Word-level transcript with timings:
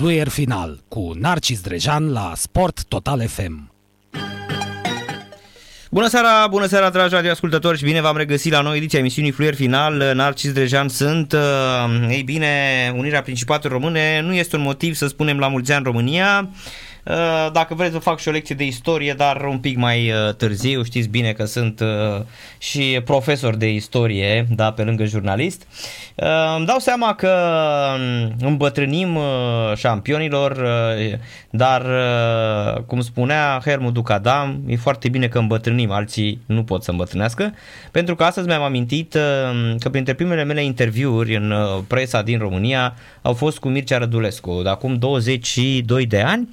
Fluier 0.00 0.28
final 0.28 0.80
cu 0.88 1.12
Narcis 1.14 1.60
Drejan 1.60 2.12
la 2.12 2.32
Sport 2.36 2.84
Total 2.84 3.26
FM. 3.26 3.72
Bună 5.90 6.08
seara, 6.08 6.46
bună 6.46 6.66
seara 6.66 6.90
dragi 6.90 7.14
radioascultători 7.14 7.78
și 7.78 7.84
bine 7.84 8.00
v-am 8.00 8.16
regăsit 8.16 8.52
la 8.52 8.60
noi 8.60 8.76
ediția 8.76 8.98
emisiunii 8.98 9.30
Fluier 9.30 9.54
Final. 9.54 10.12
Narcis 10.14 10.52
Drejan 10.52 10.88
sunt. 10.88 11.32
Uh, 11.32 12.08
ei 12.08 12.22
bine, 12.22 12.48
Unirea 12.96 13.22
Principatelor 13.22 13.80
Române 13.80 14.20
nu 14.20 14.34
este 14.34 14.56
un 14.56 14.62
motiv 14.62 14.94
să 14.94 15.06
spunem 15.06 15.38
la 15.38 15.48
mulți 15.48 15.72
ani 15.72 15.84
România. 15.84 16.48
Uh, 17.04 17.48
dacă 17.52 17.74
vreți 17.74 17.92
să 17.92 17.98
fac 17.98 18.18
și 18.18 18.28
o 18.28 18.30
lecție 18.30 18.54
de 18.54 18.64
istorie, 18.64 19.12
dar 19.12 19.44
un 19.44 19.58
pic 19.58 19.76
mai 19.76 20.10
uh, 20.10 20.34
târziu, 20.34 20.82
știți 20.82 21.08
bine 21.08 21.32
că 21.32 21.44
sunt 21.44 21.80
uh, 21.80 22.22
și 22.58 23.00
profesor 23.04 23.56
de 23.56 23.72
istorie, 23.72 24.46
da, 24.50 24.72
pe 24.72 24.82
lângă 24.82 25.04
jurnalist. 25.04 25.66
Îmi 26.56 26.66
dau 26.66 26.78
seama 26.78 27.14
că 27.14 27.36
um, 27.94 28.48
îmbătrânim 28.48 29.18
șampionilor, 29.76 30.66
dar 31.50 31.86
cum 32.86 33.00
spunea 33.00 33.60
Hermu 33.64 33.90
Ducadam, 33.90 34.62
e 34.66 34.76
foarte 34.76 35.08
bine 35.08 35.28
că 35.28 35.38
îmbătrânim, 35.38 35.90
alții 35.90 36.40
nu 36.46 36.64
pot 36.64 36.82
să 36.82 36.90
îmbătrânească, 36.90 37.54
pentru 37.90 38.14
că 38.14 38.24
astăzi 38.24 38.46
mi-am 38.46 38.62
amintit 38.62 39.16
că 39.78 39.88
printre 39.90 40.14
primele 40.14 40.44
mele 40.44 40.64
interviuri 40.64 41.36
în 41.36 41.54
presa 41.86 42.22
din 42.22 42.38
România 42.38 42.94
au 43.22 43.32
fost 43.32 43.58
cu 43.58 43.68
Mircea 43.68 43.98
Rădulescu, 43.98 44.60
de 44.62 44.68
acum 44.68 44.98
22 44.98 46.06
de 46.06 46.20
ani, 46.20 46.48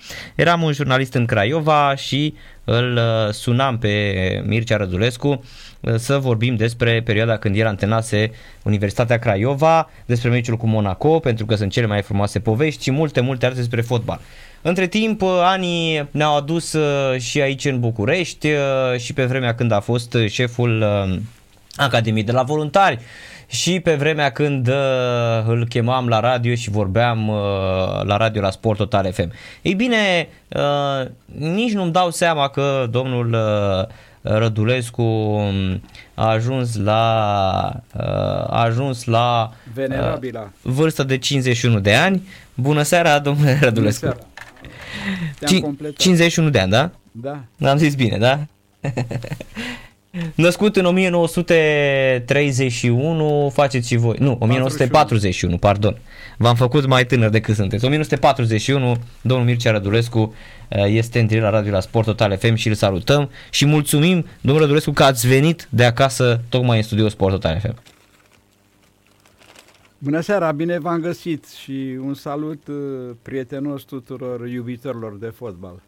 Eram 0.48 0.62
un 0.62 0.72
jurnalist 0.72 1.14
în 1.14 1.26
Craiova 1.26 1.96
și 1.96 2.34
îl 2.64 2.96
uh, 2.96 3.34
sunam 3.34 3.78
pe 3.78 4.14
Mircea 4.46 4.78
Rădulescu 4.78 5.44
uh, 5.80 5.96
să 5.96 6.18
vorbim 6.18 6.56
despre 6.56 7.02
perioada 7.02 7.38
când 7.38 7.56
el 7.56 7.68
antenase 7.68 8.32
Universitatea 8.64 9.20
Craiova, 9.20 9.90
despre 10.06 10.30
meciul 10.30 10.58
cu 10.58 10.68
Monaco, 10.68 11.20
pentru 11.20 11.46
că 11.46 11.56
sunt 11.56 11.72
cele 11.72 11.86
mai 11.86 12.02
frumoase 12.02 12.40
povești 12.40 12.84
și 12.84 12.92
multe, 12.92 13.22
multe 13.22 13.46
alte 13.46 13.58
despre 13.58 13.82
fotbal. 13.82 14.20
Între 14.62 14.88
timp, 14.88 15.22
uh, 15.22 15.30
anii 15.44 16.08
ne-au 16.12 16.36
adus 16.36 16.76
și 17.18 17.42
aici 17.42 17.66
în 17.66 17.80
București 17.80 18.48
și 18.98 19.14
pe 19.14 19.26
vremea 19.26 19.56
când 19.56 19.72
a 19.72 19.80
fost 19.80 20.18
șeful 20.28 20.86
Academiei 21.76 22.24
de 22.24 22.32
la 22.32 22.44
Voluntari 22.44 23.00
și 23.48 23.80
pe 23.80 23.96
vremea 23.96 24.32
când 24.32 24.68
uh, 24.68 25.44
îl 25.46 25.68
chemam 25.68 26.08
la 26.08 26.20
radio 26.20 26.56
și 26.56 26.70
vorbeam 26.70 27.28
uh, 27.28 27.38
la 28.04 28.18
radio 28.18 28.42
la 28.42 28.50
Sport 28.50 28.78
Total 28.78 29.12
FM. 29.12 29.32
Ei 29.62 29.74
bine, 29.74 30.28
uh, 30.48 31.08
nici 31.26 31.74
nu-mi 31.74 31.92
dau 31.92 32.10
seama 32.10 32.48
că 32.48 32.88
domnul 32.90 33.34
uh, 33.34 33.96
Rădulescu 34.22 35.02
um, 35.02 35.82
a 36.14 36.28
ajuns 36.30 36.76
la 36.76 37.72
uh, 37.94 38.04
a 38.50 38.62
ajuns 38.62 39.06
la 39.06 39.52
Venerabila. 39.74 40.42
Uh, 40.42 40.72
vârsta 40.74 41.04
de 41.04 41.18
51 41.18 41.80
de 41.80 41.94
ani. 41.96 42.28
Bună 42.54 42.82
seara, 42.82 43.20
domnule 43.20 43.60
Rădulescu. 43.62 44.06
Bună 44.06 44.18
seara. 45.40 45.92
51 45.98 46.50
de 46.50 46.60
ani, 46.60 46.72
da? 46.72 46.92
Da. 47.12 47.70
Am 47.70 47.78
zis 47.78 47.96
bine, 47.96 48.18
da? 48.18 48.40
Născut 50.36 50.76
în 50.76 50.86
1931, 50.86 53.52
faceți 53.54 53.88
și 53.88 53.96
voi. 53.96 54.16
Nu, 54.20 54.38
1941, 54.40 55.58
pardon. 55.58 55.98
V-am 56.38 56.56
făcut 56.56 56.86
mai 56.86 57.06
tânăr 57.06 57.30
decât 57.30 57.56
sunteți. 57.56 57.86
1941, 57.86 58.98
domnul 59.22 59.46
Mircea 59.46 59.72
Rădulescu 59.72 60.34
eh, 60.68 60.86
este 60.88 61.20
în 61.20 61.40
la 61.40 61.50
radio 61.50 61.72
la 61.72 61.80
Sport 61.80 62.06
Total 62.06 62.38
FM 62.38 62.54
și 62.54 62.68
îl 62.68 62.74
salutăm 62.74 63.30
și 63.50 63.66
mulțumim, 63.66 64.26
domnul 64.42 64.62
Rădulescu, 64.62 64.92
că 64.92 65.04
ați 65.04 65.28
venit 65.28 65.68
de 65.70 65.84
acasă 65.84 66.42
tocmai 66.50 66.78
în 66.78 66.84
studio 66.84 67.08
Sport 67.08 67.34
Total 67.34 67.60
FM. 67.60 67.76
Bună 69.98 70.20
seara, 70.20 70.52
bine 70.52 70.80
v-am 70.80 71.00
găsit 71.00 71.48
și 71.48 71.98
un 72.02 72.14
salut 72.14 72.68
eh, 72.68 72.76
prietenos 73.22 73.84
tuturor 73.84 74.48
iubitorilor 74.48 75.18
de 75.18 75.28
fotbal. 75.28 75.82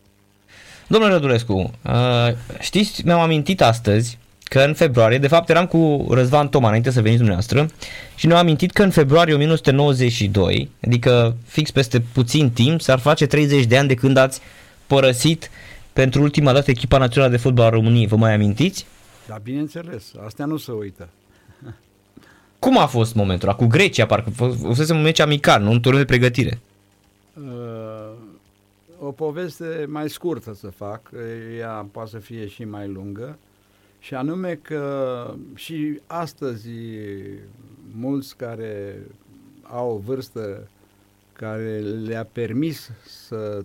Domnule 0.90 1.14
Rădulescu, 1.14 1.72
uh, 1.86 2.34
știți, 2.59 3.06
mi-am 3.06 3.20
amintit 3.20 3.62
astăzi 3.62 4.18
că 4.44 4.59
în 4.59 4.73
februarie, 4.73 5.18
de 5.18 5.28
fapt 5.28 5.50
eram 5.50 5.66
cu 5.66 6.08
Răzvan 6.10 6.50
Toma 6.50 6.67
înainte 6.67 6.92
să 6.92 7.02
veniți 7.02 7.17
dumneavoastră 7.17 7.67
și 8.16 8.27
ne-am 8.27 8.39
amintit 8.39 8.72
că 8.72 8.83
în 8.83 8.89
februarie 8.89 9.33
1992, 9.33 10.70
adică 10.86 11.36
fix 11.45 11.72
peste 11.72 12.00
puțin 12.00 12.50
timp, 12.52 12.82
s-ar 12.82 13.00
face 13.00 13.26
30 13.26 13.66
de 13.66 13.77
ani 13.77 13.88
de 13.88 13.94
când 13.94 14.17
ați 14.17 14.42
părăsit 14.88 15.50
pentru 15.94 16.22
ultima 16.22 16.54
dată 16.54 16.70
echipa 16.72 16.98
națională 16.98 17.32
de 17.32 17.38
fotbal 17.38 17.66
a 17.66 17.70
României. 17.70 18.08
Vă 18.08 18.16
mai 18.16 18.33
amintiți? 18.33 18.86
Da, 19.27 19.39
bineînțeles, 19.44 20.04
astea 20.26 20.45
nu 20.45 20.58
se 20.58 20.71
uită. 20.71 21.10
Cum 22.60 22.77
a 22.77 22.86
fost 22.86 23.16
momentul 23.16 23.48
ăla? 23.48 23.58
Cu 23.58 23.66
Grecia, 23.66 24.06
parcă 24.06 24.30
fusese 24.61 24.94
un 24.94 25.02
meci 25.02 25.20
amical, 25.20 25.61
nu 25.61 25.71
un 25.71 25.80
turn 25.80 25.98
de 25.98 26.06
pregătire. 26.06 26.60
Uh, 27.33 27.98
o 28.99 29.11
poveste 29.11 29.86
mai 29.87 30.10
scurtă 30.10 30.54
să 30.54 30.67
fac, 30.67 31.11
ea 31.58 31.87
poate 31.92 32.10
să 32.10 32.17
fie 32.17 32.48
și 32.48 32.64
mai 32.64 32.87
lungă, 32.87 33.37
și 33.99 34.15
anume 34.15 34.60
că 34.61 35.33
și 35.55 35.99
astăzi 36.08 36.70
mulți 37.92 38.38
care 38.38 38.99
au 39.61 39.92
o 39.92 39.98
vârstă 39.98 40.67
care 41.33 41.80
le-a 41.80 42.23
permis 42.23 42.92
să 43.05 43.64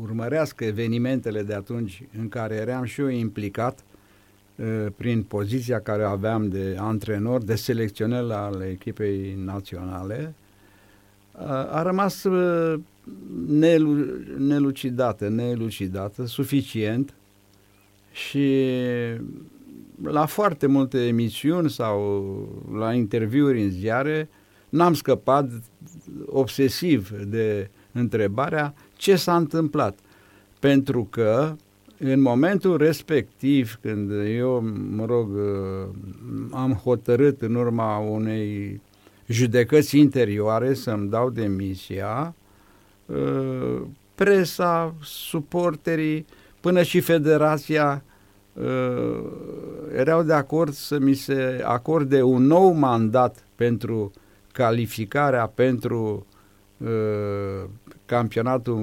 urmărească 0.00 0.64
evenimentele 0.64 1.42
de 1.42 1.54
atunci 1.54 2.02
în 2.18 2.28
care 2.28 2.54
eram 2.54 2.84
și 2.84 3.00
eu 3.00 3.08
implicat 3.08 3.84
prin 4.96 5.22
poziția 5.22 5.80
care 5.80 6.04
aveam 6.04 6.48
de 6.48 6.76
antrenor, 6.78 7.42
de 7.42 7.54
selecționer 7.54 8.30
al 8.30 8.60
echipei 8.70 9.34
naționale, 9.44 10.34
a 11.70 11.82
rămas 11.82 12.26
nelucidată, 14.36 15.28
nelucidată, 15.28 16.26
suficient 16.26 17.14
și 18.12 18.66
la 20.02 20.26
foarte 20.26 20.66
multe 20.66 21.06
emisiuni 21.06 21.70
sau 21.70 22.48
la 22.74 22.92
interviuri 22.92 23.62
în 23.62 23.70
ziare 23.70 24.28
n-am 24.68 24.94
scăpat 24.94 25.50
obsesiv 26.26 27.10
de 27.10 27.70
întrebarea 27.92 28.74
ce 28.96 29.16
s-a 29.16 29.36
întâmplat. 29.36 29.98
Pentru 30.60 31.06
că 31.10 31.56
în 31.98 32.20
momentul 32.20 32.76
respectiv, 32.76 33.78
când 33.80 34.10
eu, 34.26 34.60
mă 34.90 35.04
rog, 35.04 35.28
am 36.50 36.72
hotărât 36.72 37.42
în 37.42 37.54
urma 37.54 37.98
unei 37.98 38.80
judecăți 39.26 39.98
interioare 39.98 40.74
să-mi 40.74 41.08
dau 41.08 41.30
demisia, 41.30 42.34
presa, 44.14 44.94
suporterii, 45.02 46.26
până 46.60 46.82
și 46.82 47.00
federația 47.00 48.02
uh, 48.52 48.64
erau 49.96 50.22
de 50.22 50.32
acord 50.32 50.72
să 50.72 50.98
mi 50.98 51.14
se 51.14 51.62
acorde 51.64 52.22
un 52.22 52.46
nou 52.46 52.72
mandat 52.72 53.36
pentru 53.54 54.12
calificarea 54.52 55.46
pentru 55.54 56.26
uh, 56.76 57.68
campionatul 58.06 58.76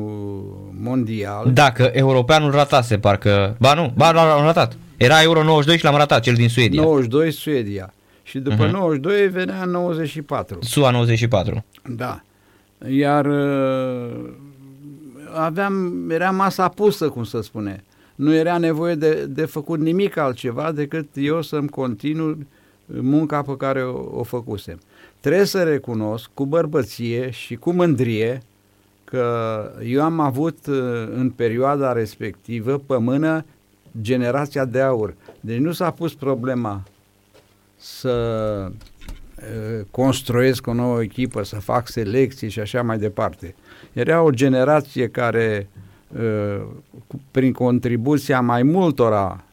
mondial. 0.81 1.51
Dacă 1.53 1.89
europeanul 1.93 2.51
ratase, 2.51 2.97
parcă... 2.97 3.55
Ba 3.59 3.73
nu, 3.73 3.93
ba 3.95 4.11
l-am 4.11 4.43
ratat. 4.43 4.77
Era 4.97 5.21
Euro 5.21 5.43
92 5.43 5.77
și 5.77 5.83
l-am 5.83 5.95
ratat, 5.95 6.21
cel 6.21 6.33
din 6.33 6.49
Suedia. 6.49 6.81
92 6.81 7.31
Suedia. 7.31 7.93
Și 8.23 8.39
după 8.39 8.67
uh-huh. 8.67 8.71
92 8.71 9.27
venea 9.27 9.65
94. 9.65 10.57
SUA 10.61 10.91
94. 10.91 11.65
Da. 11.95 12.21
Iar 12.87 13.25
uh, 13.25 14.29
aveam, 15.33 16.09
era 16.09 16.31
masa 16.31 16.67
pusă, 16.67 17.09
cum 17.09 17.23
să 17.23 17.41
spune. 17.41 17.83
Nu 18.15 18.33
era 18.33 18.57
nevoie 18.57 18.95
de, 18.95 19.25
de 19.25 19.45
făcut 19.45 19.79
nimic 19.79 20.17
altceva 20.17 20.71
decât 20.71 21.07
eu 21.13 21.41
să-mi 21.41 21.69
continu 21.69 22.37
munca 22.85 23.41
pe 23.41 23.57
care 23.57 23.83
o, 23.83 24.19
o 24.19 24.23
făcusem. 24.23 24.79
Trebuie 25.19 25.45
să 25.45 25.63
recunosc 25.63 26.29
cu 26.33 26.45
bărbăție 26.45 27.29
și 27.29 27.55
cu 27.55 27.71
mândrie 27.71 28.41
că 29.03 29.61
eu 29.83 30.03
am 30.03 30.19
avut 30.19 30.57
în 31.15 31.29
perioada 31.35 31.91
respectivă 31.91 32.77
pe 32.85 32.97
mână 32.97 33.45
generația 34.01 34.65
de 34.65 34.81
aur. 34.81 35.15
Deci 35.39 35.57
nu 35.57 35.71
s-a 35.71 35.91
pus 35.91 36.13
problema 36.13 36.83
să 37.75 38.71
construiesc 39.91 40.67
o 40.67 40.73
nouă 40.73 41.01
echipă, 41.01 41.43
să 41.43 41.55
fac 41.55 41.87
selecții 41.87 42.49
și 42.49 42.59
așa 42.59 42.81
mai 42.81 42.97
departe. 42.97 43.55
Era 43.93 44.21
o 44.21 44.29
generație 44.29 45.07
care, 45.07 45.67
prin 47.31 47.51
contribuția 47.51 48.41
mai 48.41 48.63
multora 48.63 49.43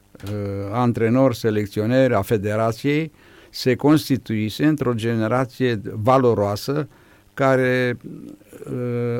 antrenori, 0.73 1.37
selecționeri 1.37 2.15
a 2.15 2.23
federației, 2.23 3.13
se 3.51 3.75
constituise 3.75 4.67
într-o 4.67 4.95
generație 4.95 5.81
valoroasă 6.03 6.89
care 7.35 7.97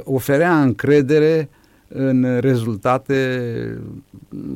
oferea 0.05 0.63
încredere 0.63 1.49
în 1.89 2.39
rezultate 2.41 3.41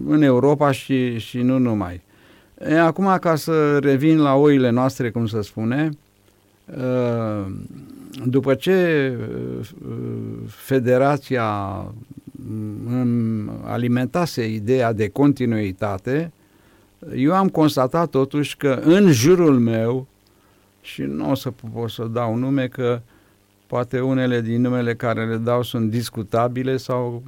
în 0.06 0.22
Europa 0.22 0.70
și, 0.70 1.18
și 1.18 1.38
nu 1.38 1.58
numai. 1.58 2.02
E, 2.68 2.78
acum, 2.78 3.16
ca 3.20 3.36
să 3.36 3.78
revin 3.78 4.18
la 4.18 4.34
oile 4.34 4.70
noastre, 4.70 5.10
cum 5.10 5.26
se 5.26 5.42
spune, 5.42 5.90
uh, 6.64 7.46
după 8.24 8.54
ce 8.54 9.16
federația 10.46 11.46
îmi 12.86 13.50
alimentase 13.64 14.48
ideea 14.48 14.92
de 14.92 15.08
continuitate, 15.08 16.32
eu 17.14 17.34
am 17.34 17.48
constatat 17.48 18.10
totuși 18.10 18.56
că 18.56 18.80
în 18.84 19.12
jurul 19.12 19.58
meu, 19.58 20.06
și 20.80 21.02
nu 21.02 21.30
o 21.30 21.34
să 21.34 21.50
pot 21.50 21.90
să 21.90 22.04
dau 22.04 22.34
nume, 22.34 22.66
că 22.68 23.00
poate 23.66 24.00
unele 24.00 24.40
din 24.40 24.60
numele 24.60 24.94
care 24.94 25.26
le 25.26 25.36
dau 25.36 25.62
sunt 25.62 25.90
discutabile 25.90 26.76
sau 26.76 27.22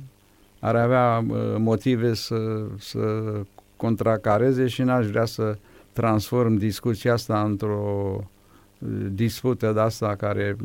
ar 0.59 0.77
avea 0.77 1.25
motive 1.59 2.15
să, 2.15 2.65
să 2.79 2.99
contracareze 3.83 4.67
și 4.67 4.83
n-aș 4.83 5.07
vrea 5.07 5.25
să 5.25 5.57
transform 5.93 6.57
discuția 6.57 7.13
asta 7.13 7.43
într-o 7.43 8.21
dispută 9.09 9.73
de 9.75 9.81
asta 9.81 10.15
care 10.19 10.57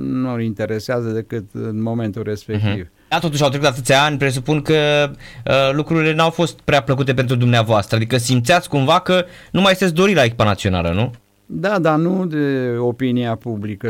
nu 0.00 0.32
îl 0.32 0.42
interesează 0.42 1.08
decât 1.08 1.44
în 1.52 1.82
momentul 1.82 2.22
respectiv. 2.22 2.84
Uh-huh. 2.84 3.08
Da, 3.08 3.18
totuși 3.18 3.42
au 3.42 3.48
trecut 3.48 3.66
atâția 3.66 4.02
ani, 4.02 4.18
presupun 4.18 4.62
că 4.62 5.10
uh, 5.10 5.72
lucrurile 5.72 6.14
n-au 6.14 6.30
fost 6.30 6.60
prea 6.60 6.82
plăcute 6.82 7.14
pentru 7.14 7.36
dumneavoastră, 7.36 7.96
adică 7.96 8.16
simțeați 8.16 8.68
cumva 8.68 9.00
că 9.00 9.24
nu 9.50 9.60
mai 9.60 9.74
sunteți 9.74 9.94
dori 9.94 10.14
la 10.14 10.24
echipa 10.24 10.44
națională, 10.44 10.92
nu? 10.92 11.12
Da, 11.54 11.78
dar 11.78 11.98
nu 11.98 12.26
de 12.26 12.76
opinia 12.78 13.34
publică. 13.34 13.88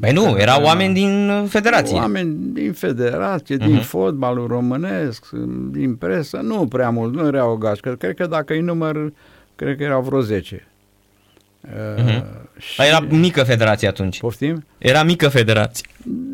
Păi 0.00 0.12
nu, 0.12 0.36
erau 0.38 0.62
oameni 0.62 0.94
din 0.94 1.30
federație. 1.48 1.96
Oameni 1.96 2.36
din 2.52 2.72
federație, 2.72 3.56
uh-huh. 3.56 3.64
din 3.64 3.74
mhm. 3.74 3.82
fotbalul 3.82 4.46
românesc, 4.46 5.26
din 5.70 5.94
presă, 5.94 6.36
nu 6.36 6.66
prea 6.66 6.90
mult, 6.90 7.14
nu 7.14 7.26
erau 7.26 7.50
o 7.50 7.56
gașcă. 7.56 7.94
Cred 7.94 8.14
că 8.14 8.26
dacă 8.26 8.52
îi 8.52 8.60
număr, 8.60 9.12
cred 9.56 9.76
că 9.76 9.82
erau 9.82 10.02
vreo 10.02 10.20
10. 10.20 10.66
Uh-huh. 11.66 12.24
Și... 12.58 12.82
Era 12.82 13.00
mică 13.00 13.42
federație 13.42 13.88
atunci. 13.88 14.18
Poftim? 14.18 14.64
Era 14.78 15.02
mică 15.02 15.28
federație. 15.28 15.86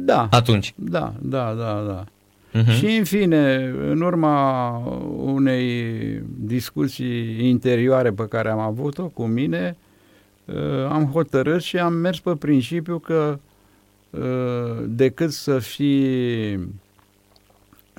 Da. 0.04 0.28
Atunci. 0.30 0.72
Da, 0.76 1.12
da, 1.20 1.54
da, 1.58 1.84
da. 1.86 2.04
Uh-huh. 2.60 2.76
Și 2.78 2.86
în 2.86 3.04
fine, 3.04 3.74
în 3.90 4.00
urma 4.00 4.70
unei 5.24 5.82
discuții 6.38 7.48
interioare 7.48 8.10
pe 8.10 8.26
care 8.28 8.50
am 8.50 8.58
avut-o 8.58 9.02
cu 9.02 9.22
mine, 9.22 9.76
uh, 9.76 9.90
am 10.88 11.10
hotărât 11.12 11.62
și 11.62 11.78
am 11.78 11.92
mers 11.92 12.20
pe 12.20 12.34
principiu 12.34 12.98
că 12.98 13.38
uh, 14.10 14.84
decât 14.86 15.32
să 15.32 15.58
fii 15.58 16.54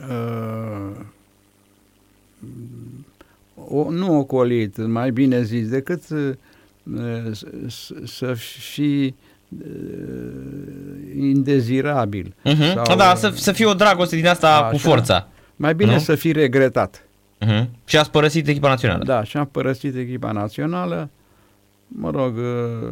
uh, 0.09 0.91
o, 3.55 3.89
nu 3.89 4.17
ocolit, 4.17 4.85
mai 4.85 5.11
bine 5.11 5.43
zis, 5.43 5.69
decât 5.69 6.01
să 8.03 8.33
fii 8.33 9.15
indezirabil. 11.19 12.35
Uh-huh. 12.45 12.73
Sau, 12.85 12.95
da, 12.95 13.15
să, 13.15 13.29
să 13.29 13.51
fie 13.51 13.65
o 13.65 13.73
dragoste 13.73 14.15
din 14.15 14.27
asta 14.27 14.57
așa, 14.57 14.67
cu 14.69 14.77
forța. 14.77 15.27
Mai 15.55 15.75
bine 15.75 15.93
nu? 15.93 15.99
să 15.99 16.15
fii 16.15 16.31
regretat. 16.31 17.03
Uh-huh. 17.45 17.65
Și 17.85 17.97
ați 17.97 18.11
părăsit 18.11 18.47
echipa 18.47 18.69
națională. 18.69 19.03
Da, 19.03 19.23
și 19.23 19.37
am 19.37 19.49
părăsit 19.51 19.95
echipa 19.95 20.31
națională. 20.31 21.09
Mă 21.95 22.09
rog, 22.09 22.37
uh, 22.37 22.89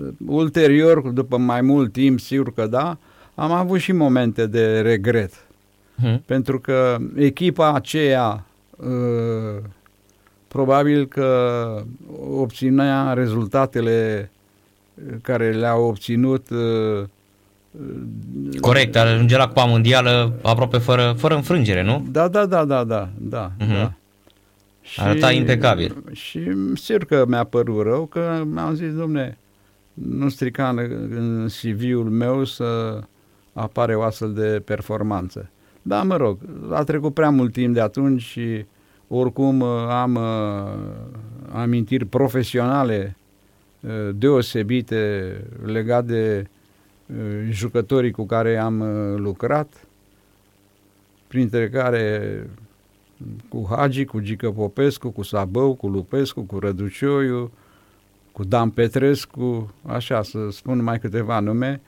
uh, 0.00 0.08
ulterior, 0.26 1.00
după 1.00 1.36
mai 1.36 1.60
mult 1.60 1.92
timp, 1.92 2.20
sigur 2.20 2.52
că 2.52 2.66
da, 2.66 2.96
am 3.34 3.52
avut 3.52 3.78
și 3.78 3.92
momente 3.92 4.46
de 4.46 4.80
regret. 4.80 5.32
Uh-huh. 5.32 6.18
Pentru 6.26 6.60
că 6.60 6.96
echipa 7.16 7.72
aceea 7.72 8.44
uh, 8.76 9.62
probabil 10.48 11.06
că 11.06 11.82
obținea 12.30 13.12
rezultatele 13.12 14.30
care 15.22 15.52
le-au 15.52 15.84
obținut 15.84 16.50
uh, 16.50 17.04
Corect, 18.60 18.96
ajunge 18.96 19.36
la 19.36 19.46
Cupa 19.46 19.64
Mondială 19.64 20.32
aproape 20.42 20.78
fără, 20.78 21.14
fără 21.18 21.34
înfrângere, 21.34 21.82
nu? 21.82 22.06
Da, 22.10 22.28
da, 22.28 22.46
da, 22.46 22.64
da, 22.64 22.84
da, 22.84 23.08
da. 23.18 23.50
Uh-huh. 23.50 23.68
da. 23.68 23.92
Și, 24.88 25.00
Arăta 25.00 25.32
impecabil. 25.32 26.04
Și 26.12 26.40
sigur 26.74 27.04
că 27.04 27.24
mi-a 27.28 27.44
părut 27.44 27.82
rău 27.82 28.06
că 28.06 28.42
mi-am 28.46 28.74
zis, 28.74 28.94
domne, 28.94 29.38
nu 29.94 30.28
strica 30.28 30.68
în, 30.68 30.78
în 31.10 31.46
CV-ul 31.46 32.10
meu 32.10 32.44
să 32.44 33.00
apare 33.52 33.94
o 33.94 34.02
astfel 34.02 34.32
de 34.32 34.62
performanță. 34.64 35.50
Da, 35.82 36.02
mă 36.02 36.16
rog, 36.16 36.38
a 36.70 36.84
trecut 36.84 37.14
prea 37.14 37.30
mult 37.30 37.52
timp 37.52 37.74
de 37.74 37.80
atunci 37.80 38.22
și 38.22 38.64
oricum 39.08 39.62
am 39.62 40.14
uh, 40.14 41.52
amintiri 41.52 42.04
profesionale 42.04 43.16
Uh, 43.80 44.08
deosebite 44.14 45.32
legat 45.64 46.04
de 46.04 46.46
uh, 47.06 47.48
jucătorii 47.50 48.10
cu 48.10 48.26
care 48.26 48.56
am 48.56 48.80
uh, 48.80 49.18
lucrat, 49.18 49.86
printre 51.26 51.68
care 51.68 52.46
cu 53.48 53.66
Hagi, 53.70 54.04
cu 54.04 54.20
Gică 54.20 54.50
Popescu, 54.50 55.10
cu 55.10 55.22
Sabău, 55.22 55.74
cu 55.74 55.86
Lupescu, 55.86 56.40
cu 56.40 56.58
Răducioiu, 56.58 57.50
cu 58.32 58.44
Dan 58.44 58.70
Petrescu, 58.70 59.74
așa 59.86 60.22
să 60.22 60.38
spun 60.50 60.82
mai 60.82 60.98
câteva 60.98 61.40
nume, 61.40 61.80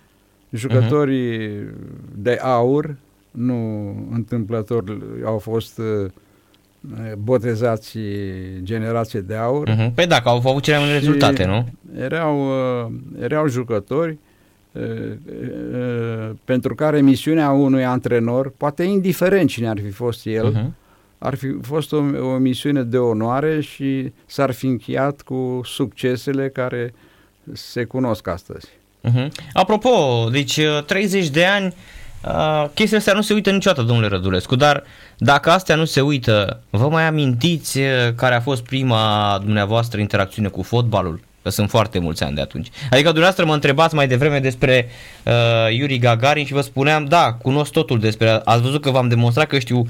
jucătorii 0.50 1.48
uh-huh. 1.48 1.74
de 2.14 2.38
aur, 2.42 2.96
nu 3.30 3.88
întâmplător 4.10 4.98
au 5.24 5.38
fost 5.38 5.78
uh, 5.78 6.10
botezați 7.18 7.98
generație 8.62 9.20
de 9.20 9.34
aur. 9.34 9.68
Uh-huh. 9.68 9.94
Păi 9.94 10.06
dacă 10.06 10.28
au 10.28 10.36
avut 10.36 10.62
cele 10.62 10.78
mai 10.78 10.92
rezultate, 10.92 11.44
nu? 11.44 11.68
Erau, 11.98 12.40
uh, 12.40 12.92
erau 13.20 13.48
jucători 13.48 14.18
uh, 14.72 14.82
uh, 14.82 16.30
pentru 16.44 16.74
care 16.74 17.00
misiunea 17.00 17.50
unui 17.50 17.84
antrenor, 17.84 18.52
poate 18.56 18.82
indiferent 18.82 19.48
cine 19.48 19.68
ar 19.68 19.78
fi 19.84 19.90
fost 19.90 20.26
el, 20.26 20.54
uh-huh. 20.54 20.78
Ar 21.22 21.34
fi 21.34 21.46
fost 21.62 21.92
o, 21.92 21.96
o 22.22 22.36
misiune 22.36 22.82
de 22.82 22.98
onoare 22.98 23.60
și 23.60 24.12
s-ar 24.26 24.50
fi 24.50 24.66
încheiat 24.66 25.20
cu 25.20 25.60
succesele 25.64 26.48
care 26.48 26.94
se 27.52 27.84
cunosc 27.84 28.26
astăzi. 28.26 28.68
Uh-huh. 29.08 29.28
Apropo, 29.52 30.28
deci 30.32 30.60
30 30.86 31.28
de 31.28 31.44
ani 31.44 31.74
Uh, 32.24 32.64
chestia 32.74 32.98
astea 32.98 33.12
nu 33.12 33.22
se 33.22 33.34
uită 33.34 33.50
niciodată, 33.50 33.82
domnule 33.82 34.08
Rădulescu, 34.08 34.56
dar 34.56 34.84
dacă 35.18 35.50
astea 35.50 35.74
nu 35.74 35.84
se 35.84 36.00
uită, 36.00 36.62
vă 36.70 36.88
mai 36.88 37.06
amintiți 37.06 37.78
uh, 37.78 37.86
care 38.16 38.34
a 38.34 38.40
fost 38.40 38.62
prima 38.62 39.38
dumneavoastră 39.44 40.00
interacțiune 40.00 40.48
cu 40.48 40.62
fotbalul? 40.62 41.20
Că 41.42 41.50
sunt 41.50 41.70
foarte 41.70 41.98
mulți 41.98 42.22
ani 42.22 42.34
de 42.34 42.40
atunci. 42.40 42.68
Adică 42.90 43.06
dumneavoastră 43.06 43.44
mă 43.44 43.54
întrebați 43.54 43.94
mai 43.94 44.08
devreme 44.08 44.38
despre 44.38 44.88
uh, 45.24 45.76
Yuri 45.76 45.98
Gagarin 45.98 46.44
și 46.44 46.52
vă 46.52 46.60
spuneam, 46.60 47.04
da, 47.04 47.32
cunosc 47.32 47.72
totul 47.72 47.98
despre... 47.98 48.40
Ați 48.44 48.62
văzut 48.62 48.82
că 48.82 48.90
v-am 48.90 49.08
demonstrat 49.08 49.46
că 49.46 49.58
știu 49.58 49.86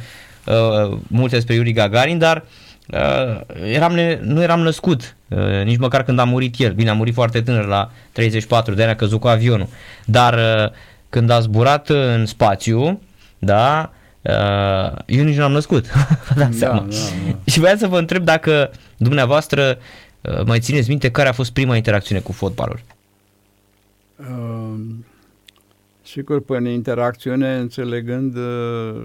uh, 0.50 0.98
multe 1.06 1.34
despre 1.34 1.54
Yuri 1.54 1.72
Gagarin, 1.72 2.18
dar 2.18 2.44
uh, 2.92 3.40
eram 3.64 3.92
ne, 3.92 4.18
nu 4.22 4.42
eram 4.42 4.60
născut, 4.60 5.16
uh, 5.28 5.64
nici 5.64 5.78
măcar 5.78 6.02
când 6.02 6.18
a 6.18 6.24
murit 6.24 6.54
el. 6.58 6.72
Bine, 6.72 6.90
a 6.90 6.94
murit 6.94 7.14
foarte 7.14 7.40
tânăr, 7.40 7.66
la 7.66 7.90
34 8.12 8.74
de 8.74 8.82
ani, 8.82 8.90
a 8.90 8.96
căzut 8.96 9.20
cu 9.20 9.28
avionul. 9.28 9.68
Dar 10.04 10.34
uh, 10.34 10.70
când 11.08 11.30
a 11.30 11.40
zburat 11.40 11.88
în 11.88 12.26
spațiu, 12.26 13.00
da, 13.38 13.92
uh, 14.22 14.98
eu 15.06 15.24
nici 15.24 15.36
nu 15.36 15.44
am 15.44 15.52
născut, 15.52 15.86
da, 16.36 16.48
da, 16.58 16.68
da. 16.68 16.84
Și 17.44 17.58
vreau 17.58 17.76
să 17.76 17.86
vă 17.86 17.98
întreb 17.98 18.24
dacă 18.24 18.70
dumneavoastră 18.96 19.78
uh, 20.20 20.44
mai 20.44 20.60
țineți 20.60 20.88
minte 20.88 21.10
care 21.10 21.28
a 21.28 21.32
fost 21.32 21.52
prima 21.52 21.76
interacțiune 21.76 22.20
cu 22.20 22.32
fotbalul? 22.32 22.80
Uh, 24.16 24.80
sigur, 26.10 26.40
prin 26.40 26.64
interacțiune 26.64 27.56
înțelegând 27.56 28.36
uh, 28.36 29.02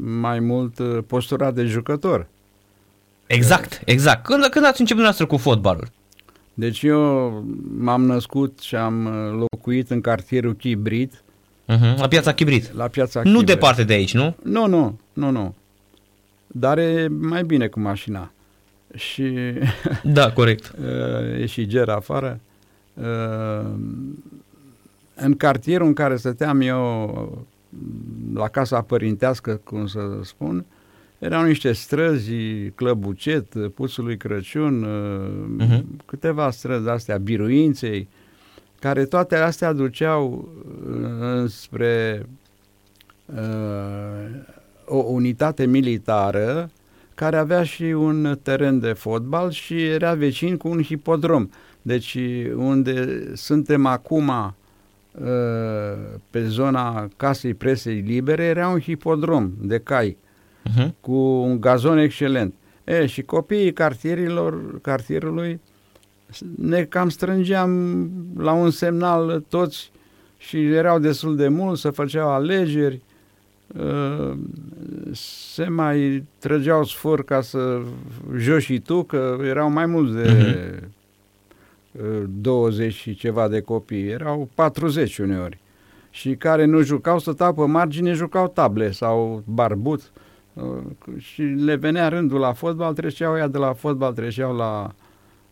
mai 0.00 0.40
mult 0.40 0.78
uh, 0.78 0.98
postura 1.06 1.50
de 1.50 1.64
jucător. 1.64 2.26
Exact, 3.26 3.82
exact. 3.84 4.24
Când, 4.24 4.44
când 4.44 4.64
ați 4.64 4.80
început 4.80 5.02
dumneavoastră 5.02 5.26
cu 5.26 5.36
fotbalul? 5.36 5.88
Deci 6.54 6.82
eu 6.82 7.44
m-am 7.78 8.04
născut 8.04 8.58
și 8.58 8.74
am 8.74 9.04
uh, 9.04 9.46
locuit 9.50 9.90
în 9.90 10.00
cartierul 10.00 10.54
Chibrit, 10.54 11.22
Uh-huh. 11.70 11.96
La 11.96 12.08
piața 12.08 12.32
Chibrit. 12.32 12.72
La 12.72 12.88
piața 12.88 13.20
Nu 13.24 13.42
departe 13.42 13.84
de 13.84 13.92
aici, 13.92 14.14
nu? 14.14 14.36
Nu, 14.42 14.66
nu, 14.66 14.98
nu, 15.12 15.30
nu. 15.30 15.54
Dar 16.46 16.78
e 16.78 17.08
mai 17.08 17.44
bine 17.44 17.66
cu 17.66 17.80
mașina. 17.80 18.32
Și... 18.94 19.32
Da, 20.02 20.32
corect. 20.32 20.72
e 21.40 21.46
și 21.46 21.66
ger 21.66 21.88
afară. 21.88 22.40
În 25.22 25.36
cartierul 25.36 25.86
în 25.86 25.92
care 25.92 26.16
stăteam 26.16 26.60
eu, 26.60 27.46
la 28.34 28.48
casa 28.48 28.82
părintească, 28.82 29.60
cum 29.64 29.86
să 29.86 30.00
spun, 30.22 30.64
erau 31.18 31.44
niște 31.44 31.72
străzi, 31.72 32.32
Clăbucet, 32.74 33.46
Puțul 33.74 34.04
lui 34.04 34.16
Crăciun, 34.16 34.86
uh-huh. 35.60 35.82
câteva 36.06 36.50
străzi 36.50 36.88
astea, 36.88 37.16
Biruinței, 37.16 38.08
care 38.78 39.04
toate 39.04 39.36
astea 39.36 39.72
duceau 39.72 40.48
uh, 40.90 41.48
spre 41.50 42.26
uh, 43.24 43.36
o 44.84 44.96
unitate 44.96 45.66
militară 45.66 46.70
care 47.14 47.36
avea 47.36 47.62
și 47.62 47.82
un 47.82 48.38
teren 48.42 48.78
de 48.78 48.92
fotbal 48.92 49.50
și 49.50 49.84
era 49.84 50.14
vecin 50.14 50.56
cu 50.56 50.68
un 50.68 50.82
hipodrom. 50.82 51.48
Deci 51.82 52.18
unde 52.54 53.22
suntem 53.34 53.86
acum 53.86 54.28
uh, 54.28 54.48
pe 56.30 56.44
zona 56.44 57.08
casei 57.16 57.54
presei 57.54 58.00
libere 58.00 58.44
era 58.44 58.68
un 58.68 58.80
hipodrom 58.80 59.52
de 59.60 59.78
cai 59.78 60.16
uh-huh. 60.68 60.88
cu 61.00 61.12
un 61.16 61.60
gazon 61.60 61.98
excelent. 61.98 62.54
E, 62.84 63.06
și 63.06 63.22
copiii 63.22 63.72
cartierilor, 63.72 64.80
cartierului 64.80 65.60
ne 66.56 66.82
cam 66.82 67.08
strângeam 67.08 68.10
la 68.36 68.52
un 68.52 68.70
semnal 68.70 69.44
toți 69.48 69.92
și 70.36 70.64
erau 70.64 70.98
destul 70.98 71.36
de 71.36 71.48
mulți, 71.48 71.80
să 71.80 71.90
făceau 71.90 72.28
alegeri, 72.28 73.02
uh, 73.66 74.32
se 75.12 75.68
mai 75.68 76.24
trăgeau 76.38 76.84
sfor 76.84 77.24
ca 77.24 77.40
să 77.40 77.80
joci 78.36 78.62
și 78.62 78.78
tu, 78.78 79.02
că 79.02 79.38
erau 79.42 79.70
mai 79.70 79.86
mulți 79.86 80.14
de 80.14 80.22
uh-huh. 80.22 80.88
20 82.28 82.92
și 82.94 83.14
ceva 83.14 83.48
de 83.48 83.60
copii, 83.60 84.08
erau 84.08 84.48
40 84.54 85.18
uneori. 85.18 85.58
Și 86.10 86.34
care 86.34 86.64
nu 86.64 86.82
jucau, 86.82 87.18
stăteau 87.18 87.52
pe 87.52 87.64
margine, 87.64 88.12
jucau 88.12 88.48
table 88.48 88.90
sau 88.90 89.42
barbut 89.46 90.12
uh, 90.52 90.64
și 91.18 91.42
le 91.42 91.74
venea 91.74 92.08
rândul 92.08 92.38
la 92.38 92.52
fotbal, 92.52 92.94
treceau 92.94 93.36
ea 93.36 93.48
de 93.48 93.58
la 93.58 93.72
fotbal, 93.72 94.12
treceau 94.12 94.56
la, 94.56 94.94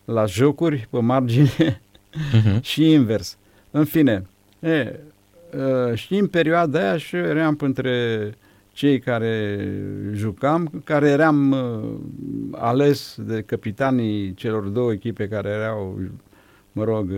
la 0.05 0.25
jocuri 0.25 0.87
pe 0.91 1.01
margine 1.01 1.81
uh-huh. 1.81 2.61
și 2.71 2.93
invers. 2.93 3.39
În 3.71 3.85
fine, 3.85 4.27
E, 4.61 5.01
și 5.95 6.15
în 6.15 6.27
perioada 6.27 6.79
aia 6.79 6.97
și 6.97 7.17
eu 7.17 7.25
eram 7.25 7.57
între 7.61 8.31
cei 8.73 8.99
care 8.99 9.59
jucam, 10.13 10.83
care 10.85 11.09
eram 11.09 11.57
ales 12.51 13.17
de 13.19 13.43
capitanii 13.43 14.35
celor 14.35 14.63
două 14.63 14.93
echipe 14.93 15.29
care 15.29 15.49
erau, 15.49 15.99
mă 16.79 16.85
rog, 16.85 17.11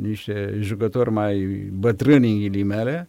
niște 0.00 0.56
jucători 0.60 1.10
mai 1.10 1.38
bătrâni 1.72 2.32
în 2.32 2.38
ghilimele 2.38 3.08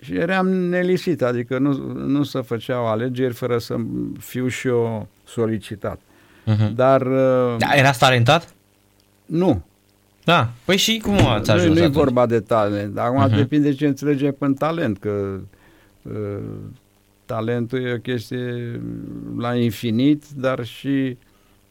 și 0.00 0.14
eram 0.14 0.48
nelisit, 0.48 1.22
adică 1.22 1.58
nu, 1.58 1.92
nu 1.92 2.22
se 2.22 2.40
făceau 2.40 2.86
alegeri 2.86 3.34
fără 3.34 3.58
să 3.58 3.76
fiu 4.18 4.48
și 4.48 4.66
eu 4.66 5.08
solicitat. 5.24 5.98
Uh-huh. 5.98 6.74
Dar... 6.74 7.02
Da, 7.58 7.74
era 7.74 7.90
talentat? 7.90 8.54
Nu. 9.26 9.64
Da, 10.24 10.50
păi 10.64 10.76
și 10.76 10.98
cum 10.98 11.26
ați 11.26 11.50
ajuns 11.50 11.74
Nu, 11.74 11.80
nu 11.80 11.84
e 11.84 11.88
vorba 11.88 12.26
de 12.26 12.40
talent, 12.40 12.98
acum 12.98 13.28
uh-huh. 13.28 13.36
depinde 13.36 13.72
ce 13.72 13.86
înțelege 13.86 14.30
pe 14.30 14.52
talent, 14.58 14.98
că 14.98 15.40
uh, 16.02 16.42
talentul 17.24 17.86
e 17.86 17.92
o 17.92 17.98
chestie 17.98 18.80
la 19.38 19.54
infinit, 19.54 20.24
dar 20.36 20.64
și 20.64 21.16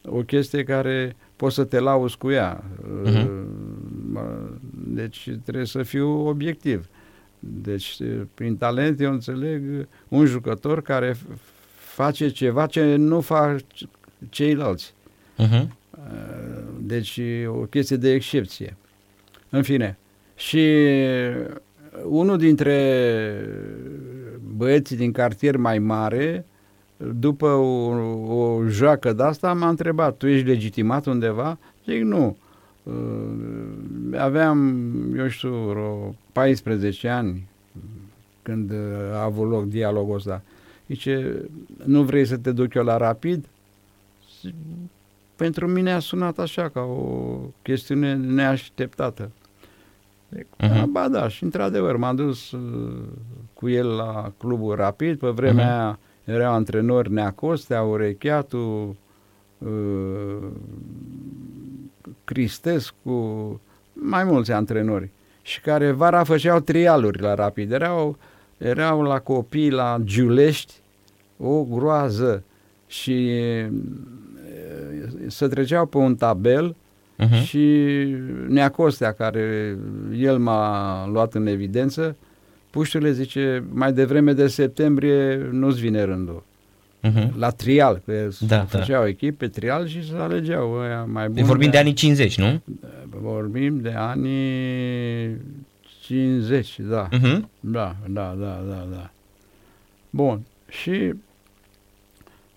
o 0.04 0.20
chestie 0.22 0.64
care 0.64 1.16
poți 1.36 1.54
să 1.54 1.64
te 1.64 1.78
lauzi 1.78 2.16
cu 2.16 2.30
ea. 2.30 2.64
Uh-huh. 3.04 3.28
Deci 4.70 5.30
trebuie 5.42 5.66
să 5.66 5.82
fiu 5.82 6.26
obiectiv. 6.26 6.88
Deci, 7.38 7.98
prin 8.34 8.56
talent 8.56 9.00
eu 9.00 9.12
înțeleg 9.12 9.88
un 10.08 10.26
jucător 10.26 10.82
care 10.82 11.16
face 11.76 12.28
ceva 12.28 12.66
ce 12.66 12.96
nu 12.96 13.20
fac 13.20 13.60
ceilalți. 14.28 14.94
Uh-huh. 15.38 15.66
Deci 16.80 17.20
o 17.46 17.50
chestie 17.52 17.96
de 17.96 18.12
excepție. 18.12 18.76
În 19.50 19.62
fine. 19.62 19.98
Și 20.34 20.68
unul 22.04 22.38
dintre 22.38 22.78
băieții 24.56 24.96
din 24.96 25.12
cartier 25.12 25.56
mai 25.56 25.78
mare, 25.78 26.46
după 26.96 27.46
o, 27.46 27.88
o 28.36 28.66
joacă 28.68 29.12
de 29.12 29.22
asta, 29.22 29.52
m-a 29.52 29.68
întrebat, 29.68 30.16
tu 30.16 30.26
ești 30.26 30.46
legitimat 30.46 31.06
undeva? 31.06 31.58
Zic, 31.84 32.02
nu. 32.02 32.36
Uh, 32.82 34.18
aveam, 34.18 34.84
eu 35.16 35.28
știu, 35.28 35.50
vreo 35.50 36.14
14 36.32 37.08
ani 37.08 37.48
când 38.42 38.72
a 39.12 39.22
avut 39.22 39.50
loc 39.50 39.64
dialogul 39.64 40.14
ăsta. 40.14 40.42
Zice, 40.86 41.44
nu 41.84 42.02
vrei 42.02 42.24
să 42.24 42.36
te 42.36 42.52
duc 42.52 42.74
eu 42.74 42.84
la 42.84 42.96
rapid? 42.96 43.44
pentru 45.36 45.66
mine 45.66 45.92
a 45.92 45.98
sunat 45.98 46.38
așa, 46.38 46.68
ca 46.68 46.80
o 46.80 47.38
chestiune 47.62 48.14
neașteptată. 48.14 49.30
Uh-huh. 50.36 50.84
Ba 50.90 51.08
da, 51.08 51.28
și 51.28 51.42
într-adevăr 51.42 51.96
m-am 51.96 52.16
dus 52.16 52.50
uh, 52.50 53.02
cu 53.54 53.68
el 53.68 53.86
la 53.86 54.32
clubul 54.38 54.74
Rapid, 54.74 55.18
pe 55.18 55.28
vremea 55.28 55.64
uh-huh. 55.64 55.72
aia 55.72 55.98
erau 56.26 56.52
antrenori 56.52 57.12
Neacostea, 57.12 57.82
Urecheatu, 57.82 58.96
uh, 59.58 60.48
Cristescu, 62.24 63.60
mai 63.92 64.24
mulți 64.24 64.52
antrenori 64.52 65.10
și 65.42 65.60
care 65.60 65.90
vara 65.90 66.24
făceau 66.24 66.60
trialuri 66.60 67.20
la 67.20 67.34
Rapid. 67.34 67.72
Erau, 67.72 68.16
erau 68.58 69.02
la 69.02 69.18
copii 69.18 69.70
la 69.70 69.96
Giulești 70.04 70.74
o 71.38 71.64
groază 71.64 72.44
și 72.86 73.30
se 75.26 75.46
treceau 75.46 75.86
pe 75.86 75.96
un 75.96 76.14
tabel 76.14 76.76
uh-huh. 77.18 77.42
și 77.44 77.66
Neacostea, 78.48 79.12
care 79.12 79.78
el 80.16 80.38
m-a 80.38 81.06
luat 81.06 81.34
în 81.34 81.46
evidență, 81.46 82.16
puștule 82.76 83.12
zice, 83.12 83.64
mai 83.72 83.92
devreme 83.92 84.32
de 84.32 84.46
septembrie 84.46 85.48
nu-ți 85.52 85.80
vine 85.80 86.02
rândul. 86.02 86.44
Uh-huh. 87.02 87.30
La 87.38 87.50
trial, 87.50 88.02
că 88.04 88.28
da, 88.40 88.64
făceau 88.64 89.02
da. 89.02 89.08
echipe 89.08 89.48
trial 89.48 89.86
și 89.86 90.08
se 90.08 90.16
alegeau 90.16 90.72
ăia 90.72 91.04
mai 91.04 91.28
buni. 91.28 91.46
Vorbim 91.46 91.70
de 91.70 91.78
anii 91.78 91.92
50, 91.92 92.38
nu? 92.38 92.62
Vorbim 93.20 93.80
de 93.80 93.92
anii 93.96 95.36
50, 96.02 96.80
da. 96.80 97.08
Uh-huh. 97.08 97.40
Da, 97.60 97.96
da, 98.08 98.36
da, 98.38 98.62
da, 98.68 98.86
da. 98.90 99.10
Bun. 100.10 100.40
Și 100.68 101.14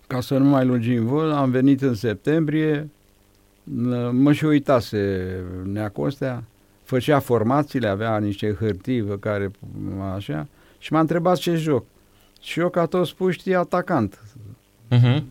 ca 0.08 0.22
să 0.22 0.38
nu 0.38 0.46
mai 0.46 0.66
lungim 0.66 1.06
vă, 1.06 1.34
am 1.36 1.52
venit 1.52 1.82
în 1.82 1.94
septembrie, 1.94 2.90
mă 4.12 4.32
și 4.34 4.46
uitase 4.46 5.30
Neacostea, 5.64 6.44
făcea 6.90 7.20
formațiile, 7.20 7.88
avea 7.88 8.18
niște 8.18 8.56
hârtii 8.60 9.04
pe 9.04 9.20
care 9.20 9.52
așa, 10.16 10.48
și 10.78 10.94
m-a 10.94 11.00
întrebat 11.00 11.38
ce 11.38 11.56
joc. 11.56 11.86
Și 12.42 12.60
eu, 12.60 12.70
ca 12.70 12.86
toți 12.86 13.16
puștii, 13.16 13.56
atacant. 13.56 14.20
Uh-huh. 14.92 15.22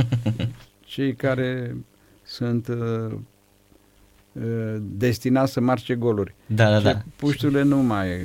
Cei 0.92 1.14
care 1.14 1.76
sunt 2.22 2.68
uh, 2.68 3.12
uh, 4.32 4.76
destinați 4.80 5.52
să 5.52 5.60
marce 5.60 5.94
goluri. 5.94 6.34
Da, 6.46 6.70
da, 6.70 6.80
da. 6.80 7.02
Pușturile 7.16 7.62
nu 7.62 7.76
mai, 7.76 8.22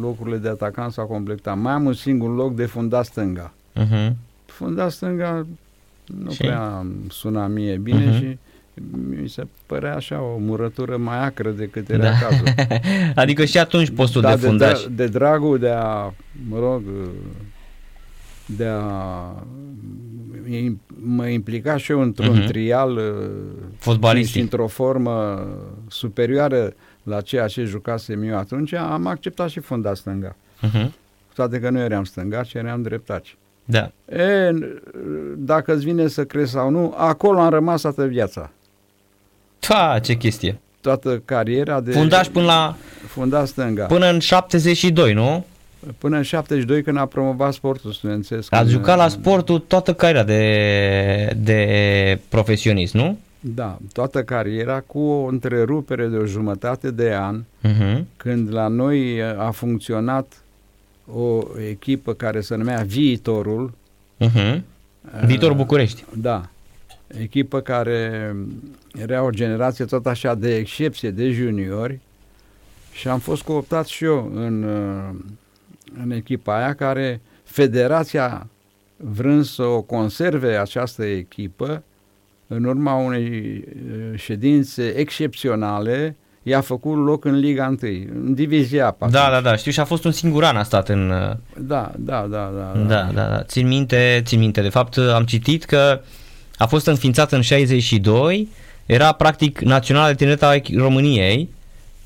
locurile 0.00 0.36
de 0.36 0.48
atacant 0.48 0.92
s-au 0.92 1.06
completat. 1.06 1.58
Mai 1.58 1.72
am 1.72 1.84
un 1.84 1.92
singur 1.92 2.34
loc 2.34 2.54
de 2.54 2.66
fundat 2.66 3.04
stânga. 3.04 3.54
Uh-huh 3.80 4.12
funda 4.52 4.88
stânga 4.88 5.46
nu 6.04 6.30
și? 6.30 6.36
prea 6.36 6.86
suna 7.08 7.46
mie 7.46 7.76
bine 7.76 8.10
uh-huh. 8.10 8.18
și 8.18 8.38
mi 9.20 9.28
se 9.28 9.46
părea 9.66 9.94
așa 9.94 10.22
o 10.22 10.38
murătură 10.38 10.96
mai 10.96 11.24
acră 11.24 11.50
decât 11.50 11.88
era 11.88 12.02
da. 12.02 12.18
cazul. 12.18 12.46
adică 13.22 13.44
și 13.44 13.58
atunci 13.58 13.90
postul 13.90 14.20
da, 14.20 14.36
de 14.36 14.46
fundaș. 14.46 14.82
De, 14.82 14.88
de, 14.88 15.04
de 15.04 15.10
dragul 15.10 15.58
de 15.58 15.70
a, 15.70 16.12
mă 16.48 16.58
rog, 16.58 16.82
de 18.46 18.66
a 18.66 18.82
mă 21.04 21.26
implica 21.26 21.76
și 21.76 21.90
eu 21.90 22.00
într-un 22.00 22.42
uh-huh. 22.42 22.46
trial 22.46 23.00
fotbalistic 23.78 24.34
și 24.34 24.40
într-o 24.40 24.66
formă 24.66 25.46
superioară 25.88 26.74
la 27.02 27.20
ceea 27.20 27.46
ce 27.46 27.64
jucasem 27.64 28.22
eu 28.22 28.36
atunci, 28.36 28.72
am 28.72 29.06
acceptat 29.06 29.48
și 29.48 29.60
fundaș 29.60 29.98
stânga. 29.98 30.36
Uh-huh. 30.62 30.90
Toate 31.34 31.60
că 31.60 31.70
nu 31.70 31.78
eram 31.78 32.04
stângaș, 32.04 32.48
ci 32.48 32.54
eram 32.54 32.82
dreptaci. 32.82 33.36
Da. 33.64 33.90
E, 34.16 34.50
dacă 35.36 35.74
îți 35.74 35.84
vine 35.84 36.06
să 36.06 36.24
crezi 36.24 36.50
sau 36.50 36.70
nu, 36.70 36.94
acolo 36.96 37.38
am 37.38 37.50
rămas 37.50 37.80
toată 37.80 38.06
viața. 38.06 38.50
Ta, 39.68 39.98
ce 40.02 40.16
chestie. 40.16 40.58
Toată 40.80 41.22
cariera 41.24 41.80
de... 41.80 41.90
Fundaș 41.90 42.26
până 42.26 42.44
la... 42.44 42.76
Fundaș 43.06 43.48
stânga. 43.48 43.84
Până 43.84 44.10
în 44.10 44.18
72, 44.18 45.12
nu? 45.12 45.44
Până 45.98 46.16
în 46.16 46.22
72 46.22 46.82
când 46.82 46.96
a 46.96 47.06
promovat 47.06 47.52
sportul 47.52 47.92
studențesc. 47.92 48.54
A 48.54 48.64
jucat 48.64 48.96
la 48.96 49.08
sportul 49.08 49.58
toată 49.58 49.94
cariera 49.94 50.24
de, 50.24 51.36
de 51.36 52.18
profesionist, 52.28 52.94
nu? 52.94 53.18
Da, 53.40 53.78
toată 53.92 54.22
cariera 54.22 54.80
cu 54.80 54.98
o 54.98 55.26
întrerupere 55.26 56.06
de 56.06 56.16
o 56.16 56.26
jumătate 56.26 56.90
de 56.90 57.14
an, 57.14 57.42
uh-huh. 57.42 58.02
când 58.16 58.52
la 58.52 58.68
noi 58.68 59.22
a 59.22 59.50
funcționat 59.50 60.42
o 61.14 61.40
echipă 61.68 62.12
care 62.12 62.40
se 62.40 62.54
numea 62.54 62.82
Viitorul. 62.86 63.72
Uh-huh. 64.20 64.60
Viitorul 65.24 65.56
București. 65.56 66.04
Da. 66.16 66.48
Echipă 67.06 67.60
care 67.60 68.34
era 68.94 69.22
o 69.22 69.30
generație 69.30 69.84
tot 69.84 70.06
așa 70.06 70.34
de 70.34 70.54
excepție, 70.54 71.10
de 71.10 71.30
juniori 71.30 71.98
și 72.92 73.08
am 73.08 73.18
fost 73.18 73.42
cooptat 73.42 73.86
și 73.86 74.04
eu 74.04 74.30
în, 74.34 74.62
în 76.02 76.10
echipa 76.10 76.56
aia 76.56 76.74
care 76.74 77.20
federația 77.44 78.46
vrând 78.96 79.44
să 79.44 79.62
o 79.62 79.80
conserve 79.80 80.56
această 80.56 81.04
echipă 81.04 81.82
în 82.46 82.64
urma 82.64 82.94
unei 82.94 83.64
uh, 83.66 84.18
ședințe 84.18 84.88
excepționale, 84.96 86.16
i-a 86.42 86.60
făcut 86.60 87.04
loc 87.04 87.24
în 87.24 87.38
Liga 87.38 87.66
1, 87.82 87.92
în 88.24 88.34
Divizia 88.34 88.96
A. 88.98 89.08
Da, 89.08 89.30
da, 89.30 89.40
da, 89.40 89.56
știu 89.56 89.70
și 89.70 89.80
a 89.80 89.84
fost 89.84 90.04
un 90.04 90.12
singur 90.12 90.44
an 90.44 90.56
a 90.56 90.62
stat 90.62 90.88
în... 90.88 91.08
Da, 91.58 91.92
da, 91.96 92.26
da, 92.30 92.52
da. 92.54 92.72
Da, 92.74 92.82
da, 92.86 93.10
da, 93.12 93.28
da. 93.28 93.42
Țin 93.42 93.66
minte, 93.66 94.20
țin 94.24 94.38
minte. 94.38 94.60
De 94.60 94.68
fapt, 94.68 94.96
am 94.96 95.24
citit 95.24 95.64
că 95.64 96.00
a 96.56 96.66
fost 96.66 96.86
înființat 96.86 97.32
în 97.32 97.40
62, 97.40 98.48
era 98.92 99.12
practic 99.12 99.60
națională 99.60 100.08
de 100.08 100.14
tineret 100.14 100.42
a 100.42 100.60
României 100.76 101.48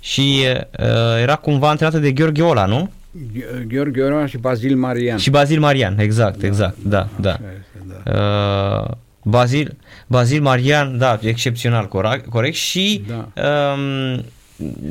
și 0.00 0.44
uh, 0.78 1.20
era 1.20 1.34
cumva 1.34 1.68
antrenată 1.68 1.98
de 1.98 2.12
Gheorghe 2.12 2.42
Ola, 2.42 2.66
nu? 2.66 2.90
Gheorghe 3.66 4.02
Ola 4.02 4.26
și 4.26 4.38
Bazil 4.38 4.76
Marian. 4.76 5.18
Și 5.18 5.30
Bazil 5.30 5.60
Marian, 5.60 5.98
exact, 5.98 6.38
da, 6.38 6.46
exact, 6.46 6.76
da, 6.82 7.08
da. 7.20 7.38
da. 7.86 8.02
da. 8.04 8.20
Uh, 8.82 8.96
Bazil, 9.22 9.76
Bazil 10.06 10.42
Marian, 10.42 10.98
da, 10.98 11.18
excepțional, 11.22 11.88
corect, 11.88 12.28
corect 12.28 12.54
și 12.54 13.04
da. 13.06 13.28
um, 13.74 14.24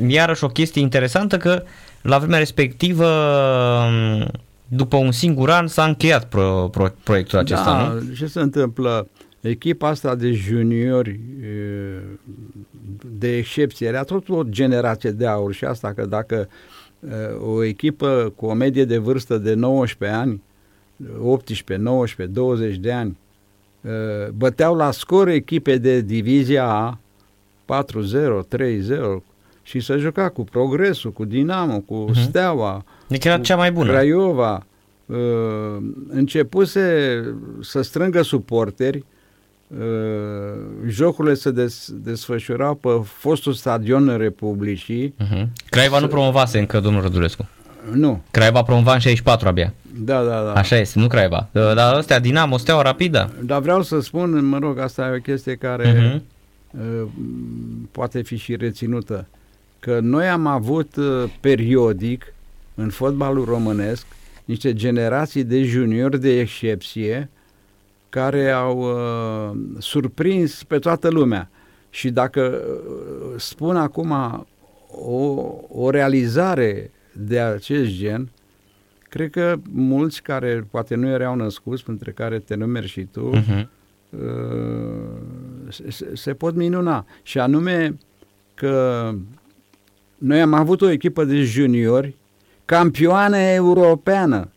iarăși 0.08 0.44
o 0.44 0.48
chestie 0.48 0.82
interesantă 0.82 1.36
că 1.36 1.62
la 2.02 2.18
vremea 2.18 2.38
respectivă 2.38 3.06
um, 3.06 4.28
după 4.68 4.96
un 4.96 5.12
singur 5.12 5.50
an 5.50 5.66
s-a 5.66 5.84
încheiat 5.84 6.24
pro, 6.24 6.68
pro, 6.72 6.86
proiectul 7.02 7.38
acesta, 7.38 7.64
da, 7.64 7.92
nu? 7.92 8.14
ce 8.14 8.26
se 8.26 8.40
întâmplă? 8.40 9.08
Echipa 9.40 9.88
asta 9.88 10.14
de 10.14 10.32
juniori 10.32 11.20
de 13.18 13.36
excepție 13.36 13.86
era 13.86 14.02
tot 14.02 14.28
o 14.28 14.42
generație 14.42 15.10
de 15.10 15.26
aur 15.26 15.52
și 15.52 15.64
asta 15.64 15.92
că 15.92 16.06
dacă 16.06 16.48
o 17.46 17.62
echipă 17.62 18.32
cu 18.36 18.46
o 18.46 18.54
medie 18.54 18.84
de 18.84 18.98
vârstă 18.98 19.38
de 19.38 19.54
19 19.54 20.18
ani, 20.18 20.42
18, 21.20 21.84
19, 21.84 22.34
20 22.34 22.76
de 22.76 22.92
ani, 22.92 23.18
băteau 24.34 24.76
la 24.76 24.90
scor 24.90 25.28
echipe 25.28 25.78
de 25.78 26.00
divizia 26.00 26.68
A 26.68 26.98
4-0, 27.64 27.82
3-0 28.56 29.22
și 29.62 29.80
să 29.80 29.96
juca 29.96 30.28
cu 30.28 30.44
Progresul, 30.44 31.12
cu 31.12 31.24
Dinamo, 31.24 31.80
cu 31.80 32.10
uh-huh. 32.10 32.22
Steaua, 32.22 32.84
deci 33.08 33.24
era 33.24 33.38
cea 33.38 33.56
mai 33.56 33.72
bună. 33.72 33.90
Craiova. 33.90 34.66
Începuse 36.08 37.20
să 37.60 37.82
strângă 37.82 38.22
suporteri 38.22 38.98
Uh, 38.98 39.15
jocurile 40.88 41.34
se 41.34 41.50
des, 41.50 41.92
desfășurau 41.94 42.74
pe 42.74 42.88
fostul 43.04 43.52
stadion 43.52 44.16
Republicii. 44.16 45.14
Uh-huh. 45.24 45.46
Craiova 45.70 45.98
nu 45.98 46.06
promovase 46.06 46.58
încă 46.58 46.80
domnul 46.80 47.02
Rădulescu. 47.02 47.48
Nu. 47.92 48.22
Craiova 48.30 48.62
promova 48.62 48.92
în 48.92 48.98
64 48.98 49.48
abia. 49.48 49.74
Da, 49.98 50.22
da, 50.22 50.42
da. 50.42 50.52
Așa 50.52 50.76
este, 50.76 50.98
nu 50.98 51.06
Craiova. 51.06 51.48
Uh, 51.52 51.74
dar 51.74 51.96
ăstea, 51.96 52.20
Dinamo, 52.20 52.56
Steaua 52.56 52.82
Rapidă. 52.82 53.32
Dar 53.42 53.60
vreau 53.60 53.82
să 53.82 54.00
spun, 54.00 54.44
mă 54.44 54.58
rog, 54.58 54.78
asta 54.78 55.10
e 55.12 55.16
o 55.16 55.20
chestie 55.20 55.54
care 55.54 55.94
uh-huh. 55.94 56.20
poate 57.90 58.22
fi 58.22 58.36
și 58.36 58.56
reținută, 58.56 59.26
că 59.80 59.98
noi 60.02 60.28
am 60.28 60.46
avut 60.46 60.96
uh, 60.96 61.24
periodic 61.40 62.34
în 62.74 62.88
fotbalul 62.88 63.44
românesc 63.44 64.06
niște 64.44 64.74
generații 64.74 65.44
de 65.44 65.62
juniori 65.62 66.20
de 66.20 66.40
excepție 66.40 67.30
care 68.16 68.50
au 68.50 68.78
uh, 68.78 69.58
surprins 69.78 70.64
pe 70.64 70.78
toată 70.78 71.08
lumea. 71.08 71.50
Și 71.90 72.10
dacă 72.10 72.62
uh, 72.64 73.40
spun 73.40 73.76
acum 73.76 74.12
o, 74.90 75.44
o 75.68 75.90
realizare 75.90 76.90
de 77.12 77.40
acest 77.40 77.90
gen, 77.90 78.28
cred 79.08 79.30
că 79.30 79.56
mulți 79.72 80.22
care 80.22 80.66
poate 80.70 80.94
nu 80.94 81.08
erau 81.08 81.34
născuți, 81.34 81.84
între 81.86 82.10
care 82.10 82.38
te 82.38 82.54
numeri 82.54 82.86
și 82.86 83.04
tu, 83.04 83.30
uh-huh. 83.34 83.66
uh, 84.10 85.72
se, 85.88 86.10
se 86.14 86.34
pot 86.34 86.54
minuna. 86.54 87.06
Și 87.22 87.38
anume 87.38 87.98
că 88.54 89.10
noi 90.18 90.40
am 90.40 90.52
avut 90.52 90.80
o 90.80 90.90
echipă 90.90 91.24
de 91.24 91.42
juniori 91.42 92.16
campioană 92.64 93.38
europeană. 93.38 94.48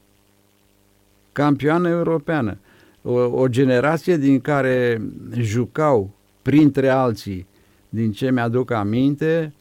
Campioană 1.31 1.89
europeană 1.89 2.57
o, 3.01 3.11
o 3.11 3.47
generație 3.47 4.17
din 4.17 4.39
care 4.39 5.01
jucau, 5.37 6.09
printre 6.41 6.89
alții, 6.89 7.47
din 7.89 8.11
ce 8.11 8.31
mi-aduc 8.31 8.71
aminte, 8.71 9.53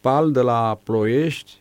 Pal 0.00 0.32
de 0.32 0.40
la 0.40 0.78
Ploiești, 0.84 1.52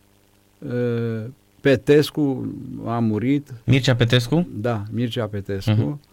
ă, 0.70 1.30
Petescu 1.62 2.54
a 2.86 3.00
murit. 3.00 3.54
Mircea 3.66 3.96
Petescu? 3.96 4.48
Da, 4.54 4.84
Mircea 4.92 5.26
Petescu. 5.26 6.00
Uh-huh. 6.00 6.10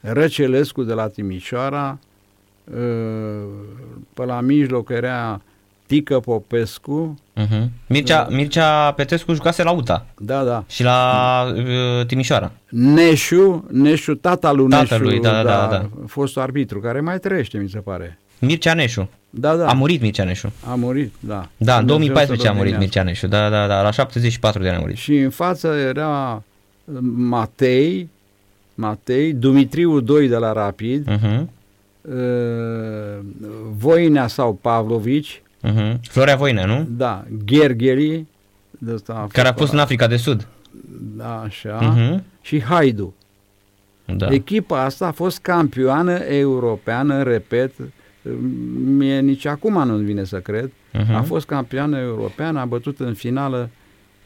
Răcelescu 0.00 0.82
de 0.82 0.92
la 0.92 1.08
Timișoara, 1.08 1.98
ă, 2.76 2.82
pe 4.14 4.24
la 4.24 4.40
mijloc 4.40 4.88
era 4.88 5.40
Tică 5.88 6.20
Popescu. 6.20 7.18
Uh-huh. 7.36 7.68
Mircea, 7.86 8.22
da. 8.22 8.34
Mircea 8.34 8.92
Petescu 8.92 9.32
jucase 9.32 9.62
la 9.62 9.70
UTA. 9.70 10.06
Da, 10.18 10.44
da. 10.44 10.64
Și 10.68 10.82
la 10.82 11.52
uh, 11.56 12.06
Timișoara. 12.06 12.52
Neșu, 12.68 13.66
Neșu, 13.70 14.14
tata 14.14 14.52
lui 14.52 14.68
tata 14.68 14.82
Neșu, 14.90 15.02
lui, 15.02 15.20
da, 15.20 15.30
da, 15.30 15.42
da, 15.42 15.66
da. 15.70 15.88
fost 16.06 16.38
arbitru, 16.38 16.80
care 16.80 17.00
mai 17.00 17.18
trăiește, 17.18 17.58
mi 17.58 17.68
se 17.68 17.78
pare. 17.78 18.18
Mircea 18.38 18.74
Neșu. 18.74 19.08
Da, 19.30 19.56
da. 19.56 19.68
A 19.68 19.72
murit 19.72 20.00
Mircea 20.00 20.24
Neșu. 20.24 20.52
A 20.70 20.74
murit, 20.74 21.12
da. 21.20 21.48
Da, 21.56 21.78
în 21.78 21.86
2014 21.86 22.48
a 22.48 22.52
murit 22.52 22.78
Mircea 22.78 23.02
Neșu. 23.02 23.26
Da, 23.26 23.50
da, 23.50 23.66
da, 23.66 23.82
la 23.82 23.90
74 23.90 24.62
de 24.62 24.68
ani 24.68 24.76
a 24.76 24.80
murit. 24.80 24.96
Și 24.96 25.16
în 25.16 25.30
față 25.30 25.68
era 25.68 26.42
uh, 26.84 26.98
Matei, 27.16 28.08
Matei, 28.74 29.32
Dumitriu 29.32 30.00
2 30.00 30.28
de 30.28 30.36
la 30.36 30.52
Rapid, 30.52 31.10
uh-huh. 31.10 31.42
uh, 32.00 32.14
Voinea 33.76 34.26
sau 34.26 34.52
Pavlovici, 34.52 35.42
Uh-huh. 35.64 36.00
Florea 36.02 36.36
Voine, 36.36 36.66
nu? 36.66 36.86
Da, 36.90 37.24
Ghergheri, 37.44 38.24
de 38.70 38.92
asta 38.92 39.12
a 39.12 39.26
care 39.32 39.48
a 39.48 39.52
fost 39.52 39.72
în 39.72 39.78
Africa 39.78 40.06
de 40.06 40.16
Sud. 40.16 40.46
Da, 41.16 41.40
așa. 41.40 41.94
Uh-huh. 41.94 42.22
Și 42.40 42.62
Haidu. 42.62 43.14
Da. 44.16 44.26
Echipa 44.30 44.82
asta 44.82 45.06
a 45.06 45.10
fost 45.12 45.38
campioană 45.38 46.12
europeană, 46.12 47.22
repet, 47.22 47.72
mie 48.84 49.20
nici 49.20 49.44
acum 49.44 49.86
nu-mi 49.86 50.04
vine 50.04 50.24
să 50.24 50.40
cred. 50.40 50.70
Uh-huh. 50.70 51.14
A 51.14 51.22
fost 51.22 51.46
campioană 51.46 51.98
europeană, 51.98 52.60
a 52.60 52.64
bătut 52.64 53.00
în 53.00 53.14
finală, 53.14 53.70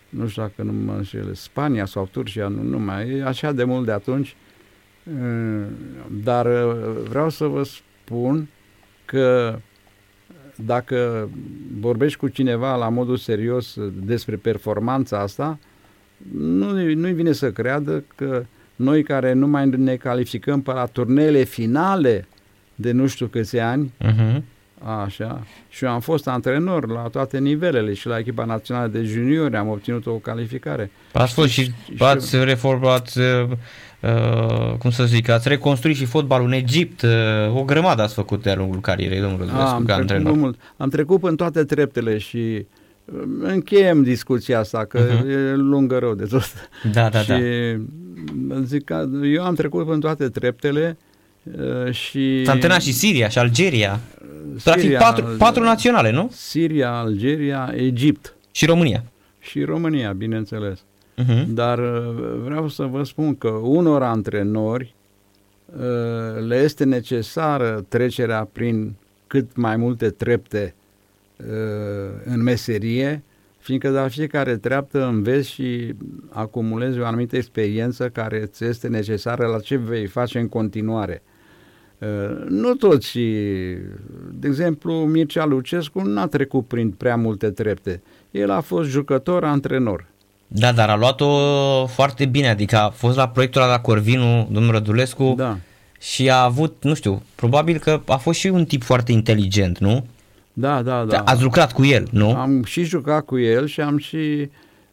nu 0.09 0.29
știu 0.29 0.42
dacă 0.42 0.62
nu 0.62 0.73
mă 0.73 0.92
înșel, 0.92 1.35
Spania 1.35 1.85
sau 1.85 2.09
Turcia, 2.12 2.49
nu, 2.49 2.62
nu 2.62 2.79
mai, 2.79 3.11
e 3.11 3.25
așa 3.25 3.53
de 3.53 3.64
mult 3.64 3.85
de 3.85 3.92
atunci. 3.92 4.37
Dar 6.23 6.49
vreau 7.09 7.31
să 7.31 7.45
vă 7.45 7.62
spun 7.62 8.49
că 9.05 9.59
dacă 10.66 11.29
vorbești 11.81 12.18
cu 12.18 12.29
cineva 12.29 12.77
la 12.77 12.88
modul 12.88 13.16
serios 13.16 13.77
despre 14.05 14.37
performanța 14.37 15.18
asta, 15.18 15.59
nu, 16.38 16.70
nu-i 16.94 17.12
vine 17.12 17.33
să 17.33 17.51
creadă 17.51 18.05
că 18.14 18.44
noi 18.77 19.03
care 19.03 19.33
nu 19.33 19.46
mai 19.46 19.68
ne 19.68 19.96
calificăm 19.96 20.62
pe 20.62 20.72
la 20.72 20.87
turneele 20.87 21.42
finale 21.42 22.27
de 22.75 22.92
nu 22.92 23.07
știu 23.07 23.27
câți 23.27 23.59
ani, 23.59 23.92
uh-huh. 24.05 24.42
așa, 25.05 25.46
și 25.68 25.85
eu 25.85 25.90
am 25.90 26.01
fost 26.01 26.29
antrenor 26.29 26.88
la 26.88 27.01
toate 27.01 27.38
nivelele 27.38 27.94
și 27.94 28.07
la 28.07 28.18
echipa 28.18 28.44
națională 28.44 28.88
de 28.88 29.03
juniori 29.03 29.57
am 29.57 29.68
obținut 29.68 30.07
o 30.07 30.12
calificare. 30.12 30.90
Ați 31.12 31.33
fost 31.35 31.48
și, 31.48 31.62
și 31.64 31.96
ați 31.98 32.44
reformat 32.44 33.12
Uh, 34.03 34.75
cum 34.79 34.91
să 34.91 35.05
zic, 35.05 35.29
ați 35.29 35.49
reconstruit 35.49 35.97
și 35.97 36.05
fotbalul 36.05 36.47
în 36.47 36.53
Egipt, 36.53 37.03
uh, 37.03 37.11
o 37.55 37.65
grămadă 37.65 38.03
ați 38.03 38.15
făcut 38.15 38.43
de-a 38.43 38.55
lungul 38.55 38.81
carierei, 38.81 39.21
domnul 39.21 39.38
Rădulescu, 39.38 39.69
am 39.69 39.85
ca 39.85 39.95
antrenor. 39.95 40.33
Mult. 40.33 40.59
Am 40.77 40.88
trecut 40.88 41.25
în 41.25 41.37
toate 41.37 41.65
treptele 41.65 42.19
și 42.19 42.67
uh, 43.05 43.23
încheiem 43.41 44.03
discuția 44.03 44.59
asta, 44.59 44.85
că 44.85 44.99
uh-huh. 44.99 45.31
e 45.31 45.55
lungă 45.55 45.99
rău 45.99 46.15
de 46.15 46.25
tot. 46.25 46.53
Da, 46.93 47.09
da, 47.09 47.19
și 47.19 47.29
da. 47.29 48.61
zic 48.65 48.85
că 48.85 49.09
eu 49.25 49.45
am 49.45 49.55
trecut 49.55 49.88
în 49.88 50.01
toate 50.01 50.29
treptele 50.29 50.97
uh, 51.43 51.93
și... 51.93 52.45
S-a 52.45 52.53
antrenat 52.53 52.83
și 52.83 52.93
Siria 52.93 53.29
și 53.29 53.38
Algeria. 53.38 54.01
Practic 54.65 54.97
patru, 54.97 55.25
patru 55.38 55.62
naționale, 55.62 56.11
nu? 56.11 56.31
Siria, 56.33 56.91
Algeria, 56.91 57.73
Egipt. 57.77 58.35
Și 58.51 58.67
România. 58.67 59.05
Și 59.38 59.65
România, 59.65 60.12
bineînțeles. 60.12 60.85
Uh-huh. 61.18 61.44
Dar 61.48 61.79
uh, 61.79 62.14
vreau 62.44 62.68
să 62.68 62.85
vă 62.85 63.03
spun 63.03 63.37
că 63.37 63.48
unor 63.48 64.03
antrenori 64.03 64.94
uh, 65.66 66.46
le 66.46 66.57
este 66.57 66.85
necesară 66.85 67.85
trecerea 67.88 68.48
prin 68.53 68.94
cât 69.27 69.57
mai 69.57 69.77
multe 69.77 70.11
trepte 70.11 70.75
uh, 71.37 71.46
în 72.25 72.42
meserie, 72.42 73.22
fiindcă 73.59 73.88
de 73.88 73.94
la 73.94 74.09
fiecare 74.09 74.57
treaptă 74.57 75.07
înveți 75.07 75.51
și 75.51 75.94
acumulezi 76.29 76.98
o 76.98 77.07
anumită 77.07 77.37
experiență 77.37 78.09
care 78.09 78.46
ți 78.46 78.64
este 78.64 78.88
necesară 78.88 79.46
la 79.46 79.59
ce 79.61 79.77
vei 79.77 80.07
face 80.07 80.38
în 80.38 80.48
continuare. 80.48 81.22
Nu 82.48 82.75
toți, 82.75 83.18
de 84.31 84.46
exemplu, 84.46 84.92
Mircea 84.92 85.44
Lucescu 85.44 86.01
n-a 86.01 86.27
trecut 86.27 86.66
prin 86.66 86.90
prea 86.90 87.16
multe 87.16 87.51
trepte. 87.51 88.03
El 88.31 88.51
a 88.51 88.61
fost 88.61 88.88
jucător, 88.88 89.44
antrenor. 89.44 90.12
Da, 90.55 90.73
dar 90.73 90.88
a 90.88 90.97
luat-o 90.97 91.29
foarte 91.87 92.25
bine, 92.27 92.49
adică 92.49 92.77
a 92.77 92.88
fost 92.91 93.17
la 93.17 93.29
proiectul 93.29 93.61
la 93.61 93.81
Corvinu, 93.81 94.49
domnul 94.51 94.73
Rădulescu, 94.73 95.35
da. 95.37 95.57
și 96.01 96.31
a 96.31 96.43
avut, 96.43 96.77
nu 96.83 96.95
știu, 96.95 97.23
probabil 97.35 97.79
că 97.79 98.01
a 98.07 98.17
fost 98.17 98.38
și 98.38 98.47
un 98.47 98.65
tip 98.65 98.83
foarte 98.83 99.12
inteligent, 99.12 99.79
nu? 99.79 100.07
Da, 100.53 100.83
da, 100.83 101.05
da. 101.09 101.19
Ați 101.19 101.43
lucrat 101.43 101.73
cu 101.73 101.85
el, 101.85 102.09
nu? 102.11 102.35
Am 102.35 102.65
și 102.65 102.85
jucat 102.85 103.25
cu 103.25 103.38
el 103.38 103.67
și 103.67 103.81
am 103.81 103.99
și 103.99 104.51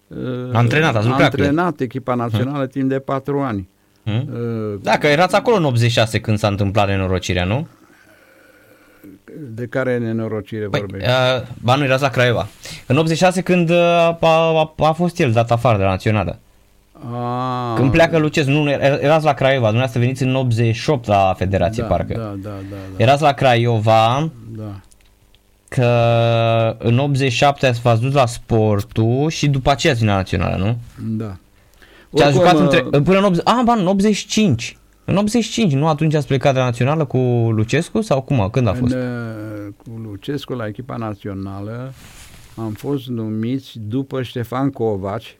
uh, 0.08 0.18
Antrenat, 0.54 0.96
ați 0.96 1.08
lucrat 1.08 1.30
cu 1.36 1.42
el. 1.42 1.48
antrenat 1.48 1.80
echipa 1.80 2.14
națională 2.16 2.68
timp 2.68 2.90
de 2.90 3.00
patru 3.00 3.40
ani. 3.40 3.68
Hmm? 4.04 4.30
Uh, 4.34 4.80
Da, 4.82 4.98
că 4.98 5.08
erați 5.08 5.36
acolo 5.36 5.56
în 5.56 5.64
86 5.66 6.20
când 6.20 6.38
s-a 6.38 6.48
întâmplat 6.48 6.88
nenorocirea, 6.88 7.46
nu? 7.46 7.68
De 9.38 9.66
care 9.66 9.98
nenorocire 9.98 10.66
Păi, 10.66 10.80
vorbești? 10.80 11.10
uh, 11.10 11.48
ba 11.62 11.76
nu, 11.76 11.84
erați 11.84 12.02
la 12.02 12.10
Craiova. 12.10 12.48
În 12.86 12.98
86 12.98 13.42
când 13.42 13.70
uh, 13.70 13.76
a, 13.78 14.18
a, 14.22 14.74
a 14.78 14.92
fost 14.92 15.20
el 15.20 15.32
dat 15.32 15.52
afară 15.52 15.78
de 15.78 15.84
la 15.84 15.90
națională. 15.90 16.40
Ah, 16.94 17.74
Când 17.76 17.92
pleacă 17.92 18.18
Lucescu, 18.18 18.52
nu, 18.52 18.70
era- 18.70 19.00
erați 19.00 19.26
la 19.26 19.34
Craiova, 19.34 19.60
dumneavoastră 19.66 20.00
veniți 20.00 20.24
în 20.24 20.36
88 20.36 21.08
la 21.08 21.34
Federație, 21.38 21.82
da, 21.82 21.88
parcă. 21.90 22.14
Da, 22.14 22.24
da, 22.24 22.50
da, 22.50 22.76
da, 22.98 23.04
Erați 23.04 23.22
la 23.22 23.32
Craiova, 23.32 24.30
da. 24.58 24.80
că 25.68 26.76
în 26.80 26.98
87 27.00 27.66
ați 27.68 27.82
v-ați 27.82 28.02
dus 28.02 28.14
la 28.14 28.26
sportul 28.26 29.30
și 29.30 29.48
după 29.48 29.72
aceea 29.72 29.94
ați 29.94 30.02
venit 30.02 30.16
la 30.16 30.22
națională, 30.22 30.56
nu? 30.66 30.78
da. 31.18 31.36
Ce 32.18 32.24
ați 32.24 32.34
jucat 32.34 32.54
uh, 32.54 32.60
între, 32.60 32.82
până 32.82 33.18
în 33.18 33.24
80, 33.24 33.42
ah, 33.46 33.62
ba, 33.66 33.74
în 33.74 33.88
85. 33.88 34.78
În 35.10 35.18
85, 35.18 35.74
nu 35.74 35.88
atunci 35.88 36.14
ați 36.14 36.28
plecat 36.28 36.54
de 36.54 36.60
la 36.60 36.66
națională 36.66 37.06
cu 37.06 37.18
Lucescu 37.52 38.02
sau 38.02 38.22
cum? 38.22 38.50
Când 38.50 38.68
a 38.68 38.74
fost? 38.74 38.94
În, 38.94 39.00
uh, 39.00 39.74
cu 39.78 39.90
Lucescu 40.10 40.54
la 40.54 40.68
echipa 40.68 40.96
națională 40.96 41.94
am 42.56 42.72
fost 42.72 43.08
numiți 43.08 43.80
după 43.88 44.22
Ștefan 44.22 44.70
Covaci, 44.70 45.38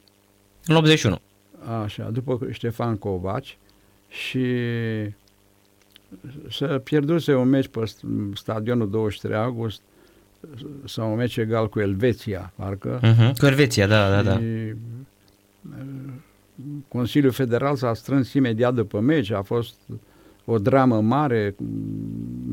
În 0.66 0.76
81. 0.76 1.20
așa, 1.84 2.10
după 2.12 2.38
Ștefan 2.50 2.96
Covaci 2.96 3.58
și 4.08 4.44
să 6.50 6.66
pierduse 6.84 7.34
un 7.34 7.48
meci 7.48 7.68
pe 7.68 7.80
st- 7.80 8.34
stadionul 8.34 8.90
23 8.90 9.36
august 9.36 9.80
sau 10.84 11.10
un 11.10 11.16
meci 11.16 11.36
egal 11.36 11.68
cu 11.68 11.80
Elveția, 11.80 12.52
parcă. 12.56 13.00
Uh-huh. 13.00 13.38
Cu 13.38 13.46
Elveția, 13.46 13.86
da, 13.86 14.10
da, 14.10 14.22
da. 14.22 14.40
Și, 16.60 16.66
uh, 16.76 16.82
Consiliul 16.88 17.32
Federal 17.32 17.76
s-a 17.76 17.94
strâns 17.94 18.32
imediat 18.32 18.74
după 18.74 19.00
meci, 19.00 19.30
a 19.30 19.42
fost 19.42 19.74
o 20.44 20.58
dramă 20.58 21.00
mare, 21.00 21.54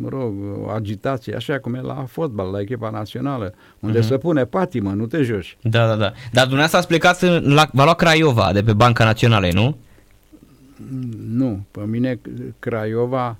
mă 0.02 0.10
rog, 0.10 0.34
o 0.66 0.70
agitație, 0.70 1.36
așa 1.36 1.60
cum 1.60 1.74
e 1.74 1.82
la 1.82 2.06
fotbal, 2.08 2.52
la 2.52 2.60
echipa 2.60 2.90
națională, 2.90 3.54
unde 3.80 3.98
Mhm. 4.00 4.08
se 4.08 4.18
pune 4.18 4.46
patimă, 4.46 4.92
nu 4.92 5.06
te 5.06 5.22
joci. 5.24 5.58
Da, 5.62 5.88
da, 5.88 5.96
da. 5.96 6.12
Dar 6.32 6.44
dumneavoastră 6.44 6.78
ați 6.78 6.88
plecat 6.88 7.22
în, 7.22 7.54
la, 7.54 7.68
v-a 7.74 7.84
luat 7.84 7.96
Craiova 7.98 8.54
de 8.54 8.62
pe 8.64 8.74
Banca 8.74 9.04
Națională, 9.04 9.48
nu? 9.54 9.78
Nu, 11.28 11.66
pe 11.72 11.80
mine 11.86 12.20
Craiova 12.60 13.38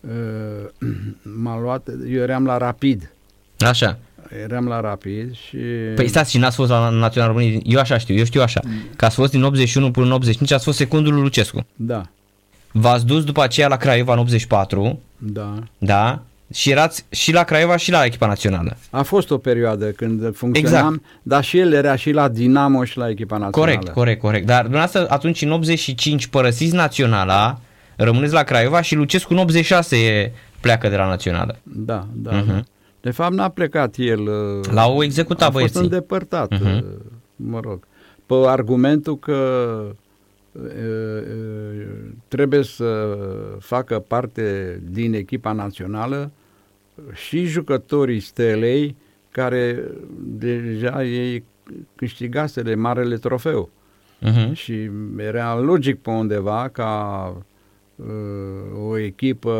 uh, 0.00 0.88
m-a 1.42 1.60
luat, 1.60 1.88
eu 2.08 2.22
eram 2.22 2.44
la 2.44 2.56
Rapid, 2.56 3.10
Așa. 3.58 3.98
Eram 4.44 4.66
la 4.68 4.80
Rapid 4.80 5.34
și... 5.34 5.56
Păi 5.94 6.08
stați 6.08 6.30
și 6.30 6.38
n-ați 6.38 6.56
fost 6.56 6.70
la 6.70 6.88
Național 6.88 7.28
României, 7.28 7.62
eu 7.66 7.78
așa 7.80 7.98
știu, 7.98 8.14
eu 8.14 8.24
știu 8.24 8.42
așa, 8.42 8.60
că 8.96 9.04
ați 9.04 9.14
fost 9.14 9.30
din 9.30 9.42
81 9.42 9.90
până 9.90 10.06
în 10.06 10.12
85, 10.12 10.52
ați 10.52 10.64
fost 10.64 10.76
secundul 10.76 11.12
lui 11.12 11.22
Lucescu. 11.22 11.66
Da, 11.74 12.02
V-ați 12.72 13.06
dus 13.06 13.24
după 13.24 13.42
aceea 13.42 13.68
la 13.68 13.76
Craiova 13.76 14.12
în 14.12 14.18
84, 14.18 15.00
da. 15.18 15.54
da? 15.78 16.22
Și 16.54 16.70
erați 16.70 17.04
și 17.10 17.32
la 17.32 17.42
Craiova 17.44 17.76
și 17.76 17.90
la 17.90 18.04
echipa 18.04 18.26
națională. 18.26 18.76
A 18.90 19.02
fost 19.02 19.30
o 19.30 19.38
perioadă 19.38 19.86
când 19.86 20.36
funcționam, 20.36 20.94
Exact. 20.94 21.02
dar 21.22 21.44
și 21.44 21.58
el 21.58 21.72
era 21.72 21.96
și 21.96 22.10
la 22.10 22.28
Dinamo 22.28 22.84
și 22.84 22.98
la 22.98 23.08
echipa 23.08 23.36
națională. 23.36 23.72
Corect, 23.74 23.88
corect, 23.94 24.20
corect. 24.20 24.46
Dar 24.46 24.60
dumneavoastră 24.62 25.06
atunci 25.08 25.42
în 25.42 25.50
85 25.50 26.26
părăsiți 26.26 26.74
naționala, 26.74 27.58
rămâneți 27.96 28.32
la 28.32 28.42
Craiova 28.42 28.80
și 28.80 28.94
Lucescu 28.94 29.32
în 29.32 29.38
86 29.38 29.96
e- 29.96 30.32
pleacă 30.60 30.88
de 30.88 30.96
la 30.96 31.06
națională. 31.08 31.58
Da, 31.62 32.06
da, 32.12 32.30
Mhm. 32.30 32.66
Da. 33.06 33.10
De 33.10 33.16
fapt 33.16 33.32
n-a 33.34 33.48
plecat 33.48 33.94
el. 33.98 34.20
uh, 34.20 34.66
L-au 34.72 35.02
executat 35.02 35.40
a 35.48 35.50
fost 35.50 35.54
băieții. 35.54 35.80
îndepărtat, 35.80 36.50
Mhm. 36.50 36.64
uh, 36.64 36.82
mă 37.36 37.60
rog. 37.60 37.86
Pe 38.26 38.34
argumentul 38.34 39.18
că 39.18 39.34
uh, 40.52 40.62
uh, 40.62 41.86
trebuie 42.28 42.62
să 42.62 43.16
facă 43.58 43.98
parte 43.98 44.80
din 44.90 45.14
echipa 45.14 45.52
națională 45.52 46.30
și 47.12 47.44
jucătorii 47.44 48.20
stelei 48.20 48.96
care 49.30 49.82
deja 50.22 51.04
ei 51.04 51.44
câștigaseră 51.94 52.74
marele 52.74 53.16
trofeu. 53.16 53.70
Mhm. 54.20 54.52
Și 54.52 54.90
era 55.16 55.58
logic 55.58 55.98
pe 56.02 56.10
undeva 56.10 56.68
ca 56.72 57.32
uh, 57.96 58.06
o 58.88 58.98
echipă 58.98 59.54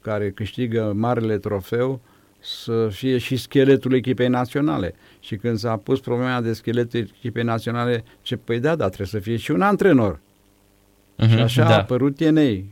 care 0.00 0.30
câștigă 0.30 0.92
marele 0.96 1.38
trofeu 1.38 2.00
să 2.40 2.88
fie 2.90 3.18
și 3.18 3.36
scheletul 3.36 3.94
echipei 3.94 4.28
naționale. 4.28 4.94
Și 5.20 5.36
când 5.36 5.58
s-a 5.58 5.76
pus 5.76 6.00
problema 6.00 6.40
de 6.40 6.52
scheletul 6.52 7.10
echipei 7.18 7.42
naționale, 7.42 8.04
ce 8.22 8.36
păi 8.36 8.60
da, 8.60 8.76
da, 8.76 8.86
trebuie 8.86 9.06
să 9.06 9.18
fie 9.18 9.36
și 9.36 9.50
un 9.50 9.60
antrenor. 9.62 10.18
Mhm, 11.16 11.28
Și 11.28 11.38
așa 11.38 11.62
da. 11.62 11.68
a 11.74 11.76
apărut 11.78 12.16
Tienei 12.16 12.64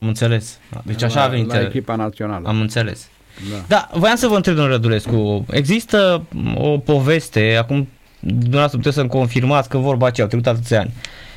Am 0.00 0.08
înțeles. 0.08 0.58
Deci 0.84 1.02
așa 1.02 1.18
la, 1.18 1.24
a 1.24 1.28
venit. 1.28 1.46
la 1.52 1.60
echipa 1.60 1.94
națională. 1.96 2.48
Am 2.48 2.60
înțeles. 2.60 3.08
Da. 3.50 3.64
Da, 3.68 3.98
voiam 3.98 4.16
să 4.16 4.26
vă 4.26 4.36
întreb, 4.36 4.54
domnule 4.54 4.74
Rădulescu, 4.76 5.46
există 5.50 6.22
o 6.54 6.78
poveste, 6.78 7.56
acum 7.60 7.88
dumneavoastră 8.20 8.78
puteți 8.78 8.96
să-mi 8.96 9.08
confirmați 9.08 9.68
că 9.68 9.78
vorba 9.78 10.06
aceea, 10.06 10.26
au 10.26 10.32
trecut 10.32 10.54
atâția 10.56 10.80
ani. 10.80 10.92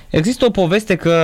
Există 0.09 0.45
o 0.45 0.49
poveste 0.49 0.95
că 0.95 1.15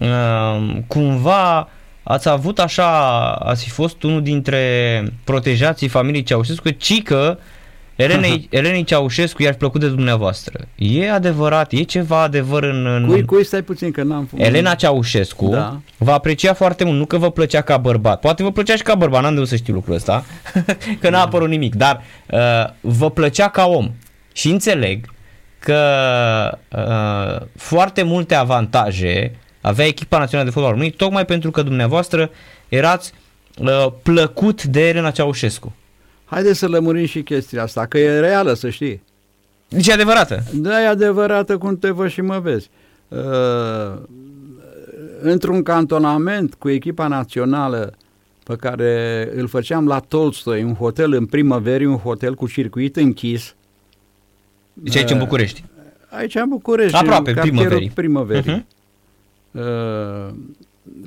uh, 0.00 0.76
cumva 0.86 1.68
ați 2.08 2.28
avut 2.28 2.58
așa, 2.58 3.30
ați 3.32 3.64
fi 3.64 3.70
fost 3.70 4.02
unul 4.02 4.22
dintre 4.22 5.12
protejații 5.24 5.88
familiei 5.88 6.22
Ceaușescu, 6.22 6.70
ci 6.70 7.02
că 7.02 7.38
Elenei, 7.96 8.46
Elenei 8.50 8.84
Ceaușescu 8.84 9.42
i-ar 9.42 9.52
fi 9.52 9.58
plăcut 9.58 9.80
de 9.80 9.88
dumneavoastră. 9.88 10.60
E 10.76 11.10
adevărat? 11.10 11.72
E 11.72 11.82
ceva 11.82 12.22
adevăr 12.22 12.62
în... 12.62 12.86
în... 12.86 13.06
Cui, 13.06 13.24
cui 13.24 13.44
stai 13.44 13.62
puțin 13.62 13.90
că 13.90 14.02
n-am 14.02 14.28
Elena 14.36 14.74
Ceaușescu 14.74 15.48
Da. 15.48 15.80
vă 15.96 16.10
aprecia 16.10 16.52
foarte 16.52 16.84
mult, 16.84 16.98
nu 16.98 17.06
că 17.06 17.16
vă 17.16 17.30
plăcea 17.30 17.60
ca 17.60 17.76
bărbat. 17.76 18.20
Poate 18.20 18.42
vă 18.42 18.52
plăcea 18.52 18.76
și 18.76 18.82
ca 18.82 18.94
bărbat, 18.94 19.22
n-am 19.22 19.32
de 19.32 19.38
unde 19.38 19.50
să 19.50 19.56
știu 19.56 19.74
lucrul 19.74 19.94
ăsta, 19.94 20.24
că 21.00 21.10
n-a 21.10 21.22
apărut 21.22 21.48
nimic, 21.48 21.74
dar 21.74 22.02
uh, 22.30 22.38
vă 22.80 23.10
plăcea 23.10 23.48
ca 23.48 23.66
om. 23.66 23.90
Și 24.32 24.50
înțeleg 24.50 25.06
că 25.58 25.80
uh, 26.68 27.46
foarte 27.56 28.02
multe 28.02 28.34
avantaje 28.34 29.32
avea 29.68 29.86
echipa 29.86 30.18
națională 30.18 30.48
de 30.48 30.54
fotbal 30.54 30.72
României, 30.72 30.96
tocmai 30.96 31.24
pentru 31.24 31.50
că 31.50 31.62
dumneavoastră 31.62 32.30
erați 32.68 33.12
uh, 33.58 33.86
plăcut 34.02 34.64
de 34.64 34.88
Elena 34.88 35.10
Ceaușescu. 35.10 35.74
Haideți 36.24 36.58
să 36.58 36.68
lămurim 36.68 37.06
și 37.06 37.22
chestia 37.22 37.62
asta, 37.62 37.86
că 37.86 37.98
e 37.98 38.20
reală, 38.20 38.54
să 38.54 38.70
știi. 38.70 39.02
Deci 39.68 39.86
e 39.86 39.92
adevărată. 39.92 40.42
Da, 40.52 40.82
e 40.82 40.86
adevărată 40.86 41.58
cum 41.58 41.78
te 41.78 41.90
văd 41.90 42.10
și 42.10 42.20
mă 42.20 42.38
vezi. 42.38 42.70
Uh, 43.08 43.98
într-un 45.20 45.62
cantonament 45.62 46.54
cu 46.54 46.68
echipa 46.68 47.06
națională 47.06 47.94
pe 48.44 48.56
care 48.56 49.28
îl 49.34 49.48
făceam 49.48 49.86
la 49.86 49.98
Tolstoi, 49.98 50.62
un 50.62 50.74
hotel 50.74 51.12
în 51.12 51.26
primăveri, 51.26 51.84
un 51.84 51.96
hotel 51.96 52.34
cu 52.34 52.48
circuit 52.48 52.96
închis. 52.96 53.54
Deci 54.72 54.96
aici 54.96 55.10
în 55.10 55.16
Uh, 55.16 55.22
București. 55.22 55.64
Aici 56.08 56.34
în 56.34 56.48
București, 56.48 56.96
Aproape, 56.96 57.30
în 57.30 57.36
cartierul 57.36 57.58
primăverii. 57.62 57.90
primăverii. 57.94 58.60
Uh-huh. 58.62 58.77
Uh, 59.58 60.34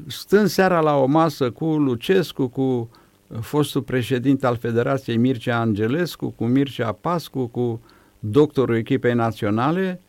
stând 0.08 0.48
seara 0.48 0.80
la 0.80 0.96
o 0.96 1.06
masă 1.06 1.52
cu 1.52 1.66
Lucescu, 1.66 2.48
cu 2.48 2.90
fostul 3.40 3.82
președinte 3.82 4.46
al 4.46 4.58
Federației 4.58 5.18
Mircea 5.18 5.60
Angelescu, 5.60 6.30
cu 6.30 6.46
Mircea 6.46 6.92
Pascu, 6.92 7.46
cu 7.46 7.82
doctorul 8.20 8.76
echipei 8.76 9.14
naționale, 9.14 10.02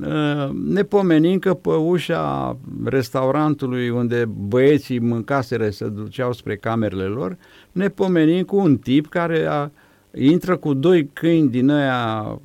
uh, 0.00 0.48
ne 0.52 0.82
pomenim 0.82 1.38
că 1.38 1.54
pe 1.54 1.70
ușa 1.70 2.56
restaurantului 2.84 3.90
unde 3.90 4.24
băieții 4.24 4.98
mâncaseră 4.98 5.70
se 5.70 5.88
duceau 5.88 6.32
spre 6.32 6.56
camerele 6.56 7.04
lor, 7.04 7.36
ne 7.72 7.88
pomenim 7.88 8.44
cu 8.44 8.56
un 8.56 8.76
tip 8.76 9.06
care 9.06 9.46
a, 9.46 9.70
intră 10.14 10.56
cu 10.56 10.74
doi 10.74 11.10
câini 11.12 11.48
din 11.48 11.70
aia 11.70 12.38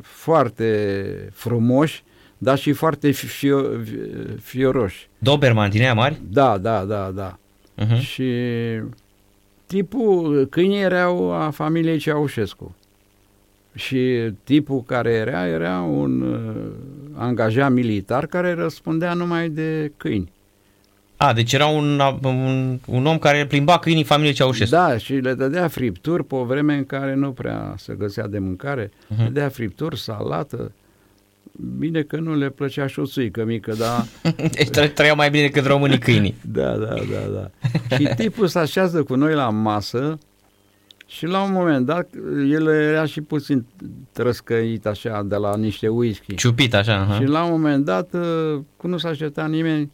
foarte 0.00 1.28
frumoși, 1.32 2.04
dar 2.38 2.58
și 2.58 2.72
foarte 2.72 3.10
fio, 3.10 3.62
fioroși. 4.40 5.08
Doberman 5.18 5.70
din 5.70 5.80
aia 5.80 5.94
mari? 5.94 6.20
Da, 6.30 6.58
da, 6.58 6.84
da, 6.84 7.10
da. 7.14 7.38
Uh-huh. 7.78 8.00
Și 8.00 8.32
tipul, 9.66 10.46
câinii 10.50 10.80
erau 10.80 11.32
a 11.32 11.50
familiei 11.50 11.98
Ceaușescu. 11.98 12.74
Și 13.74 14.32
tipul 14.44 14.82
care 14.82 15.10
era, 15.10 15.46
era 15.46 15.80
un 15.80 16.20
uh, 16.20 16.66
angajat 17.16 17.72
militar 17.72 18.26
care 18.26 18.54
răspundea 18.54 19.12
numai 19.12 19.48
de 19.48 19.92
câini. 19.96 20.32
A, 21.16 21.32
deci 21.32 21.52
era 21.52 21.66
un, 21.66 22.00
un, 22.22 22.78
un 22.86 23.06
om 23.06 23.18
care 23.18 23.46
plimba 23.46 23.78
câinii 23.78 24.04
familiei 24.04 24.34
Ceaușescu. 24.34 24.74
Da, 24.74 24.96
și 24.96 25.14
le 25.14 25.34
dădea 25.34 25.68
fripturi 25.68 26.24
pe 26.24 26.34
o 26.34 26.44
vreme 26.44 26.74
în 26.74 26.84
care 26.84 27.14
nu 27.14 27.30
prea 27.30 27.74
se 27.76 27.94
găsea 27.98 28.26
de 28.26 28.38
mâncare. 28.38 28.90
Mhm. 29.06 29.20
Le 29.20 29.24
dădea 29.24 29.48
fripturi, 29.48 29.98
salată. 29.98 30.72
Bine 31.78 32.02
că 32.02 32.16
nu 32.16 32.34
le 32.34 32.48
plăcea 32.50 32.86
și 32.86 32.98
o 32.98 33.04
țuică 33.06 33.44
mică, 33.44 33.72
dar... 33.78 34.04
Deci 34.56 34.68
tră- 34.68 34.92
trăiau 34.94 35.16
mai 35.16 35.30
bine 35.30 35.42
decât 35.46 35.66
românii 35.66 35.98
câinii. 35.98 36.34
Da, 36.52 36.76
da, 36.76 36.94
da, 36.94 37.32
da. 37.34 37.50
și 37.96 38.08
tipul 38.16 38.46
se 38.46 38.58
așează 38.58 39.02
cu 39.02 39.14
noi 39.14 39.34
la 39.34 39.48
masă 39.50 40.18
și 41.06 41.26
la 41.26 41.42
un 41.42 41.52
moment 41.52 41.86
dat 41.86 42.08
el 42.50 42.66
era 42.66 43.04
și 43.04 43.20
puțin 43.20 43.66
trăscăit 44.12 44.86
așa 44.86 45.22
de 45.22 45.36
la 45.36 45.56
niște 45.56 45.88
whisky. 45.88 46.34
Ciupit 46.34 46.74
așa. 46.74 47.04
Și 47.04 47.10
aha. 47.10 47.24
la 47.24 47.44
un 47.44 47.50
moment 47.50 47.84
dat, 47.84 48.12
uh, 48.14 48.60
cum 48.76 48.90
nu 48.90 48.96
s-a 48.98 49.08
așteptat 49.08 49.48
nimeni, 49.48 49.90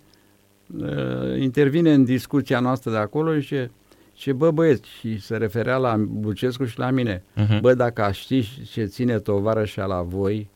uh, 0.79 1.41
intervine 1.41 1.93
în 1.93 2.05
discuția 2.05 2.61
noastră 2.61 2.91
de 2.91 2.97
acolo 2.97 3.35
și 3.35 3.41
zice, 3.41 3.71
ce 4.13 4.33
bă 4.33 4.51
băieți, 4.51 4.89
și 4.99 5.21
se 5.21 5.37
referea 5.37 5.77
la 5.77 5.97
Bucescu 5.99 6.65
și 6.65 6.79
la 6.79 6.91
mine, 6.91 7.23
Mhm. 7.35 7.61
bă, 7.61 7.75
dacă 7.75 8.03
aș 8.03 8.19
ști 8.21 8.49
ce 8.73 8.85
ține 8.85 9.19
tovarășa 9.19 9.85
la 9.87 10.03
voi, 10.03 10.49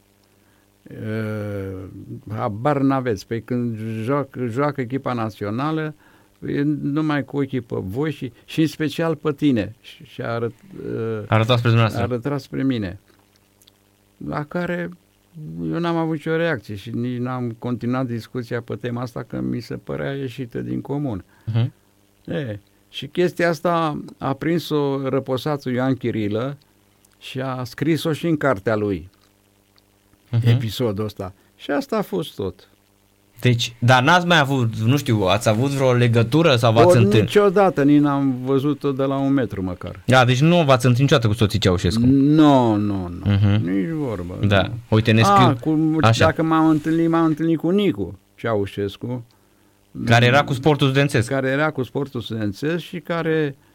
uh, 0.90 1.84
habar 2.28 2.80
n-aveți. 2.80 3.26
Păi 3.26 3.42
când 3.42 3.78
joacă, 4.02 4.46
joacă 4.46 4.80
echipa 4.80 5.12
națională, 5.12 5.94
e 6.46 6.62
numai 6.82 7.24
cu 7.24 7.36
ochii 7.36 7.60
pe 7.60 7.76
voi 7.78 8.12
și, 8.12 8.32
și 8.44 8.60
în 8.60 8.66
special 8.66 9.14
pe 9.16 9.32
tine. 9.32 9.74
Și, 9.80 10.04
și 10.04 10.22
a 10.22 10.28
arăt, 10.28 10.52
uh, 10.86 11.22
Arătați 11.26 11.58
spre 11.58 11.68
a 11.68 11.72
dumneavoastră. 11.72 12.02
arătat 12.02 12.40
spre 12.40 12.62
mine. 12.62 12.98
La 14.26 14.44
care 14.44 14.90
eu 15.72 15.78
n-am 15.78 15.96
avut 15.96 16.12
nicio 16.14 16.36
reacție 16.36 16.74
și 16.74 16.90
nici 16.90 17.18
n-am 17.18 17.56
continuat 17.58 18.06
discuția 18.06 18.60
pe 18.60 18.74
tema 18.74 19.00
asta 19.00 19.22
că 19.22 19.40
mi 19.40 19.60
se 19.60 19.74
părea 19.76 20.12
ieșită 20.12 20.60
din 20.60 20.80
comun. 20.80 21.24
Mhm. 21.46 21.72
E, 22.26 22.58
și 22.90 23.06
chestia 23.06 23.48
asta 23.48 24.02
a 24.18 24.32
prins-o 24.32 25.08
răposatul 25.08 25.72
Ioan 25.72 25.94
Chirilă 25.94 26.56
și 27.18 27.40
a 27.40 27.64
scris-o 27.64 28.12
și 28.12 28.26
în 28.26 28.36
cartea 28.36 28.76
lui, 28.76 29.10
Mhm. 30.30 30.48
episodul 30.48 31.04
ăsta. 31.04 31.32
Și 31.56 31.70
asta 31.70 31.96
a 31.96 32.02
fost 32.02 32.34
tot. 32.34 32.68
Deci, 33.40 33.74
dar 33.78 34.02
n-ați 34.02 34.26
mai 34.26 34.38
avut, 34.38 34.76
nu 34.76 34.96
știu, 34.96 35.20
ați 35.22 35.48
avut 35.48 35.70
vreo 35.70 35.92
legătură 35.92 36.56
sau 36.56 36.72
v-ați 36.72 36.86
Ori 36.86 36.96
întâlnit? 36.96 37.20
niciodată 37.20 37.82
nici 37.82 38.00
n-am 38.00 38.34
văzut-o 38.44 38.92
de 38.92 39.02
la 39.02 39.16
un 39.16 39.32
metru 39.32 39.62
măcar. 39.62 40.00
Da, 40.04 40.24
deci 40.24 40.40
nu 40.40 40.56
v-ați 40.56 40.86
întâlnit 40.86 40.98
niciodată 40.98 41.26
cu 41.28 41.32
soții 41.32 41.58
Ceaușescu. 41.58 42.06
Nu, 42.06 42.74
nu, 42.74 43.08
nu. 43.24 43.30
Mhm. 43.32 43.70
Nici 43.70 43.88
vorbă. 43.92 44.38
Da. 44.46 44.62
nu. 44.62 44.70
Uite, 44.88 45.12
ne 45.12 45.22
scriu, 45.22 45.46
A, 45.46 45.54
cu, 45.60 45.96
Așa. 46.00 46.24
dacă 46.24 46.42
m-am 46.42 46.68
întâlnit, 46.68 47.08
m-am 47.08 47.24
întâlnit 47.24 47.58
cu 47.58 47.70
Nicu 47.70 48.18
Ceaușescu. 48.36 49.24
care 50.04 50.26
era 50.26 50.44
cu 50.44 50.52
sportul 50.52 50.86
studențesc. 50.86 51.28
care 51.28 51.48
era 51.48 51.70
cu 51.70 51.82
sportul 51.82 52.20
studențesc 52.20 52.84
și 52.84 52.98
care 52.98 53.56
uh, 53.58 53.67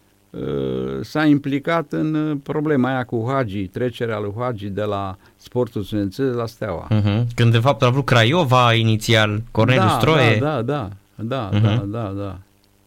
s-a 1.02 1.26
implicat 1.26 1.92
în 1.92 2.14
uh, 2.14 2.38
problema 2.44 2.90
aia 2.90 3.04
cu 3.04 3.26
Hagi, 3.28 3.68
trecerea 3.68 4.20
lui 4.20 4.34
Hagi 4.38 4.68
de 4.70 4.82
la 4.84 5.18
sportul 5.36 5.82
studențesc 5.84 6.36
la 6.36 6.46
Steaua. 6.46 6.88
Mhm. 6.90 7.28
Când 7.36 7.52
de 7.52 7.58
fapt 7.60 7.82
a 7.84 7.90
vrut 7.90 8.06
Craiova 8.06 8.74
inițial, 8.74 9.42
Corneliu 9.52 9.82
da, 9.82 9.88
Stroie, 9.90 10.38
Da, 10.40 10.62
da, 10.62 10.90
da, 11.16 11.24
da, 11.26 11.50
Mhm. 11.54 11.62
da, 11.64 11.86
da, 12.00 12.14
da. 12.18 12.38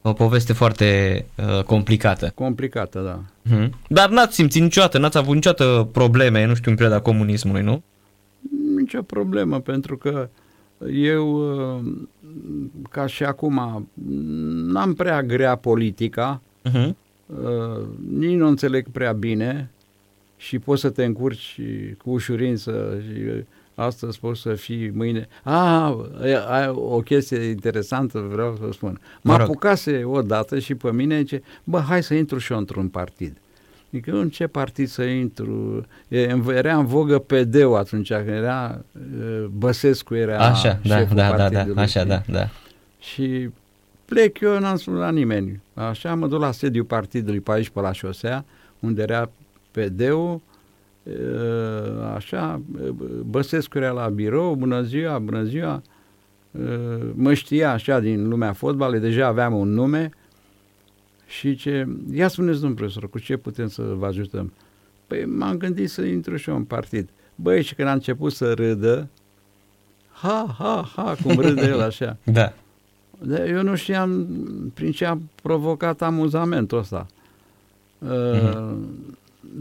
o 0.02 0.12
poveste 0.12 0.52
foarte 0.52 1.24
uh, 1.56 1.62
complicată. 1.62 2.32
Complicată, 2.34 3.00
da. 3.04 3.20
Mhm. 3.54 3.72
Dar 3.88 4.08
n-ați 4.10 4.34
simțit 4.34 4.62
niciodată, 4.62 4.98
n-ați 4.98 5.18
avut 5.18 5.34
niciodată 5.34 5.88
probleme, 5.92 6.46
nu 6.46 6.54
știu, 6.54 6.70
în 6.70 6.76
perioada 6.76 7.02
comunismului, 7.02 7.62
nu? 7.62 7.82
Nicio 8.76 9.02
problemă, 9.02 9.60
pentru 9.60 9.96
că 9.96 10.28
eu, 10.92 11.52
uh, 11.76 11.92
ca 12.90 13.06
și 13.06 13.24
acum, 13.24 13.88
n-am 14.72 14.94
prea 14.94 15.22
grea 15.22 15.54
politica, 15.56 16.40
Mhm. 16.62 16.96
Uh, 17.26 17.82
nici 18.10 18.36
nu 18.36 18.46
înțeleg 18.46 18.86
prea 18.92 19.12
bine 19.12 19.70
și 20.36 20.58
poți 20.58 20.80
să 20.80 20.90
te 20.90 21.04
încurci 21.04 21.60
cu 22.02 22.10
ușurință 22.10 23.00
și 23.02 23.20
uh, 23.22 23.38
astăzi 23.74 24.18
poți 24.18 24.40
să 24.40 24.54
fii 24.54 24.90
mâine. 24.94 25.28
Ah, 25.42 25.94
ai 26.48 26.68
o 26.68 27.00
chestie 27.00 27.38
interesantă 27.42 28.18
vreau 28.32 28.56
să 28.60 28.68
spun. 28.72 29.00
Mă 29.22 29.32
Mă 29.32 29.36
rog. 29.38 29.46
apucase 29.46 30.04
odată 30.04 30.58
și 30.58 30.74
pe 30.74 30.92
mine 30.92 31.18
zice, 31.18 31.42
bă, 31.64 31.78
hai 31.78 32.02
să 32.02 32.14
intru 32.14 32.38
și 32.38 32.52
eu 32.52 32.58
într-un 32.58 32.88
partid. 32.88 33.36
Adică 33.92 34.16
în 34.16 34.28
ce 34.28 34.46
partid 34.46 34.88
să 34.88 35.02
intru? 35.02 35.86
E, 36.08 36.36
Era 36.48 36.76
în 36.76 36.86
vogă 36.86 37.18
PD-ul 37.18 37.76
atunci, 37.76 38.08
că 38.08 38.24
era 38.26 38.80
uh, 39.20 39.44
Băsescu 39.58 40.14
era 40.14 40.38
Așa, 40.38 40.80
da, 40.84 40.96
șeful 40.98 41.16
da, 41.16 41.30
da, 41.30 41.36
da, 41.36 41.42
partidului, 41.48 41.82
așa, 41.82 41.98
știi? 42.00 42.10
da, 42.10 42.22
da. 42.28 42.48
Și 43.00 43.50
plec 44.04 44.40
eu, 44.40 44.58
n-am 44.58 44.76
spus 44.76 44.94
la 44.94 45.10
nimeni. 45.10 45.60
Așa 45.76 46.14
mă 46.14 46.26
duc 46.26 46.40
la 46.40 46.52
sediul 46.52 46.84
partidului 46.84 47.40
pe 47.40 47.52
aici, 47.52 47.68
pe 47.68 47.80
la 47.80 47.92
șosea, 47.92 48.44
unde 48.80 49.02
era 49.02 49.30
PD-ul, 49.70 50.40
e, 51.02 51.12
așa, 52.14 52.60
e, 52.84 52.92
Băsescu 53.26 53.78
era 53.78 53.90
la 53.90 54.08
birou, 54.08 54.54
bună 54.54 54.82
ziua, 54.82 55.18
bună 55.18 55.42
ziua, 55.42 55.82
e, 56.60 56.68
mă 57.14 57.34
știa 57.34 57.72
așa 57.72 58.00
din 58.00 58.28
lumea 58.28 58.52
fotbalului, 58.52 59.00
deja 59.00 59.26
aveam 59.26 59.54
un 59.54 59.68
nume 59.68 60.10
și 61.26 61.54
ce, 61.54 61.86
ia 62.12 62.28
spuneți, 62.28 62.60
domnul 62.60 62.78
profesor, 62.78 63.08
cu 63.10 63.18
ce 63.18 63.36
putem 63.36 63.68
să 63.68 63.82
vă 63.82 64.06
ajutăm? 64.06 64.52
Păi 65.06 65.24
m-am 65.24 65.56
gândit 65.56 65.90
să 65.90 66.02
intru 66.02 66.36
și 66.36 66.48
eu 66.48 66.56
în 66.56 66.64
partid. 66.64 67.08
Băi, 67.34 67.62
și 67.62 67.74
când 67.74 67.88
a 67.88 67.92
început 67.92 68.32
să 68.32 68.52
râdă, 68.52 69.08
ha, 70.10 70.54
ha, 70.58 70.90
ha, 70.96 71.16
cum 71.22 71.40
râde 71.40 71.66
el 71.66 71.80
așa. 71.80 72.16
Da. 72.24 72.52
Dar 73.22 73.46
eu 73.46 73.62
nu 73.62 73.74
știam 73.74 74.26
prin 74.74 74.92
ce 74.92 75.04
a 75.04 75.18
provocat 75.42 76.02
amuzamentul 76.02 76.78
ăsta. 76.78 77.06
Uh, 77.98 78.74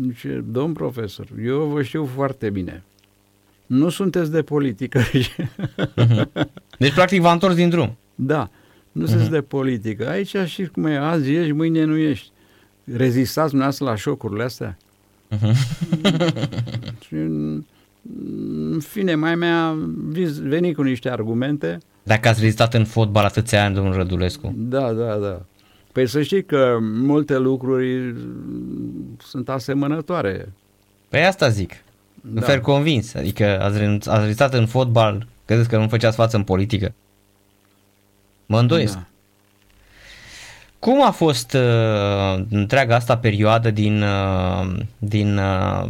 zice, 0.07 0.43
domn 0.51 0.73
profesor, 0.73 1.27
eu 1.43 1.63
vă 1.63 1.81
știu 1.81 2.05
foarte 2.05 2.49
bine. 2.49 2.83
Nu 3.65 3.89
sunteți 3.89 4.31
de 4.31 4.41
politică. 4.41 4.99
Deci, 6.79 6.93
practic, 6.93 7.21
v-a 7.21 7.31
întors 7.31 7.55
din 7.55 7.69
drum. 7.69 7.97
da, 8.15 8.49
nu 8.91 9.05
sunteți 9.05 9.29
de 9.29 9.41
politică. 9.41 10.09
Aici 10.09 10.35
și 10.45 10.65
cum 10.65 10.85
e, 10.85 10.97
azi 10.97 11.31
ești, 11.33 11.51
mâine 11.51 11.83
nu 11.83 11.97
ești. 11.97 12.29
Rezistați 12.83 13.47
dumneavoastră 13.49 13.85
la 13.85 13.95
șocurile 13.95 14.43
astea? 14.43 14.77
și 17.05 17.13
în, 17.13 17.63
în 18.71 18.79
fine, 18.79 19.15
mai 19.15 19.35
mi-a 19.35 19.75
vis- 20.07 20.39
venit 20.39 20.75
cu 20.75 20.81
niște 20.81 21.09
argumente. 21.09 21.77
Dacă 22.07 22.27
ați 22.27 22.39
rezistat 22.39 22.73
în 22.73 22.85
fotbal 22.85 23.25
atâția 23.25 23.63
ani, 23.63 23.75
domnul 23.75 23.93
Rădulescu. 23.93 24.53
Da, 24.57 24.93
da, 24.93 25.15
da. 25.15 25.41
Păi 25.91 26.07
să 26.07 26.21
știi 26.21 26.43
că 26.43 26.77
multe 26.81 27.37
lucruri 27.37 27.97
mm, 27.97 29.17
sunt 29.23 29.49
asemănătoare. 29.49 30.53
Păi 31.09 31.25
asta 31.25 31.49
zic. 31.49 31.71
Da. 32.21 32.29
În 32.33 32.41
fel 32.41 32.61
convins. 32.61 33.13
Adică 33.13 33.61
ați, 33.61 33.77
renunț- 33.77 34.07
ați 34.07 34.21
rezistat 34.21 34.53
în 34.53 34.65
fotbal, 34.65 35.27
credeți 35.45 35.69
că 35.69 35.77
nu 35.77 35.87
făceați 35.87 36.15
față 36.15 36.37
în 36.37 36.43
politică? 36.43 36.93
Mă 38.45 38.59
îndoiesc. 38.59 38.93
Da. 38.93 38.99
Da. 38.99 39.07
Cum 40.79 41.05
a 41.05 41.11
fost 41.11 41.53
uh, 41.53 42.43
întreaga 42.49 42.95
asta 42.95 43.17
perioadă 43.17 43.71
din, 43.71 44.01
uh, 44.01 44.79
din 44.97 45.37
uh, 45.37 45.85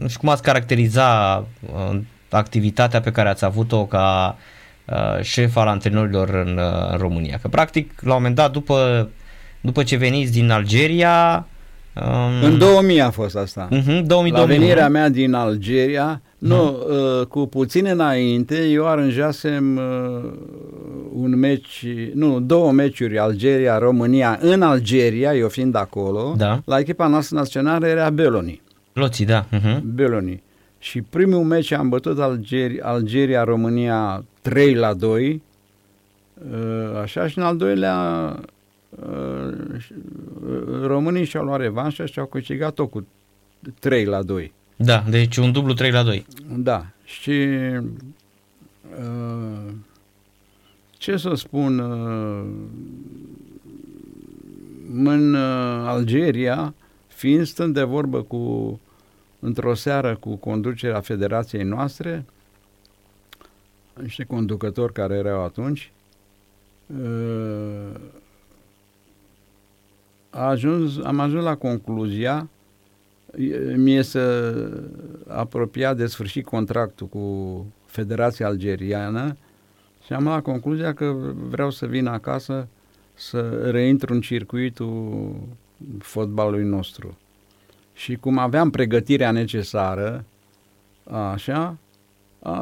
nu 0.00 0.08
știu 0.08 0.20
cum 0.20 0.28
ați 0.28 0.42
caracteriza 0.42 1.36
uh, 1.74 1.98
activitatea 2.30 3.00
pe 3.00 3.12
care 3.12 3.28
ați 3.28 3.44
avut-o 3.44 3.86
ca 3.86 4.36
uh, 4.38 4.56
șef 5.22 5.56
al 5.56 5.66
antrenorilor 5.66 6.28
în, 6.28 6.58
uh, 6.58 6.90
în 6.90 6.98
România? 6.98 7.38
Că 7.42 7.48
practic, 7.48 7.92
la 8.00 8.08
un 8.10 8.16
moment 8.16 8.34
dat, 8.34 8.52
după, 8.52 9.08
după 9.60 9.82
ce 9.82 9.96
veniți 9.96 10.32
din 10.32 10.50
Algeria... 10.50 11.46
Um, 11.94 12.50
În 12.50 12.58
2000 12.58 13.00
a 13.00 13.10
fost 13.10 13.36
asta. 13.36 13.68
uh-huh, 13.68 14.02
2000, 14.06 14.32
La 14.32 14.44
venirea 14.44 14.88
mea 14.88 15.08
din 15.08 15.32
Algeria, 15.32 16.22
nu, 16.38 16.68
uh, 16.68 17.26
cu 17.26 17.46
puțin 17.46 17.86
înainte, 17.86 18.64
eu 18.64 18.86
aranjasem 18.86 19.76
uh, 19.76 20.30
un 21.12 21.38
meci, 21.38 21.86
nu, 22.14 22.40
două 22.40 22.72
meciuri 22.72 23.18
Algeria-România 23.18 24.38
în 24.40 24.62
Algeria, 24.62 25.34
eu 25.34 25.48
fiind 25.48 25.74
acolo. 25.74 26.34
Da. 26.36 26.60
La 26.64 26.78
echipa 26.78 27.06
noastră 27.06 27.36
națională 27.36 27.86
era 27.86 28.10
Beloni. 28.10 28.62
Loții, 28.92 29.24
da. 29.24 29.44
Uh-huh. 29.44 29.80
Beloni. 29.82 30.42
Și 30.78 31.02
primul 31.02 31.42
meci 31.42 31.72
am 31.72 31.88
bătut 31.88 32.20
Algeri, 32.20 32.80
Algeria-România 32.80 34.24
3 34.48 34.74
la 34.74 34.94
2, 34.94 35.42
uh, 36.50 36.96
așa, 37.02 37.28
și 37.28 37.38
în 37.38 37.44
al 37.44 37.56
doilea 37.56 37.96
uh, 38.90 39.78
și- 39.78 39.92
uh, 40.48 40.80
românii 40.86 41.24
și-au 41.24 41.44
luat 41.44 41.60
revanșa 41.60 42.06
și 42.06 42.18
au 42.18 42.26
câștigat-o 42.26 42.86
cu 42.86 43.06
3 43.78 44.04
la 44.04 44.22
2. 44.22 44.52
Da, 44.76 45.04
deci 45.10 45.36
un 45.36 45.52
dublu 45.52 45.72
3 45.72 45.90
la 45.90 46.02
2. 46.02 46.26
Da, 46.56 46.86
și 47.04 47.30
uh, 49.00 49.72
ce 50.90 51.16
să 51.16 51.34
spun, 51.34 51.78
uh, 51.78 52.44
în 54.94 55.34
uh, 55.34 55.40
Algeria, 55.86 56.74
fiind 57.06 57.46
stând 57.46 57.74
de 57.74 57.82
vorbă 57.82 58.22
cu, 58.22 58.80
într-o 59.38 59.74
seară 59.74 60.16
cu 60.20 60.36
conducerea 60.36 61.00
federației 61.00 61.62
noastre, 61.62 62.24
niște 64.02 64.24
conducători 64.24 64.92
care 64.92 65.14
erau 65.14 65.44
atunci, 65.44 65.92
uh, 66.86 68.00
a 70.30 70.46
ajuns, 70.48 70.98
am 71.04 71.20
ajuns 71.20 71.44
la 71.44 71.56
concluzia 71.56 72.48
mie 73.76 74.02
să 74.02 74.54
apropia 75.26 75.94
de 75.94 76.06
sfârșit 76.06 76.44
contractul 76.44 77.06
cu 77.06 77.66
Federația 77.86 78.46
Algeriană 78.46 79.36
și 80.04 80.12
am 80.12 80.22
luat 80.22 80.42
concluzia 80.42 80.94
că 80.94 81.16
vreau 81.34 81.70
să 81.70 81.86
vin 81.86 82.06
acasă 82.06 82.68
să 83.14 83.70
reintru 83.70 84.14
în 84.14 84.20
circuitul 84.20 85.34
fotbalului 85.98 86.64
nostru. 86.64 87.18
Și 87.94 88.16
cum 88.16 88.38
aveam 88.38 88.70
pregătirea 88.70 89.30
necesară, 89.30 90.24
așa, 91.04 91.54
a, 91.54 91.76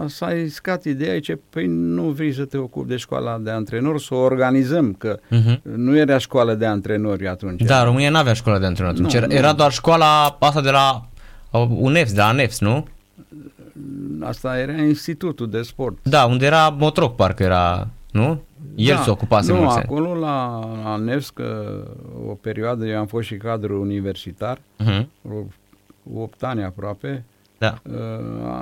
s-a 0.06 0.32
iscat 0.32 0.84
ideea, 0.84 1.20
ce 1.20 1.38
păi 1.50 1.66
nu 1.66 2.02
vrei 2.02 2.32
să 2.32 2.44
te 2.44 2.56
ocupi 2.56 2.88
de 2.88 2.96
școala 2.96 3.38
de 3.38 3.50
antrenori, 3.50 4.02
să 4.02 4.14
o 4.14 4.18
organizăm, 4.18 4.92
că 4.92 5.18
uh-huh. 5.18 5.62
nu 5.62 5.96
era 5.96 6.18
școală 6.18 6.54
de 6.54 6.66
antrenori 6.66 7.28
atunci. 7.28 7.62
Da, 7.62 7.84
România 7.84 8.10
nu 8.10 8.16
avea 8.16 8.32
școală 8.32 8.58
de 8.58 8.66
antrenori 8.66 8.96
atunci, 8.96 9.12
nu, 9.12 9.18
era, 9.18 9.26
nu. 9.26 9.34
era 9.34 9.52
doar 9.52 9.72
școala 9.72 10.36
asta 10.40 10.60
de 10.60 10.70
la 10.70 11.08
UNEFS, 11.68 12.12
de 12.12 12.20
la 12.20 12.26
ANEFS, 12.26 12.60
nu? 12.60 12.86
Asta 14.20 14.58
era 14.58 14.72
institutul 14.72 15.50
de 15.50 15.62
sport. 15.62 15.96
Da, 16.02 16.24
unde 16.24 16.46
era 16.46 16.68
Motroc, 16.68 17.16
parcă 17.16 17.42
era, 17.42 17.88
nu? 18.10 18.42
El 18.74 18.94
da, 18.94 19.02
se 19.02 19.10
ocupase 19.10 19.52
Nu, 19.52 19.68
acolo 19.68 20.14
la, 20.14 20.68
la 20.84 20.96
NEFS, 20.96 21.30
că 21.30 21.78
o 22.28 22.32
perioadă 22.32 22.86
eu 22.86 22.98
am 22.98 23.06
fost 23.06 23.26
și 23.26 23.36
cadru 23.36 23.80
universitar, 23.80 24.58
uh-huh. 24.84 25.06
8 26.14 26.42
ani 26.42 26.62
aproape, 26.62 27.24
da. 27.58 27.80
Uh, 27.82 27.96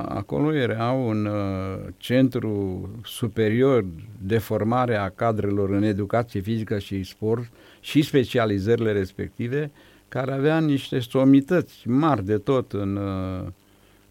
acolo 0.09 0.53
era 0.53 0.91
un 0.91 1.25
uh, 1.27 1.93
centru 1.97 2.89
superior 3.05 3.85
de 4.19 4.39
formare 4.39 4.97
a 4.97 5.09
cadrelor 5.09 5.71
în 5.71 5.83
educație 5.83 6.41
fizică 6.41 6.79
și 6.79 7.03
sport 7.03 7.51
și 7.81 8.03
specializările 8.03 8.93
respective, 8.93 9.71
care 10.09 10.33
avea 10.33 10.59
niște 10.59 10.99
somități 10.99 11.89
mari 11.89 12.25
de 12.25 12.39
tot 12.39 12.73
în, 12.73 12.97
uh, 12.97 13.47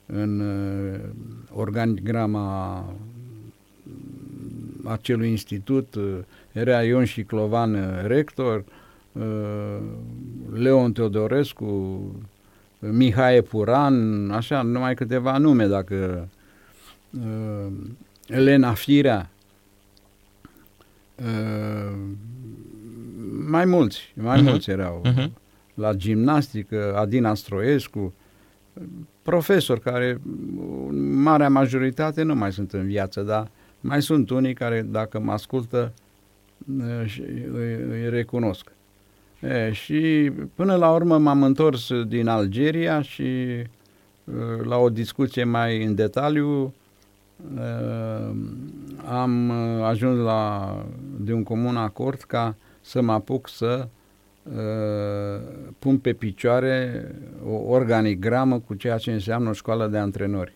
în 0.05 0.43
organigrama 1.53 2.85
acelui 4.83 5.29
institut. 5.29 5.95
Era 6.51 6.83
Ion 6.83 7.05
și 7.05 7.23
Clovan 7.23 8.01
rector, 8.05 8.63
Leon 10.53 10.91
Teodorescu, 10.91 12.01
Mihai 12.91 13.41
Puran, 13.41 14.29
așa, 14.31 14.61
numai 14.61 14.93
câteva 14.93 15.37
nume, 15.37 15.67
dacă 15.67 16.27
uh, 17.09 17.73
Elena 18.27 18.73
Firea, 18.73 19.29
uh, 21.15 21.97
mai 23.47 23.65
mulți, 23.65 24.13
mai 24.15 24.39
uh-huh. 24.39 24.43
mulți 24.43 24.69
erau. 24.69 25.01
Uh-huh. 25.05 25.31
La 25.73 25.93
gimnastică, 25.93 26.95
Adina 26.97 27.33
Stroescu, 27.33 28.13
profesori 29.21 29.81
care, 29.81 30.21
marea 31.13 31.49
majoritate, 31.49 32.23
nu 32.23 32.35
mai 32.35 32.51
sunt 32.51 32.73
în 32.73 32.85
viață, 32.85 33.21
dar 33.21 33.49
mai 33.79 34.01
sunt 34.01 34.29
unii 34.29 34.53
care, 34.53 34.81
dacă 34.81 35.19
mă 35.19 35.31
ascultă, 35.31 35.93
uh, 36.77 37.17
îi, 37.53 37.75
îi 37.89 38.09
recunosc. 38.09 38.71
E, 39.47 39.71
și 39.71 40.31
până 40.55 40.75
la 40.75 40.91
urmă 40.91 41.17
m-am 41.17 41.43
întors 41.43 41.91
din 42.07 42.27
Algeria 42.27 43.01
și 43.01 43.23
la 44.63 44.77
o 44.77 44.89
discuție 44.89 45.43
mai 45.43 45.83
în 45.83 45.95
detaliu 45.95 46.73
am 49.05 49.51
ajuns 49.81 50.17
la 50.19 50.75
de 51.19 51.33
un 51.33 51.43
comun 51.43 51.75
acord 51.75 52.19
ca 52.21 52.55
să 52.81 53.01
mă 53.01 53.11
apuc 53.11 53.49
să 53.49 53.87
pun 55.79 55.97
pe 55.97 56.13
picioare 56.13 57.07
o 57.45 57.71
organigramă 57.71 58.59
cu 58.59 58.73
ceea 58.73 58.97
ce 58.97 59.11
înseamnă 59.11 59.49
o 59.49 59.53
școală 59.53 59.87
de 59.87 59.97
antrenori. 59.97 60.53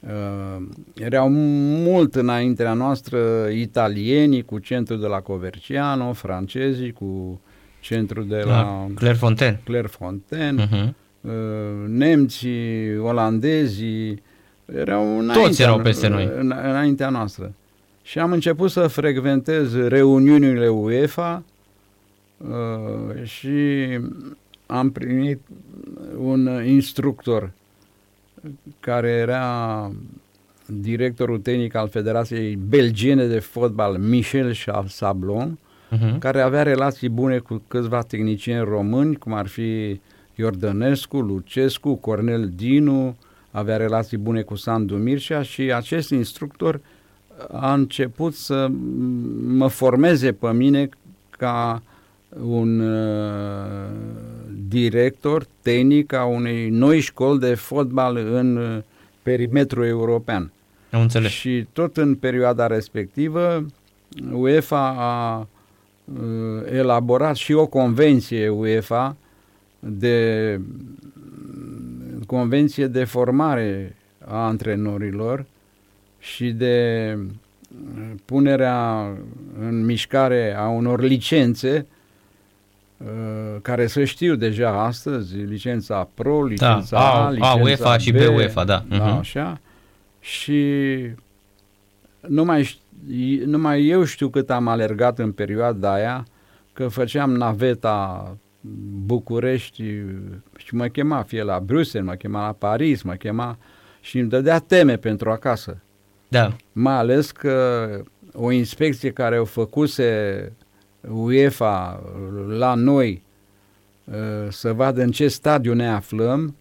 Uh, 0.00 0.62
erau 0.94 1.28
mult 1.30 2.14
înaintea 2.14 2.72
noastră 2.72 3.48
italienii 3.48 4.42
cu 4.42 4.58
centrul 4.58 5.00
de 5.00 5.06
la 5.06 5.20
Coverciano, 5.20 6.12
francezii 6.12 6.92
cu 6.92 7.40
centru 7.82 8.22
de 8.22 8.36
la, 8.36 8.44
la 8.44 8.86
Clairefontaine, 8.94 9.60
Clairefontaine 9.64 10.66
uh-huh. 10.66 10.94
nemții, 11.86 12.98
olandezii, 12.98 14.22
erau 14.74 15.18
înaintea, 15.18 15.42
Toți 15.42 15.62
erau 15.62 15.80
peste 15.80 16.08
noi. 16.08 16.30
Înaintea 16.38 17.08
noastră. 17.08 17.52
Și 18.02 18.18
am 18.18 18.32
început 18.32 18.70
să 18.70 18.86
frecventez 18.86 19.76
reuniunile 19.76 20.68
UEFA 20.68 21.42
uh, 22.36 23.24
și 23.24 23.50
am 24.66 24.90
primit 24.90 25.40
un 26.18 26.64
instructor 26.66 27.50
care 28.80 29.08
era 29.08 29.90
directorul 30.66 31.38
tehnic 31.38 31.74
al 31.74 31.88
Federației 31.88 32.56
Belgiene 32.56 33.26
de 33.26 33.38
Fotbal, 33.38 33.98
Michel 33.98 34.54
Sablon, 34.86 35.58
uh-huh. 35.92 36.18
care 36.18 36.40
avea 36.40 36.62
relații 36.62 37.08
bune 37.08 37.38
cu 37.38 37.62
câțiva 37.68 38.02
tehnicieni 38.02 38.64
români, 38.64 39.16
cum 39.16 39.32
ar 39.32 39.46
fi 39.46 40.00
Iordănescu, 40.34 41.20
Lucescu, 41.20 41.94
Cornel 41.94 42.50
Dinu, 42.56 43.16
avea 43.50 43.76
relații 43.76 44.16
bune 44.16 44.42
cu 44.42 44.54
Sandu 44.54 44.96
Mircea 44.96 45.42
și 45.42 45.60
acest 45.60 46.10
instructor 46.10 46.80
a 47.52 47.72
început 47.72 48.34
să 48.34 48.68
mă 49.46 49.68
formeze 49.68 50.32
pe 50.32 50.52
mine 50.52 50.88
ca 51.30 51.82
un 52.44 52.80
uh, 52.80 53.88
director 54.68 55.46
tehnic 55.62 56.12
a 56.12 56.24
unei 56.24 56.68
noi 56.68 57.00
școli 57.00 57.38
de 57.38 57.54
fotbal 57.54 58.16
în 58.16 58.56
uh, 58.56 58.78
perimetru 59.22 59.84
european. 59.84 60.50
Am 60.90 61.00
înțeles. 61.00 61.30
Și 61.30 61.66
tot 61.72 61.96
în 61.96 62.14
perioada 62.14 62.66
respectivă, 62.66 63.66
UEFA 64.32 64.94
a 64.98 65.38
Uh, 65.38 65.46
elaborat 66.72 67.36
și 67.36 67.52
o 67.52 67.66
convenție 67.66 68.48
UEFA 68.48 69.16
de 69.78 70.60
convenție 72.26 72.86
de 72.86 73.04
formare 73.04 73.96
a 74.26 74.46
antrenorilor 74.46 75.46
și 76.18 76.50
de 76.50 77.16
uh, 77.18 78.10
punerea 78.24 79.10
în 79.60 79.84
mișcare 79.84 80.54
a 80.56 80.68
unor 80.68 81.00
licențe 81.00 81.86
uh, 82.96 83.60
care 83.62 83.86
să 83.86 84.04
știu 84.04 84.34
deja 84.34 84.82
astăzi, 84.82 85.36
licența 85.36 86.08
Pro, 86.14 86.44
licența 86.44 86.96
da, 86.96 87.12
A, 87.12 87.26
A, 87.26 87.30
licența 87.30 87.50
A, 87.50 87.62
UEFA 87.62 87.96
B, 87.96 87.98
și 87.98 88.12
B 88.12 88.16
UEFA, 88.16 88.64
da. 88.64 88.84
da 88.88 88.96
uh-huh. 88.96 89.18
Așa. 89.18 89.60
Și 90.20 90.94
nu 92.20 92.44
mai 92.44 92.62
știu 92.62 92.81
numai 93.44 93.86
eu 93.86 94.04
știu 94.04 94.28
cât 94.28 94.50
am 94.50 94.68
alergat 94.68 95.18
în 95.18 95.32
perioada 95.32 95.92
aia, 95.92 96.26
că 96.72 96.88
făceam 96.88 97.32
naveta 97.32 98.36
București 99.04 99.82
și 100.56 100.74
mă 100.74 100.86
chema 100.86 101.22
fie 101.22 101.42
la 101.42 101.60
Bruxelles, 101.60 102.08
mă 102.10 102.14
chema 102.14 102.46
la 102.46 102.52
Paris, 102.52 103.02
mă 103.02 103.14
chema 103.14 103.58
și 104.00 104.18
îmi 104.18 104.28
dădea 104.28 104.58
teme 104.58 104.96
pentru 104.96 105.30
acasă. 105.30 105.80
Da. 106.28 106.56
Mai 106.72 106.94
ales 106.94 107.30
că 107.30 107.86
o 108.32 108.50
inspecție 108.50 109.10
care 109.10 109.40
o 109.40 109.44
făcuse 109.44 110.52
UEFA 111.08 112.02
la 112.48 112.74
noi 112.74 113.22
ă, 114.12 114.50
să 114.50 114.72
vadă 114.72 115.02
în 115.02 115.10
ce 115.10 115.28
stadiu 115.28 115.74
ne 115.74 115.88
aflăm, 115.88 116.56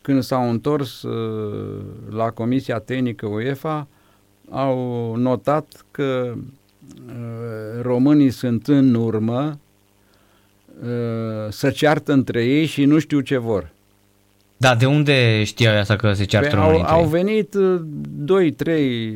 când 0.00 0.22
s-au 0.22 0.50
întors 0.50 1.02
ă, 1.02 1.10
la 2.10 2.30
Comisia 2.30 2.78
Tehnică 2.78 3.26
UEFA, 3.26 3.88
au 4.50 5.14
notat 5.16 5.84
că 5.90 6.34
uh, 7.06 7.82
românii 7.82 8.30
sunt 8.30 8.66
în 8.66 8.94
urmă, 8.94 9.58
uh, 10.82 11.48
să 11.48 11.70
ceartă 11.70 12.12
între 12.12 12.44
ei 12.44 12.66
și 12.66 12.84
nu 12.84 12.98
știu 12.98 13.20
ce 13.20 13.36
vor. 13.36 13.72
Da, 14.56 14.74
de 14.74 14.86
unde 14.86 15.44
știau 15.44 15.78
asta 15.78 15.96
că 15.96 16.12
se 16.12 16.24
ceartă 16.24 16.48
păi 16.48 16.58
românii 16.58 16.84
au, 16.84 16.98
au 16.98 17.04
venit 17.04 17.54
uh, 17.54 17.80
doi, 18.08 18.52
trei 18.52 19.14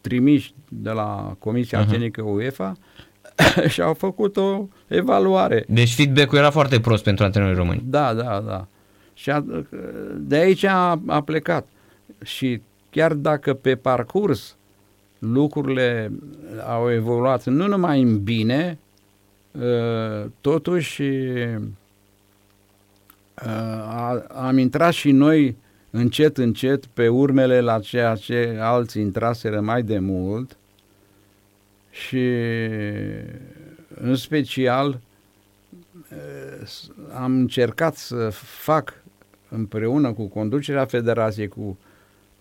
trimiși 0.00 0.54
de 0.68 0.90
la 0.90 1.36
Comisia 1.38 1.84
uh-huh. 1.84 1.88
Tehnică 1.88 2.22
UEFA 2.22 2.76
și 3.72 3.80
au 3.80 3.94
făcut 3.94 4.36
o 4.36 4.66
evaluare. 4.86 5.64
Deci 5.68 5.94
feedback-ul 5.94 6.38
era 6.38 6.50
foarte 6.50 6.80
prost 6.80 7.02
pentru 7.02 7.24
antrenorii 7.24 7.56
români. 7.56 7.82
Da, 7.84 8.14
da, 8.14 8.42
da. 8.46 8.66
Și 9.14 9.30
a, 9.30 9.44
de 10.16 10.36
aici 10.36 10.64
a, 10.64 11.02
a 11.06 11.20
plecat. 11.20 11.68
Și 12.24 12.60
chiar 12.90 13.12
dacă 13.12 13.54
pe 13.54 13.74
parcurs 13.74 14.56
lucrurile 15.22 16.12
au 16.66 16.92
evoluat 16.92 17.44
nu 17.44 17.66
numai 17.66 18.02
în 18.02 18.22
bine, 18.22 18.78
uh, 19.50 20.24
totuși 20.40 21.02
uh, 21.02 21.58
am 24.34 24.58
intrat 24.58 24.92
și 24.92 25.10
noi 25.10 25.56
încet, 25.90 26.38
încet 26.38 26.86
pe 26.86 27.08
urmele 27.08 27.60
la 27.60 27.80
ceea 27.80 28.14
ce 28.14 28.58
alții 28.60 29.02
intraseră 29.02 29.60
mai 29.60 29.82
de 29.82 29.98
mult 29.98 30.56
și 31.90 32.28
în 33.94 34.14
special 34.14 35.00
uh, 36.10 36.68
am 37.14 37.32
încercat 37.32 37.94
să 37.94 38.28
fac 38.32 39.02
împreună 39.48 40.12
cu 40.12 40.26
conducerea 40.26 40.84
federației, 40.84 41.48
cu 41.48 41.78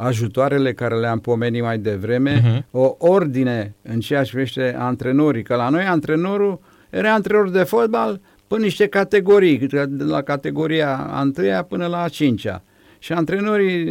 ajutoarele 0.03 0.73
care 0.73 0.95
le-am 0.95 1.19
pomenit 1.19 1.61
mai 1.61 1.77
devreme, 1.77 2.41
uh-huh. 2.41 2.71
o 2.71 2.95
ordine 2.97 3.73
în 3.81 3.99
ceea 3.99 4.23
ce 4.23 4.29
privește 4.29 4.75
antrenorii, 4.79 5.43
că 5.43 5.55
la 5.55 5.69
noi 5.69 5.83
antrenorul 5.83 6.59
era 6.89 7.13
antrenor 7.13 7.49
de 7.49 7.63
fotbal 7.63 8.19
până 8.47 8.63
niște 8.63 8.87
categorii, 8.87 9.57
de 9.57 10.03
la 10.03 10.21
categoria 10.21 10.97
a 11.11 11.21
întâia 11.21 11.63
până 11.63 11.87
la 11.87 12.01
a 12.01 12.07
cincea. 12.07 12.63
Și 12.99 13.13
antrenorii 13.13 13.85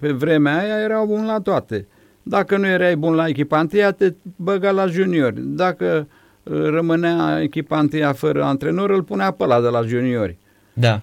pe 0.00 0.12
vremea 0.12 0.58
aia 0.58 0.82
erau 0.82 1.06
buni 1.06 1.26
la 1.26 1.38
toate. 1.38 1.86
Dacă 2.22 2.56
nu 2.56 2.66
erai 2.66 2.96
bun 2.96 3.14
la 3.14 3.28
echipa 3.28 3.60
întâia, 3.60 3.90
te 3.90 4.14
băga 4.36 4.70
la 4.70 4.86
juniori. 4.86 5.34
Dacă 5.38 6.06
rămânea 6.42 7.40
echipa 7.42 7.78
întâia 7.78 8.12
fără 8.12 8.44
antrenor, 8.44 8.90
îl 8.90 9.02
punea 9.02 9.30
pe 9.30 9.42
ăla 9.42 9.60
de 9.60 9.68
la 9.68 9.82
juniori. 9.82 10.36
Da. 10.72 11.00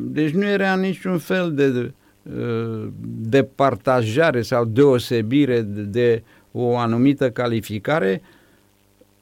Deci 0.00 0.30
nu 0.30 0.44
era 0.44 0.74
niciun 0.74 1.18
fel 1.18 1.52
de 1.54 1.92
de 3.20 3.42
partajare 3.42 4.42
sau 4.42 4.64
deosebire 4.64 5.60
de 5.70 6.22
o 6.52 6.76
anumită 6.76 7.30
calificare 7.30 8.22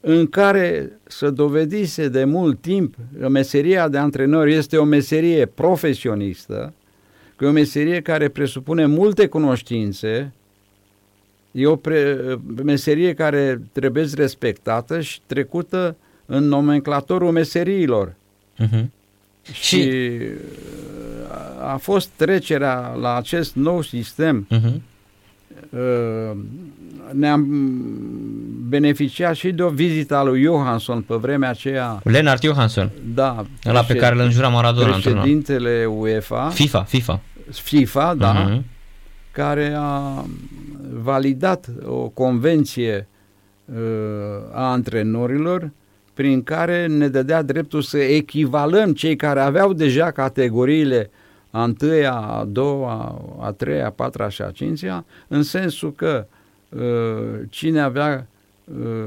în 0.00 0.26
care 0.26 0.92
să 1.04 1.30
dovedise 1.30 2.08
de 2.08 2.24
mult 2.24 2.60
timp 2.60 2.94
că 3.20 3.28
meseria 3.28 3.88
de 3.88 3.98
antrenor 3.98 4.46
este 4.46 4.76
o 4.76 4.84
meserie 4.84 5.46
profesionistă, 5.46 6.72
că 7.36 7.44
e 7.44 7.48
o 7.48 7.52
meserie 7.52 8.00
care 8.00 8.28
presupune 8.28 8.86
multe 8.86 9.26
cunoștințe, 9.26 10.32
e 11.52 11.66
o 11.66 11.76
pre- 11.76 12.38
meserie 12.62 13.14
care 13.14 13.62
trebuie 13.72 14.06
respectată 14.14 15.00
și 15.00 15.20
trecută 15.26 15.96
în 16.26 16.44
nomenclatorul 16.44 17.32
meseriilor. 17.32 18.14
Uh-huh. 18.62 18.84
Și, 19.52 19.64
și 19.64 19.90
a 21.66 21.76
fost 21.76 22.08
trecerea 22.16 22.94
la 23.00 23.16
acest 23.16 23.54
nou 23.54 23.82
sistem. 23.82 24.46
Uh-huh. 24.50 24.80
Ne-am 27.12 27.46
beneficiat 28.68 29.34
și 29.34 29.50
de 29.50 29.62
o 29.62 29.68
vizită 29.68 30.16
a 30.16 30.22
lui 30.22 30.42
Johansson 30.42 31.00
pe 31.00 31.14
vremea 31.14 31.48
aceea. 31.48 32.00
Leonard 32.04 32.42
Johansson. 32.42 32.90
Da. 33.14 33.44
La 33.62 33.82
pe 33.82 33.94
care 33.94 34.14
îl 34.14 34.20
înjura 34.20 34.48
Maradona. 34.48 34.92
Președintele 34.92 35.84
UEFA. 35.84 36.48
FIFA, 36.48 36.82
FIFA. 36.82 37.20
FIFA, 37.50 38.14
da. 38.14 38.48
Uh-huh. 38.48 38.62
Care 39.30 39.74
a 39.76 40.24
validat 41.02 41.66
o 41.86 42.08
convenție 42.08 43.08
uh, 43.64 43.76
a 44.52 44.70
antrenorilor 44.70 45.70
prin 46.16 46.42
care 46.42 46.86
ne 46.86 47.08
dădea 47.08 47.42
dreptul 47.42 47.82
să 47.82 47.98
echivalăm 47.98 48.92
cei 48.92 49.16
care 49.16 49.40
aveau 49.40 49.72
deja 49.72 50.10
categoriile 50.10 51.10
a 51.50 51.64
întâia, 51.64 52.12
a 52.12 52.44
doua, 52.44 53.22
a 53.40 53.52
treia, 53.52 53.86
a 53.86 53.90
patra 53.90 54.28
și 54.28 54.42
a 54.42 54.50
cincea, 54.50 55.04
în 55.28 55.42
sensul 55.42 55.92
că 55.92 56.26
uh, 56.68 57.40
cine 57.48 57.80
avea 57.80 58.26
uh, 58.64 59.06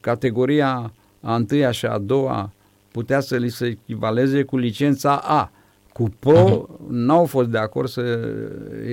categoria 0.00 0.92
a 1.20 1.34
întâia 1.34 1.70
și 1.70 1.86
a 1.86 1.98
doua 1.98 2.50
putea 2.92 3.20
să 3.20 3.36
li 3.36 3.48
se 3.48 3.66
echivaleze 3.66 4.42
cu 4.42 4.56
licența 4.56 5.16
A. 5.16 5.50
Cu 5.92 6.10
Pro 6.18 6.66
uh-huh. 6.66 6.88
n-au 6.88 7.24
fost 7.24 7.48
de 7.48 7.58
acord 7.58 7.88
să 7.88 8.28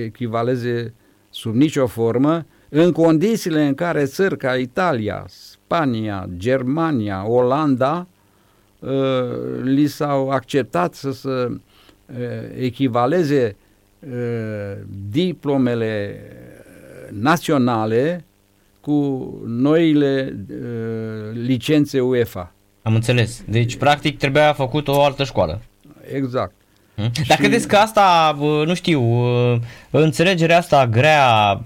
echivaleze 0.04 0.94
sub 1.30 1.54
nicio 1.54 1.86
formă, 1.86 2.46
în 2.68 2.92
condițiile 2.92 3.66
în 3.66 3.74
care 3.74 4.04
țări 4.04 4.36
ca 4.36 4.54
Italia, 4.54 5.26
Spania, 5.66 6.28
Germania, 6.36 7.26
Olanda 7.28 8.06
uh, 8.78 8.90
li 9.62 9.86
s-au 9.86 10.30
acceptat 10.30 10.94
să 10.94 11.10
se 11.10 11.60
echivaleze 12.58 13.56
diplomele 15.10 16.20
naționale 17.10 18.24
cu 18.80 19.28
noile 19.46 20.36
licențe 21.32 22.00
UEFA. 22.00 22.52
Am 22.82 22.94
înțeles. 22.94 23.44
Deci, 23.48 23.76
practic, 23.76 24.18
trebuia 24.18 24.52
făcut 24.52 24.88
o 24.88 25.04
altă 25.04 25.24
școală. 25.24 25.60
Exact. 26.12 26.54
Hmm? 26.96 27.10
Dar 27.26 27.36
și... 27.36 27.42
credeți 27.42 27.68
că 27.68 27.76
asta, 27.76 28.36
nu 28.40 28.74
știu, 28.74 29.02
înțelegerea 29.90 30.58
asta 30.58 30.86
grea, 30.86 31.60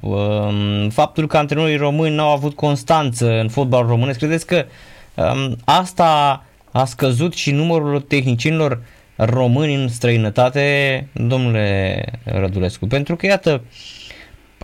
faptul 0.91 1.27
că 1.27 1.37
antrenorii 1.37 1.77
români 1.77 2.15
n-au 2.15 2.33
avut 2.33 2.55
constanță 2.55 3.41
în 3.41 3.49
fotbal 3.49 3.87
românesc, 3.87 4.19
credeți 4.19 4.47
că 4.47 4.65
asta 5.65 6.45
a 6.73 6.85
scăzut 6.85 7.35
și 7.35 7.51
numărul 7.51 8.01
tehnicienilor 8.01 8.81
români 9.17 9.75
în 9.75 9.89
străinătate, 9.89 11.07
domnule 11.13 12.05
Rădulescu, 12.25 12.87
pentru 12.87 13.17
că 13.17 13.27
iată, 13.27 13.61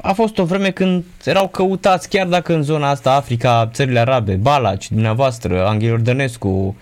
a 0.02 0.12
fost 0.12 0.38
o 0.38 0.44
vreme 0.44 0.70
când 0.70 1.04
erau 1.24 1.48
căutați, 1.48 2.08
chiar 2.08 2.26
dacă 2.26 2.54
în 2.54 2.62
zona 2.62 2.88
asta, 2.88 3.14
Africa, 3.14 3.70
țările 3.72 3.98
arabe, 3.98 4.34
Balaci, 4.34 4.90
dumneavoastră, 4.90 5.66
Anghel 5.66 5.98
Dănescu, 6.02 6.76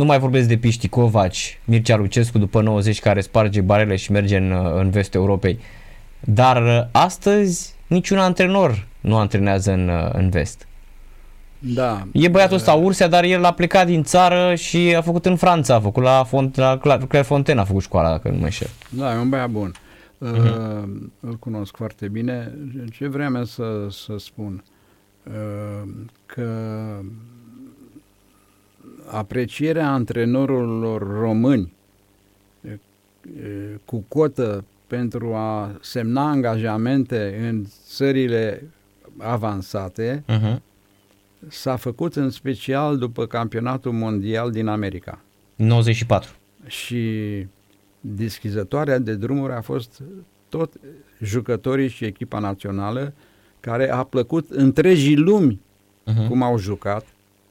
nu 0.00 0.06
mai 0.06 0.18
vorbesc 0.18 0.48
de 0.48 0.56
Piști 0.56 0.88
Covaci, 0.88 1.60
Mircea 1.64 1.96
Lucescu 1.96 2.38
după 2.38 2.62
90 2.62 3.00
care 3.00 3.20
sparge 3.20 3.60
barele 3.60 3.96
și 3.96 4.12
merge 4.12 4.36
în, 4.36 4.52
în 4.74 4.90
vestul 4.90 5.20
Europei. 5.20 5.58
Dar 6.20 6.88
astăzi 6.92 7.74
niciun 7.86 8.18
antrenor 8.18 8.86
nu 9.00 9.16
antrenează 9.16 9.72
în, 9.72 9.90
în 10.12 10.30
vest. 10.30 10.66
Da. 11.58 12.06
E 12.12 12.28
băiatul 12.28 12.56
ăsta 12.56 12.72
Ursea, 12.72 13.08
dar 13.08 13.24
el 13.24 13.44
a 13.44 13.52
plecat 13.52 13.86
din 13.86 14.02
țară 14.02 14.54
și 14.54 14.94
a 14.96 15.00
făcut 15.00 15.26
în 15.26 15.36
Franța, 15.36 15.74
a 15.74 15.80
făcut 15.80 16.02
la, 16.02 16.24
Font, 16.24 16.56
la 16.56 16.78
Claire 16.78 17.22
Fontaine, 17.22 17.60
a 17.60 17.64
făcut 17.64 17.82
școala, 17.82 18.10
dacă 18.10 18.28
nu 18.28 18.36
mă 18.36 18.44
înșel. 18.44 18.68
Da, 18.88 19.14
e 19.14 19.16
un 19.16 19.28
băiat 19.28 19.50
bun. 19.50 19.72
Uh-huh. 19.72 20.80
Uh, 20.80 20.88
îl 21.20 21.34
cunosc 21.38 21.76
foarte 21.76 22.08
bine. 22.08 22.52
Ce 22.92 23.08
vreau 23.08 23.44
să, 23.44 23.86
să 23.90 24.14
spun? 24.18 24.64
Uh, 25.24 25.88
că 26.26 26.48
aprecierea 29.10 29.92
antrenorilor 29.92 31.20
români 31.20 31.72
uh, 32.62 32.72
cu 33.84 34.04
cotă 34.08 34.64
pentru 34.86 35.34
a 35.34 35.78
semna 35.80 36.28
angajamente 36.28 37.48
în 37.48 37.64
țările 37.86 38.62
avansate 39.18 40.24
uh-huh 40.28 40.68
s-a 41.48 41.76
făcut 41.76 42.16
în 42.16 42.30
special 42.30 42.98
după 42.98 43.26
campionatul 43.26 43.92
mondial 43.92 44.50
din 44.50 44.66
America. 44.66 45.20
94. 45.56 46.30
Și 46.66 47.46
deschizătoarea 48.00 48.98
de 48.98 49.14
drumuri 49.14 49.52
a 49.52 49.60
fost 49.60 50.02
tot 50.48 50.72
jucătorii 51.22 51.88
și 51.88 52.04
echipa 52.04 52.38
națională 52.38 53.12
care 53.60 53.90
a 53.90 54.02
plăcut 54.02 54.50
întregii 54.50 55.16
lumi 55.16 55.60
uh-huh. 56.06 56.28
cum 56.28 56.42
au 56.42 56.58
jucat. 56.58 57.06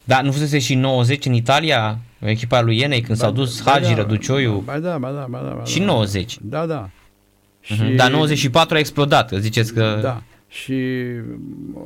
Da, 0.10 0.22
nu 0.22 0.32
fusese 0.32 0.60
și 0.60 0.76
90 0.76 1.26
în 1.26 1.34
Italia, 1.34 2.00
echipa 2.20 2.62
lui 2.62 2.78
Ienei, 2.78 3.02
când 3.02 3.18
ba, 3.18 3.24
s-au 3.24 3.34
dus 3.34 3.62
ba, 3.62 3.72
Hagi, 3.72 3.90
da, 3.90 3.96
Răducioiu? 3.96 4.60
Ba 4.66 4.80
da, 4.80 4.98
ba 4.98 5.12
da, 5.12 5.26
ba 5.30 5.40
da. 5.40 5.54
Ba 5.54 5.64
și 5.64 5.80
90. 5.80 6.38
Da, 6.42 6.66
da. 6.66 6.90
Uh-huh. 6.90 7.62
Și... 7.62 7.84
Dar 7.96 8.12
94 8.12 8.76
a 8.76 8.80
explodat, 8.80 9.32
ziceți 9.38 9.74
că... 9.74 10.00
Da, 10.02 10.22
și 10.48 10.94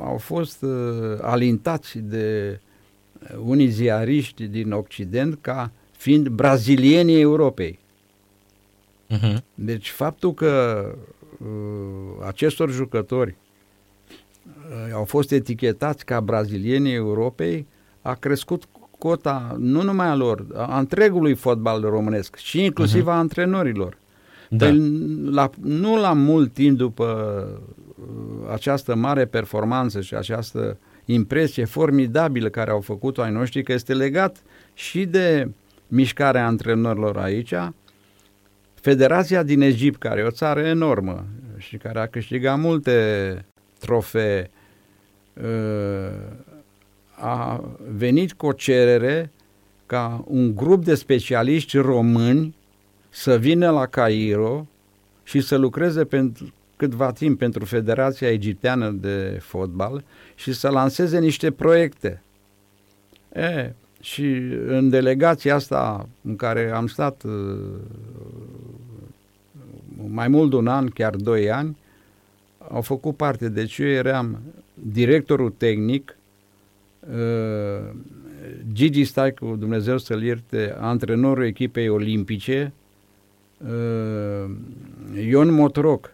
au 0.03 0.17
fost 0.17 0.61
uh, 0.61 0.71
alintați 1.21 1.97
de 1.97 2.59
unii 3.45 3.67
ziariști 3.67 4.43
din 4.43 4.71
Occident 4.71 5.37
ca 5.41 5.71
fiind 5.97 6.27
brazilienii 6.27 7.19
Europei. 7.19 7.79
Uh-huh. 9.09 9.37
Deci 9.53 9.89
faptul 9.89 10.33
că 10.33 10.85
uh, 11.39 12.25
acestor 12.27 12.71
jucători 12.71 13.35
uh, 14.45 14.93
au 14.93 15.03
fost 15.03 15.31
etichetați 15.31 16.05
ca 16.05 16.19
brazilienii 16.19 16.93
Europei 16.93 17.65
a 18.03 18.13
crescut 18.13 18.63
cota 18.97 19.55
nu 19.59 19.81
numai 19.81 20.07
a 20.07 20.15
lor, 20.15 20.45
a 20.55 20.79
întregului 20.79 21.33
fotbal 21.33 21.81
românesc 21.81 22.35
și 22.35 22.63
inclusiv 22.63 23.03
uh-huh. 23.03 23.11
a 23.11 23.17
antrenorilor. 23.17 23.97
Da. 24.49 24.65
Păi, 24.65 24.77
la, 25.31 25.49
nu 25.61 25.99
la 25.99 26.13
mult 26.13 26.53
timp 26.53 26.77
după 26.77 27.47
Uh, 28.03 28.51
această 28.51 28.95
mare 28.95 29.25
performanță 29.25 30.01
și 30.01 30.15
această 30.15 30.77
impresie 31.05 31.65
formidabilă 31.65 32.49
care 32.49 32.71
au 32.71 32.81
făcut-o 32.81 33.21
ai 33.21 33.31
noștri, 33.31 33.63
că 33.63 33.73
este 33.73 33.93
legat 33.93 34.43
și 34.73 35.05
de 35.05 35.49
mișcarea 35.87 36.45
antrenorilor 36.45 37.17
aici, 37.17 37.53
Federația 38.73 39.43
din 39.43 39.61
Egipt, 39.61 39.99
care 39.99 40.21
e 40.21 40.23
o 40.23 40.31
țară 40.31 40.59
enormă 40.59 41.25
și 41.57 41.77
care 41.77 41.99
a 41.99 42.07
câștigat 42.07 42.59
multe 42.59 43.45
trofee, 43.79 44.49
uh, 45.33 45.43
a 47.15 47.63
venit 47.95 48.33
cu 48.33 48.45
o 48.45 48.51
cerere 48.51 49.31
ca 49.85 50.23
un 50.27 50.55
grup 50.55 50.83
de 50.83 50.95
specialiști 50.95 51.77
români 51.77 52.55
să 53.09 53.37
vină 53.37 53.69
la 53.69 53.85
Cairo 53.85 54.67
și 55.23 55.41
să 55.41 55.55
lucreze 55.55 56.03
pentru 56.03 56.53
câtva 56.75 57.11
timp 57.11 57.37
pentru 57.37 57.65
Federația 57.65 58.31
Egipteană 58.31 58.89
de 58.89 59.37
Fotbal 59.41 60.03
și 60.35 60.53
să 60.53 60.69
lanseze 60.69 61.19
niște 61.19 61.51
proiecte. 61.51 62.21
E, 63.33 63.73
și 64.01 64.25
în 64.67 64.89
delegația 64.89 65.55
asta 65.55 66.09
în 66.21 66.35
care 66.35 66.71
am 66.71 66.87
stat 66.87 67.23
uh, 67.23 67.31
mai 70.07 70.27
mult 70.27 70.49
de 70.49 70.55
un 70.55 70.67
an, 70.67 70.87
chiar 70.87 71.15
doi 71.15 71.51
ani, 71.51 71.77
au 72.69 72.81
făcut 72.81 73.15
parte. 73.15 73.49
Deci 73.49 73.77
eu 73.77 73.87
eram 73.87 74.39
directorul 74.73 75.53
tehnic, 75.57 76.17
uh, 76.17 76.22
Gigi 78.73 79.03
Staicu, 79.03 79.55
Dumnezeu 79.59 79.97
să-l 79.97 80.23
ierte, 80.23 80.75
antrenorul 80.79 81.45
echipei 81.45 81.89
olimpice, 81.89 82.73
uh, 83.57 84.51
Ion 85.27 85.51
Motroc, 85.51 86.13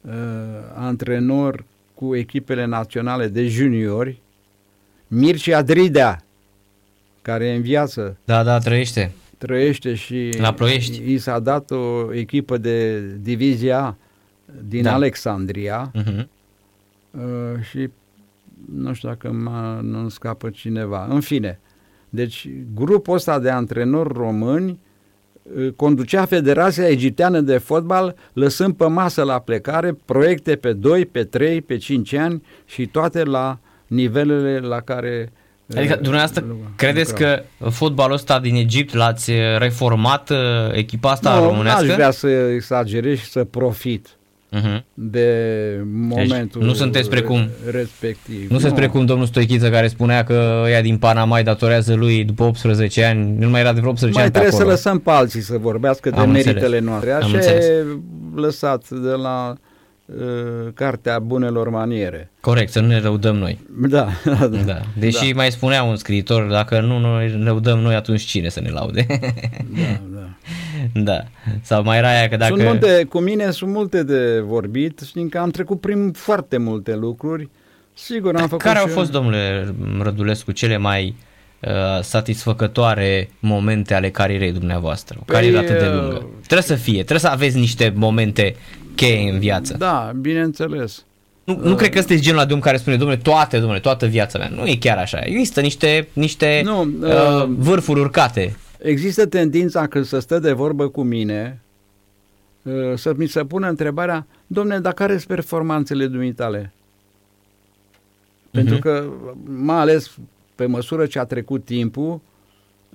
uh, 0.00 0.12
antrenor 0.74 1.64
cu 1.94 2.14
echipele 2.16 2.64
naționale 2.64 3.28
de 3.28 3.46
juniori, 3.48 4.20
Mircea 5.08 5.62
Dridea, 5.62 6.24
care 7.22 7.46
e 7.46 7.54
în 7.54 7.62
viață, 7.62 8.16
Da, 8.24 8.42
da, 8.42 8.58
trăiește. 8.58 9.12
trăiește 9.38 9.94
și 9.94 10.30
La 10.38 10.52
Ploiești. 10.52 11.12
i 11.12 11.18
s-a 11.18 11.38
dat 11.38 11.70
o 11.70 12.14
echipă 12.14 12.56
de 12.58 13.00
divizia 13.16 13.78
A 13.84 13.96
din 14.68 14.82
Da. 14.82 14.92
Alexandria 14.92 15.90
Mhm. 15.94 16.28
uh, 17.10 17.20
și 17.70 17.88
nu 18.72 18.92
știu 18.92 19.08
dacă 19.08 19.32
mă, 19.32 19.78
nu 19.82 20.08
scapă 20.08 20.50
cineva. 20.50 21.06
În 21.10 21.20
fine, 21.20 21.60
deci 22.08 22.48
grupul 22.74 23.14
ăsta 23.14 23.38
de 23.38 23.50
antrenori 23.50 24.12
români 24.12 24.78
uh, 25.56 25.68
conducea 25.76 26.24
Federația 26.24 26.88
Egipteană 26.88 27.40
de 27.40 27.58
Fotbal 27.58 28.14
lăsând 28.32 28.74
pe 28.74 28.86
masă 28.86 29.22
la 29.22 29.38
plecare 29.38 29.96
proiecte 30.04 30.56
pe 30.56 30.72
2, 30.72 31.06
pe 31.06 31.24
3, 31.24 31.60
pe 31.60 31.76
5 31.76 32.12
ani 32.12 32.42
și 32.64 32.86
toate 32.86 33.22
la 33.22 33.58
nivelele 33.86 34.58
la 34.58 34.80
care 34.80 35.32
uh, 35.66 35.76
Adică 35.78 35.94
dumneavoastră 35.94 36.44
lucra- 36.48 36.76
credeți 36.76 37.10
lucrau. 37.10 37.36
că 37.60 37.68
fotbalul 37.70 38.14
ăsta 38.14 38.40
din 38.40 38.54
Egipt 38.54 38.94
l-ați 38.94 39.32
reformat 39.58 40.30
uh, 40.30 40.36
echipa 40.72 41.10
asta 41.10 41.38
nu, 41.38 41.44
românească? 41.46 41.84
n-aș 41.84 41.94
vrea 41.94 42.10
să 42.10 42.28
exagerez 42.28 43.18
și 43.18 43.24
să 43.24 43.44
profit 43.44 44.16
Mhm. 44.54 44.84
de 44.94 45.28
momentul 45.92 46.60
Deci 46.60 46.68
nu 46.68 46.74
sunteți 46.74 47.08
precum- 47.10 47.48
respectiv. 47.70 48.50
Nu 48.50 48.58
se 48.58 48.68
spre 48.68 48.86
cum 48.88 49.04
domnul 49.04 49.26
Stoichiță 49.26 49.70
care 49.70 49.86
spunea 49.88 50.24
că 50.24 50.64
ea 50.70 50.82
din 50.82 50.96
Panama 50.96 51.36
îi 51.38 51.44
datorează 51.44 51.94
lui 51.94 52.24
după 52.24 52.42
18 52.42 53.04
ani, 53.04 53.34
nu 53.38 53.48
mai 53.48 53.60
era 53.60 53.72
de 53.72 53.78
vreo 53.80 53.90
18 53.90 54.18
Mai 54.18 54.22
ani 54.24 54.32
pe 54.32 54.38
trebuie 54.38 54.60
acolo. 54.60 54.76
să 54.76 54.76
lăsăm 54.76 54.98
pe 54.98 55.10
alții 55.10 55.40
să 55.40 55.58
vorbească 55.58 56.10
de 56.10 56.16
Am 56.16 56.30
meritele 56.30 56.54
înțeles. 56.58 56.80
noastre. 56.84 57.10
Am 57.12 57.22
Așa 57.22 57.36
înțeles. 57.36 57.64
e 57.64 57.84
lăsat 58.34 58.88
de 58.90 59.10
la 59.10 59.48
uh, 59.50 59.56
Cartea 60.74 61.18
Bunelor 61.18 61.68
Maniere. 61.68 62.30
Corect, 62.40 62.72
să 62.72 62.80
nu 62.80 62.86
ne 62.86 63.00
răudăm 63.00 63.36
noi. 63.36 63.58
Da, 63.88 64.08
da, 64.24 64.46
da. 64.46 64.58
Da. 64.58 64.80
Deși 64.98 65.32
mai 65.32 65.50
spunea 65.50 65.82
un 65.82 65.96
scriitor, 65.96 66.50
dacă 66.50 66.80
nu 66.80 66.98
noi 66.98 67.36
ne 67.36 67.44
răudăm 67.44 67.78
noi, 67.78 67.94
atunci 67.94 68.22
cine 68.22 68.48
să 68.48 68.60
ne 68.60 68.70
laude? 68.70 69.06
da, 69.08 70.00
da. 70.12 70.28
da. 71.12 71.22
Sau 71.62 71.82
mai 71.82 71.98
era 71.98 72.08
aia 72.08 72.28
că 72.28 72.36
dacă... 72.36 72.54
Sunt 72.54 72.66
multe, 72.66 73.04
cu 73.08 73.18
mine 73.18 73.50
sunt 73.50 73.70
multe 73.70 74.02
de 74.02 74.40
vorbit, 74.40 75.00
știm 75.06 75.28
că 75.28 75.38
am 75.38 75.50
trecut 75.50 75.80
prin 75.80 76.12
foarte 76.12 76.56
multe 76.56 76.94
lucruri. 76.94 77.48
Sigur, 77.94 78.36
am 78.36 78.48
făcut 78.48 78.64
Care 78.64 78.78
au 78.78 78.86
și 78.86 78.92
fost, 78.92 79.10
domnule 79.10 79.74
Rădulescu, 80.00 80.52
cele 80.52 80.76
mai 80.76 81.14
uh, 81.60 81.70
satisfăcătoare 82.02 83.30
momente 83.40 83.94
ale 83.94 84.10
carierei 84.10 84.52
dumneavoastră? 84.52 85.16
O 85.20 85.22
Păi, 85.24 85.34
carieră 85.34 85.58
atât 85.58 85.78
de 85.78 85.86
uh, 85.86 85.92
lungă. 85.92 86.26
Trebuie 86.42 86.62
să 86.62 86.74
fie, 86.74 86.94
trebuie 86.94 87.18
să 87.18 87.28
aveți 87.28 87.58
niște 87.58 87.92
momente 87.96 88.56
cheie 88.96 89.30
în 89.30 89.38
viață. 89.38 89.76
Da, 89.78 90.12
bineînțeles. 90.20 91.04
Nu, 91.44 91.58
nu 91.62 91.74
cred 91.74 91.90
că 91.90 91.98
sunteți 91.98 92.22
genul 92.22 92.38
ăla 92.38 92.48
de 92.48 92.54
om 92.54 92.60
care 92.60 92.76
spune, 92.76 92.96
domnule, 92.96 93.18
toate, 93.20 93.58
domnule, 93.58 93.80
toată 93.80 94.06
viața 94.06 94.38
mea. 94.38 94.48
Nu 94.48 94.66
e 94.66 94.76
chiar 94.76 94.98
așa. 94.98 95.18
Există 95.18 95.60
niște, 95.60 96.08
niște 96.12 96.60
Nu, 96.64 96.80
uh, 96.80 97.08
uh, 97.08 97.44
vârfuri 97.48 98.00
urcate. 98.00 98.56
Există 98.78 99.26
tendința 99.26 99.86
când 99.86 100.04
să 100.04 100.18
stă 100.18 100.38
de 100.38 100.52
vorbă 100.52 100.88
cu 100.88 101.02
mine 101.02 101.60
uh, 102.62 102.72
să 102.94 103.12
mi 103.16 103.26
se 103.26 103.44
pună 103.44 103.68
întrebarea, 103.68 104.26
domne, 104.46 104.78
dar 104.80 104.92
care 104.92 105.12
sunt 105.12 105.24
performanțele 105.26 106.06
dumitale? 106.06 106.72
Pentru 108.50 108.74
Mhm. 108.74 108.82
că, 108.82 109.04
mai 109.44 109.76
ales 109.78 110.10
pe 110.54 110.66
măsură 110.66 111.06
ce 111.06 111.18
a 111.18 111.24
trecut 111.24 111.64
timpul, 111.64 112.20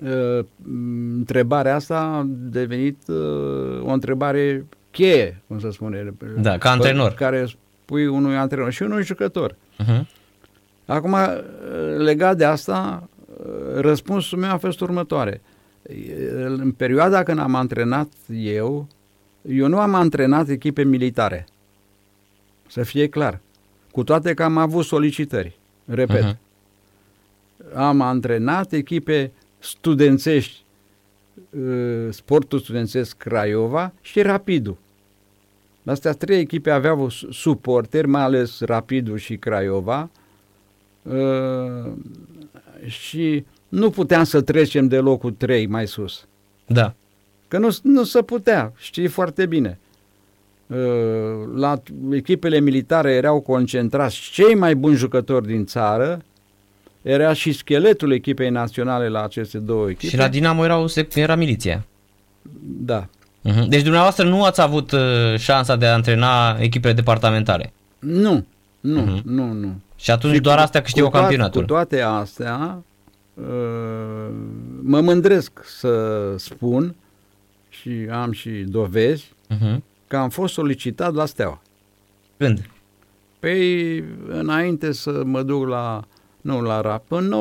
uh, 0.04 0.40
m, 0.56 1.14
întrebarea 1.18 1.76
asta 1.76 1.98
a 2.00 2.26
devenit 2.30 2.98
uh, 3.08 3.82
o 3.84 3.92
întrebare 3.92 4.66
cheie, 4.92 5.42
cum 5.48 5.60
să 5.60 5.70
spune. 5.72 6.14
Da, 6.38 6.58
ca 6.58 6.72
antrenor. 6.72 7.10
Pe 7.10 7.16
Care 7.16 7.46
spui 7.82 8.08
unui 8.08 8.36
antrenor 8.36 8.72
și 8.72 8.84
unui 8.84 9.04
jucător. 9.04 9.56
Uh-huh. 9.84 10.02
Acum, 10.86 11.12
uh, 11.12 11.40
legat 11.98 12.38
de 12.38 12.46
asta, 12.46 13.10
uh, 13.26 13.80
răspunsul 13.80 14.38
meu 14.38 14.52
a 14.52 14.58
fost 14.58 14.82
următoare. 14.82 15.42
În 16.46 16.72
perioada 16.72 17.24
când 17.24 17.40
am 17.40 17.56
antrenat 17.56 18.08
eu, 18.32 18.88
eu 19.42 19.68
nu 19.68 19.80
am 19.80 19.94
antrenat 19.94 20.48
echipe 20.48 20.84
militare. 20.84 21.48
Să 22.68 22.84
fie 22.84 23.08
clar. 23.08 23.40
Cu 23.92 24.04
toate 24.04 24.34
că 24.34 24.44
am 24.44 24.58
avut 24.58 24.86
solicitări. 24.86 25.58
Repet. 25.86 26.24
Mhm. 26.24 26.38
Am 27.76 28.02
antrenat 28.02 28.72
echipe 28.72 29.32
studențești, 29.60 30.64
uh, 30.64 30.69
sportul 32.10 32.60
studențesc 32.60 33.18
Craiova 33.18 33.94
și 34.02 34.22
Rapidul. 34.22 34.78
Astea 35.86 36.12
trei 36.12 36.40
echipe 36.40 36.70
aveau 36.72 37.10
su- 37.10 37.32
suporteri, 37.32 38.08
mai 38.08 38.22
ales 38.22 38.60
Rapidul 38.62 39.18
și 39.18 39.38
Craiova, 39.38 40.10
uh, 41.02 41.92
și 42.86 43.46
nu 43.70 43.90
puteam 43.90 44.24
să 44.24 44.42
trecem 44.42 44.88
de 44.88 44.98
locul 45.00 45.32
3 45.32 45.66
mai 45.68 45.88
sus. 45.88 46.28
Da. 46.68 46.94
Că 47.48 47.58
nu, 47.58 47.78
nu 47.84 48.04
se 48.04 48.22
putea, 48.22 48.74
știi 48.78 49.08
foarte 49.08 49.46
bine. 49.46 49.80
Uh, 50.68 50.78
La 51.56 51.82
echipele 52.12 52.60
militare 52.60 53.12
erau 53.12 53.40
concentrați 53.40 54.16
cei 54.32 54.56
mai 54.56 54.76
buni 54.76 54.96
jucători 54.96 55.48
din 55.48 55.66
țară, 55.66 56.22
era 57.02 57.34
și 57.34 57.52
scheletul 57.52 58.12
echipei 58.12 58.50
naționale 58.50 59.08
la 59.08 59.24
aceste 59.24 59.58
două 59.58 59.90
echipe. 59.90 60.08
Și 60.08 60.18
la 60.18 60.28
Dinamo 60.28 60.64
erau, 60.64 60.88
sec- 60.88 61.14
era 61.16 61.36
miliția. 61.36 61.86
Da. 62.62 63.06
Uh-huh. 63.06 63.68
Deci 63.68 63.82
dumneavoastră 63.82 64.26
nu 64.26 64.44
ați 64.44 64.62
avut 64.62 64.92
uh, 64.92 65.00
șansa 65.38 65.76
de 65.76 65.86
a 65.86 65.94
antrena 65.94 66.58
echipele 66.60 66.94
departamentale. 66.94 67.74
Nu, 68.00 68.46
nu, 68.80 69.02
Mhm. 69.02 69.22
nu, 69.26 69.52
nu. 69.52 69.82
Și 69.96 70.12
atunci 70.12 70.34
Și 70.34 70.40
doar 70.40 70.56
cu- 70.58 70.62
astea 70.64 70.82
câștigă 70.82 71.06
cu 71.06 71.12
toate- 71.12 71.26
campionatul. 71.26 71.62
Cu 71.62 71.68
toate 71.68 72.02
astea, 72.02 72.84
uh, 73.34 73.46
mă 74.82 75.02
mândresc 75.02 75.52
să 75.66 76.34
spun 76.38 76.96
și 77.70 77.92
am 78.12 78.32
și 78.32 78.50
dovezi 78.50 79.32
Uh-huh. 79.56 79.78
că 80.08 80.18
am 80.18 80.30
fost 80.30 80.54
solicitat 80.54 81.14
la 81.14 81.26
Steaua. 81.26 81.62
Când? 82.38 82.70
Păi, 83.40 84.04
înainte 84.28 84.92
să 84.92 85.22
mă 85.26 85.42
duc 85.42 85.68
la, 85.68 86.04
nu 86.42 86.62
la 86.62 86.82
RAP, 86.82 87.12
în 87.12 87.34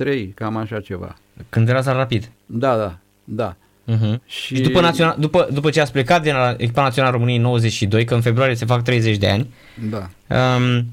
92-93, 0.00 0.34
cam 0.34 0.56
așa 0.56 0.80
ceva. 0.80 1.16
Când 1.48 1.68
erați 1.68 1.86
la 1.86 1.92
rapid. 1.92 2.30
Da, 2.46 2.76
da, 2.76 2.98
da. 3.24 3.56
Uh-huh. 3.86 4.18
Și, 4.26 4.54
Și 4.54 4.62
după, 4.62 4.80
național, 4.80 5.16
după, 5.18 5.48
după 5.52 5.70
ce 5.70 5.80
ați 5.80 5.92
plecat 5.92 6.22
din 6.22 6.32
la 6.34 6.54
echipa 6.58 6.82
națională 6.82 7.12
a 7.12 7.16
României 7.16 7.38
în 7.38 7.44
92, 7.44 8.04
că 8.04 8.14
în 8.14 8.20
februarie 8.20 8.54
se 8.54 8.64
fac 8.64 8.82
30 8.82 9.16
de 9.16 9.28
ani, 9.28 9.54
Da, 9.90 10.08
um, 10.56 10.86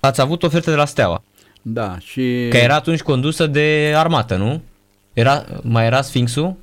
ați 0.00 0.20
avut 0.20 0.42
ofertă 0.42 0.70
de 0.70 0.76
la 0.76 0.84
Steaua, 0.84 1.22
da. 1.62 1.96
Și 1.98 2.46
că 2.50 2.56
era 2.56 2.74
atunci 2.74 3.02
condusă 3.02 3.46
de 3.46 3.92
armată, 3.96 4.36
nu? 4.36 4.62
Era, 5.12 5.44
mai 5.62 5.86
era 5.86 6.02
Sfinxul? 6.02 6.56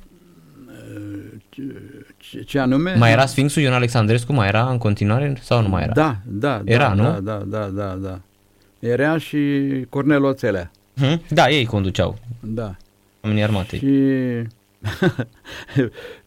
ce, 2.18 2.42
ce 2.42 2.58
anume? 2.58 2.94
Mai 2.94 3.10
era 3.12 3.26
Sfinxul, 3.26 3.62
Ion 3.62 3.72
Alexandrescu, 3.72 4.32
mai 4.32 4.48
era 4.48 4.70
în 4.70 4.78
continuare 4.78 5.36
sau 5.42 5.62
nu 5.62 5.68
mai 5.68 5.82
era? 5.82 5.92
Da, 5.92 6.16
da, 6.26 6.62
Era, 6.64 6.88
da, 6.88 6.94
nu? 6.94 7.02
Da, 7.02 7.20
da, 7.20 7.42
da, 7.46 7.64
da, 7.64 7.98
da. 8.02 8.20
Era 8.80 9.18
și 9.18 9.60
Cornel 9.88 10.24
Oțelea. 10.24 10.70
Uh-huh. 11.02 11.18
Da, 11.28 11.50
ei 11.50 11.64
conduceau, 11.66 12.18
Da. 12.40 12.76
oamenii 13.22 13.42
armatei. 13.44 13.78
Și 13.78 13.88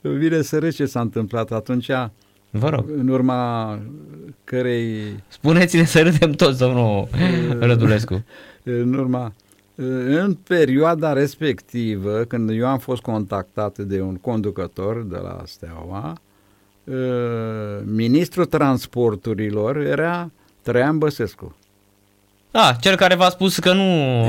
vine 0.19 0.41
să 0.41 0.59
râd 0.59 0.73
ce 0.73 0.85
s-a 0.85 0.99
întâmplat 1.01 1.51
atunci, 1.51 1.89
Vă 2.55 2.69
rog, 2.69 2.85
în 2.97 3.07
urma 3.07 3.79
cărei, 4.43 5.01
spuneți-ne 5.27 5.83
să 5.83 6.01
râdem 6.01 6.31
toți, 6.31 6.59
domnul 6.59 7.07
Rădulescu. 7.59 8.23
în 8.63 8.93
urma, 8.93 9.33
în 10.05 10.33
perioada 10.33 11.13
respectivă, 11.13 12.23
când 12.23 12.49
eu 12.49 12.67
am 12.67 12.77
fost 12.77 13.01
contactat 13.01 13.77
de 13.77 14.01
un 14.01 14.15
conducător 14.15 15.03
de 15.09 15.17
la 15.17 15.41
Steaua, 15.45 16.17
uh, 16.83 16.95
ministrul 17.85 18.45
transporturilor 18.45 19.77
era 19.77 20.31
Traian 20.61 20.97
Băsescu. 20.97 21.55
Ah, 22.55 22.75
cel 22.79 22.95
care 22.95 23.15
v-a 23.15 23.29
spus 23.29 23.59
că 23.59 23.73
nu 23.73 23.83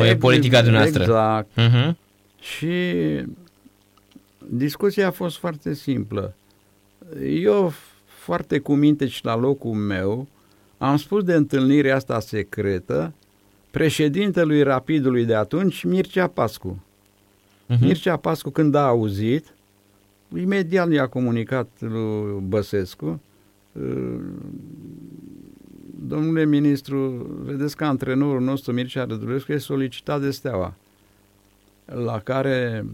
e 0.04 0.16
politica 0.16 0.62
dumneavoastră. 0.62 1.02
Exact. 1.02 1.48
Uh-huh. 1.60 1.94
Și 2.40 2.72
discuția 4.48 5.06
a 5.06 5.10
fost 5.10 5.36
foarte 5.36 5.74
simplă. 5.74 6.34
Eu, 7.22 7.72
foarte 8.06 8.58
cu 8.58 8.74
minte 8.74 9.06
și 9.06 9.24
la 9.24 9.36
locul 9.36 9.72
meu, 9.72 10.28
am 10.78 10.96
spus 10.96 11.22
de 11.22 11.34
întâlnirea 11.34 11.96
asta 11.96 12.20
secretă 12.20 13.12
președintelui 13.70 14.62
Rapidului 14.62 15.24
de 15.24 15.34
atunci, 15.34 15.84
Mircea 15.84 16.26
Pascu. 16.26 16.82
Uh-huh. 17.70 17.78
Mircea 17.80 18.16
Pascu, 18.16 18.50
când 18.50 18.74
a 18.74 18.86
auzit, 18.86 19.54
imediat 20.36 20.90
i-a 20.90 21.06
comunicat 21.06 21.68
lui 21.78 22.40
Băsescu 22.42 23.20
uh, 23.72 24.16
domnule 26.14 26.44
ministru, 26.44 27.26
vedeți 27.44 27.76
că 27.76 27.84
antrenorul 27.84 28.40
nostru, 28.40 28.72
Mircea 28.72 29.04
Rădulescu, 29.04 29.52
e 29.52 29.58
solicitat 29.58 30.20
de 30.20 30.30
Steaua, 30.30 30.74
la 31.84 32.18
care 32.18 32.84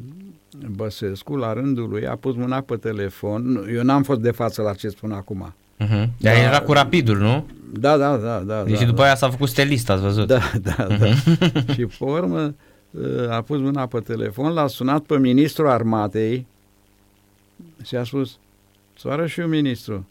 Băsescu, 0.71 1.37
la 1.37 1.53
rândul 1.53 1.89
lui, 1.89 2.07
a 2.07 2.17
pus 2.17 2.35
mâna 2.35 2.61
pe 2.61 2.77
telefon. 2.77 3.69
Eu 3.75 3.83
n-am 3.83 4.03
fost 4.03 4.21
de 4.21 4.31
față 4.31 4.63
la 4.63 4.75
ce 4.75 4.89
spun 4.89 5.13
acum. 5.13 5.55
Uh-huh. 5.81 6.09
Dar 6.19 6.35
da. 6.35 6.41
era 6.41 6.61
cu 6.61 6.73
rapidul, 6.73 7.19
nu? 7.19 7.47
Da, 7.73 7.97
da, 7.97 8.17
da. 8.17 8.39
da 8.39 8.63
deci 8.63 8.79
da, 8.79 8.85
după 8.85 9.01
da. 9.01 9.05
aia 9.05 9.15
s-a 9.15 9.31
făcut 9.31 9.49
stelist, 9.49 9.91
ați 9.91 10.03
văzut. 10.03 10.27
Da, 10.27 10.41
da, 10.63 10.75
da. 10.77 10.97
Uh-huh. 10.97 11.75
și 11.75 11.87
pe 11.87 12.05
urmă 12.05 12.55
a 13.31 13.41
pus 13.41 13.59
mâna 13.59 13.87
pe 13.87 13.99
telefon, 13.99 14.53
l-a 14.53 14.67
sunat 14.67 15.03
pe 15.03 15.19
ministrul 15.19 15.69
armatei 15.69 16.47
și 17.85 17.97
a 17.97 18.05
spus, 18.05 18.39
soară 18.97 19.27
și 19.27 19.41
eu 19.41 19.47
ministru. 19.47 20.07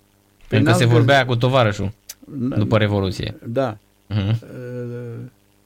Pentru 0.47 0.71
că 0.71 0.77
se 0.77 0.85
vorbea 0.85 1.25
cu 1.25 1.35
tovarășul 1.35 1.91
după 2.37 2.77
Revoluție. 2.77 3.35
Da. 3.45 3.77
Uh-huh. 4.09 4.35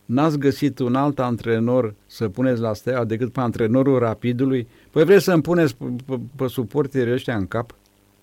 N-ați 0.05 0.37
găsit 0.37 0.79
un 0.79 0.95
alt 0.95 1.19
antrenor 1.19 1.93
să 2.05 2.27
puneți 2.27 2.61
la 2.61 2.73
steaua 2.73 3.03
decât 3.03 3.31
pe 3.31 3.39
antrenorul 3.39 3.99
Rapidului? 3.99 4.67
Păi 4.91 5.03
vreți 5.03 5.23
să-mi 5.23 5.41
puneți 5.41 5.75
pe, 5.75 5.85
pe, 6.05 6.19
pe 6.35 6.47
suporterii 6.47 7.13
ăștia 7.13 7.35
în 7.35 7.47
cap? 7.47 7.75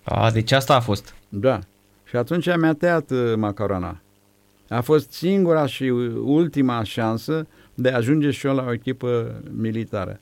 A, 0.03 0.31
deci 0.31 0.51
asta 0.51 0.75
a 0.75 0.79
fost. 0.79 1.15
Da. 1.29 1.59
Și 2.03 2.15
atunci 2.15 2.55
mi-a 2.57 2.73
tăiat 2.73 3.11
uh, 3.11 3.33
macarona. 3.35 4.01
A 4.69 4.81
fost 4.81 5.11
singura 5.11 5.65
și 5.65 5.83
ultima 6.23 6.83
șansă 6.83 7.47
de 7.73 7.89
a 7.89 7.95
ajunge 7.95 8.31
și 8.31 8.47
eu 8.47 8.55
la 8.55 8.63
o 8.63 8.73
echipă 8.73 9.41
militară. 9.57 10.19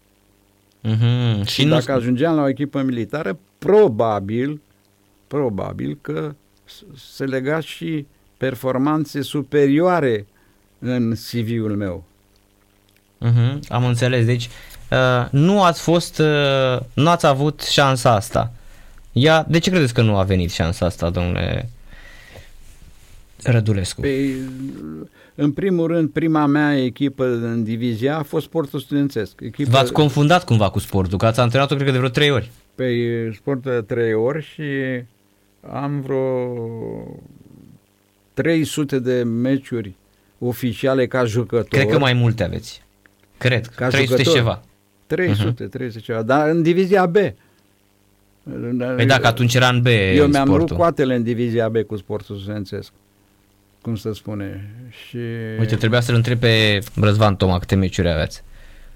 Mm-hmm. 0.84 1.45
Și, 1.45 1.61
și 1.61 1.67
dacă 1.67 1.91
nu... 1.91 1.97
ajungeam 1.97 2.36
la 2.36 2.41
o 2.41 2.47
echipă 2.47 2.82
militară, 2.82 3.38
probabil, 3.57 4.61
probabil 5.28 5.97
că 6.01 6.36
se 6.95 7.26
lega 7.26 7.59
și 7.59 8.05
performanțe 8.38 9.22
superioare 9.22 10.26
în 10.80 11.13
CV-ul 11.13 11.76
meu. 11.76 12.03
Mm-hmm. 13.26 13.59
Am 13.67 13.86
înțeles. 13.86 14.26
Deci 14.26 14.49
uh, 14.91 15.28
nu 15.32 15.63
ați 15.63 15.82
fost, 15.82 16.20
uh, 16.20 16.80
nu 16.93 17.09
ați 17.09 17.26
avut 17.26 17.61
șansa 17.61 18.15
asta. 18.15 18.53
Ea, 19.11 19.45
de 19.49 19.59
ce 19.59 19.70
credeți 19.70 19.93
că 19.93 20.01
nu 20.01 20.17
a 20.17 20.24
venit 20.24 20.51
șansa 20.51 20.86
asta, 20.86 21.09
domnule 21.09 21.70
Rădulescu? 23.43 24.01
Pe, 24.01 24.36
în 25.36 25.51
primul 25.51 25.88
rând, 25.88 26.09
prima 26.09 26.45
mea 26.45 26.84
echipă 26.84 27.26
în 27.26 27.63
divizia 27.63 28.17
a 28.17 28.24
fost 28.24 28.45
sportul 28.45 28.80
studențesc. 28.80 29.41
Echipa... 29.41 29.70
V-ați 29.70 29.91
confundat 29.91 30.43
cumva 30.43 30.70
cu 30.70 30.80
sportul, 30.80 31.17
că 31.17 31.26
ați 31.26 31.39
antrenat-o 31.39 31.74
cred 31.74 31.86
că 31.86 31.91
de 31.91 31.97
vreo 31.97 32.09
trei 32.09 32.32
ori. 32.32 32.51
Pe 32.76 33.32
sportul 33.36 33.72
de 33.72 33.82
trei 33.93 34.13
ori 34.13 34.43
și 34.43 34.63
am 35.72 36.01
vreo 36.01 36.55
300 38.34 38.99
de 38.99 39.24
meciuri 39.24 39.95
oficiale 40.39 41.07
ca 41.07 41.26
jucător. 41.26 41.68
Cred 41.68 41.88
că 41.88 41.99
mai 41.99 42.14
multe 42.14 42.43
aveți. 42.43 42.82
Cred, 43.38 43.66
ca 43.66 43.88
300 43.88 44.22
jucător. 44.22 44.36
ceva. 44.38 44.62
300, 45.07 45.66
uh-huh. 45.66 45.70
300 45.70 46.03
ceva, 46.03 46.22
dar 46.22 46.49
în 46.49 46.62
divizia 46.62 47.05
B. 47.05 47.16
Păi 48.95 49.05
dacă 49.05 49.28
atunci 49.28 49.55
era 49.55 49.68
în 49.68 49.82
B 49.82 49.86
Eu 49.86 50.24
în 50.24 50.30
mi-am 50.30 50.45
sportul. 50.45 50.57
rupt 50.57 50.72
coatele 50.72 51.16
în 51.16 51.24
divizia 51.24 51.70
B 51.70 51.78
cu 51.78 51.95
sportul 51.95 52.38
studențesc. 52.38 52.91
Cum 53.82 53.95
să 53.95 54.12
spune. 54.14 54.72
Și... 54.89 55.18
Uite, 55.60 55.76
trebuia 55.76 55.99
să-l 55.99 56.16
întreb 56.16 56.39
pe 56.39 56.80
Răzvan 56.95 57.36
Toma 57.36 57.60
câte 57.60 57.76
meciuri 57.76 58.10
aveți. 58.10 58.43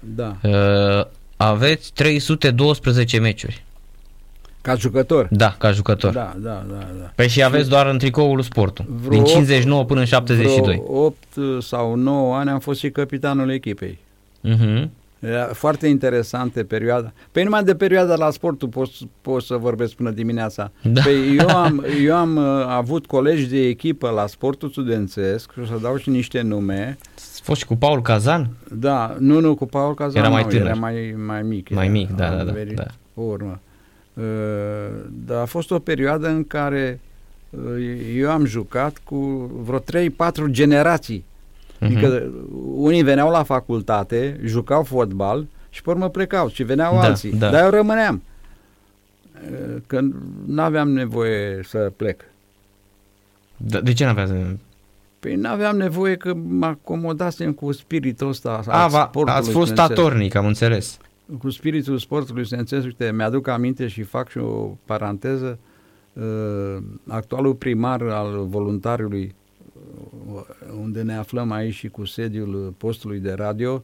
Da. 0.00 0.36
Uh, 0.42 1.06
aveți 1.36 1.92
312 1.92 3.18
meciuri. 3.18 3.63
Ca 4.64 4.74
jucător? 4.74 5.28
Da, 5.30 5.54
ca 5.58 5.70
jucător. 5.70 6.12
Da, 6.12 6.34
da, 6.36 6.64
da. 6.68 6.78
da. 7.00 7.12
Păi 7.14 7.28
și 7.28 7.42
aveți 7.42 7.68
doar 7.68 7.86
în 7.86 7.98
tricoul 7.98 8.42
sportul. 8.42 8.84
Din 9.08 9.24
59 9.24 9.84
până 9.84 10.00
în 10.00 10.06
72. 10.06 10.82
8 10.86 11.16
sau 11.60 11.94
9 11.94 12.36
ani 12.36 12.50
am 12.50 12.58
fost 12.58 12.78
și 12.78 12.90
capitanul 12.90 13.50
echipei. 13.50 13.98
Uh-huh. 14.48 14.88
Era 15.18 15.44
foarte 15.44 15.86
interesantă 15.86 16.64
perioada. 16.64 17.12
Păi 17.32 17.42
numai 17.42 17.64
de 17.64 17.74
perioada 17.74 18.16
la 18.16 18.30
sportul 18.30 18.68
pot, 18.68 18.88
pot 19.20 19.42
să 19.42 19.56
vorbesc 19.56 19.92
până 19.92 20.10
dimineața. 20.10 20.70
Da. 20.82 21.00
Păi 21.02 21.36
eu 21.36 21.48
am, 21.48 21.84
eu 22.04 22.16
am 22.16 22.36
uh, 22.36 22.66
avut 22.68 23.06
colegi 23.06 23.46
de 23.46 23.66
echipă 23.66 24.10
la 24.10 24.26
sportul 24.26 24.68
studențesc 24.68 25.52
și 25.52 25.58
o 25.58 25.64
să 25.64 25.78
dau 25.82 25.96
și 25.96 26.10
niște 26.10 26.40
nume. 26.40 26.98
Ați 27.14 27.40
fost 27.42 27.60
și 27.60 27.66
cu 27.66 27.76
Paul 27.76 28.02
Cazan? 28.02 28.48
Da, 28.72 29.16
nu, 29.18 29.40
nu, 29.40 29.54
cu 29.54 29.66
Paul 29.66 29.94
Cazan 29.94 30.22
Era 30.22 30.28
mai 30.28 30.42
nu, 30.42 30.48
tânăr. 30.48 30.66
era 30.66 30.74
mai, 30.74 31.14
mai 31.26 31.42
mic. 31.42 31.70
Mai 31.70 31.84
era, 31.84 31.92
mic, 31.92 32.10
da, 32.10 32.28
da, 32.28 32.42
da, 32.42 32.52
verit, 32.52 32.76
da. 32.76 32.82
Pe 32.82 33.20
urmă. 33.20 33.50
Uh, 33.50 33.72
dar 35.26 35.40
a 35.40 35.44
fost 35.44 35.70
o 35.70 35.78
perioadă 35.78 36.28
în 36.28 36.44
care 36.46 37.00
uh, 37.50 37.60
eu 38.16 38.30
am 38.30 38.44
jucat 38.44 39.00
cu 39.04 39.16
vreo 39.64 39.78
3-4 39.80 40.50
generații. 40.50 41.24
Mhm. 41.80 41.84
Adică 41.96 42.30
unii 42.74 43.02
veneau 43.02 43.30
la 43.30 43.42
facultate, 43.42 44.40
jucau 44.44 44.82
fotbal 44.82 45.46
și 45.70 45.82
pe 45.82 45.90
urmă 45.90 46.08
plecau 46.08 46.48
și 46.48 46.62
veneau 46.62 46.94
Da, 46.94 47.00
alții. 47.00 47.32
da. 47.32 47.50
Dar 47.50 47.64
eu 47.64 47.70
rămâneam. 47.70 48.22
Uh, 49.50 49.76
Că 49.86 50.00
nu 50.46 50.62
aveam 50.62 50.90
nevoie 50.90 51.60
să 51.64 51.92
plec. 51.96 52.20
Da, 53.56 53.80
de 53.80 53.92
ce 53.92 54.04
n-aveați? 54.04 54.32
Păi 55.20 55.34
nu 55.34 55.48
aveam 55.48 55.76
nevoie 55.76 56.16
că 56.16 56.34
mă 56.34 56.66
acomodasem 56.66 57.52
cu 57.52 57.72
spiritul 57.72 58.28
ăsta 58.28 58.62
A, 58.66 58.82
al 58.82 58.90
va, 58.90 59.06
sportului 59.08 59.38
ați 59.38 59.50
fost 59.50 59.66
studențesc. 59.70 60.00
statornic, 60.00 60.34
am 60.34 60.46
înțeles. 60.46 60.98
Cu 61.38 61.50
spiritul 61.50 61.98
sportului 61.98 62.46
studențesc, 62.46 62.84
uite, 62.84 63.12
mi-aduc 63.12 63.46
aminte 63.48 63.86
și 63.86 64.02
fac 64.02 64.28
și 64.30 64.38
o 64.38 64.76
paranteză, 64.84 65.58
uh, 66.12 66.76
actualul 67.08 67.54
primar 67.54 68.02
al 68.02 68.46
voluntariului, 68.46 69.34
uh, 70.32 70.42
unde 70.80 71.02
ne 71.02 71.16
aflăm 71.16 71.50
aici 71.50 71.74
și 71.74 71.88
cu 71.88 72.04
sediul 72.04 72.74
postului 72.76 73.18
de 73.18 73.32
radio, 73.32 73.82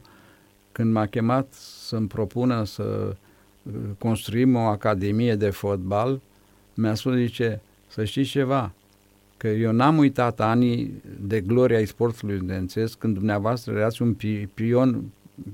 când 0.71 0.91
m-a 0.91 1.05
chemat 1.05 1.53
să-mi 1.53 2.07
propună 2.07 2.63
să 2.63 3.15
uh, 3.63 3.73
construim 3.97 4.55
o 4.55 4.59
academie 4.59 5.35
de 5.35 5.49
fotbal, 5.49 6.21
mi-a 6.73 6.93
spus, 6.93 7.15
zice, 7.15 7.61
să 7.87 8.03
știți 8.03 8.29
ceva, 8.29 8.73
că 9.37 9.47
eu 9.47 9.71
n-am 9.71 9.97
uitat 9.97 10.39
anii 10.39 11.01
de 11.21 11.41
gloria 11.41 11.77
ai 11.77 11.85
sportului 11.85 12.35
studențesc 12.35 12.97
când 12.97 13.13
dumneavoastră 13.13 13.73
erați 13.73 14.01
un 14.01 14.15
pi- 14.15 14.47
pion, 14.53 15.03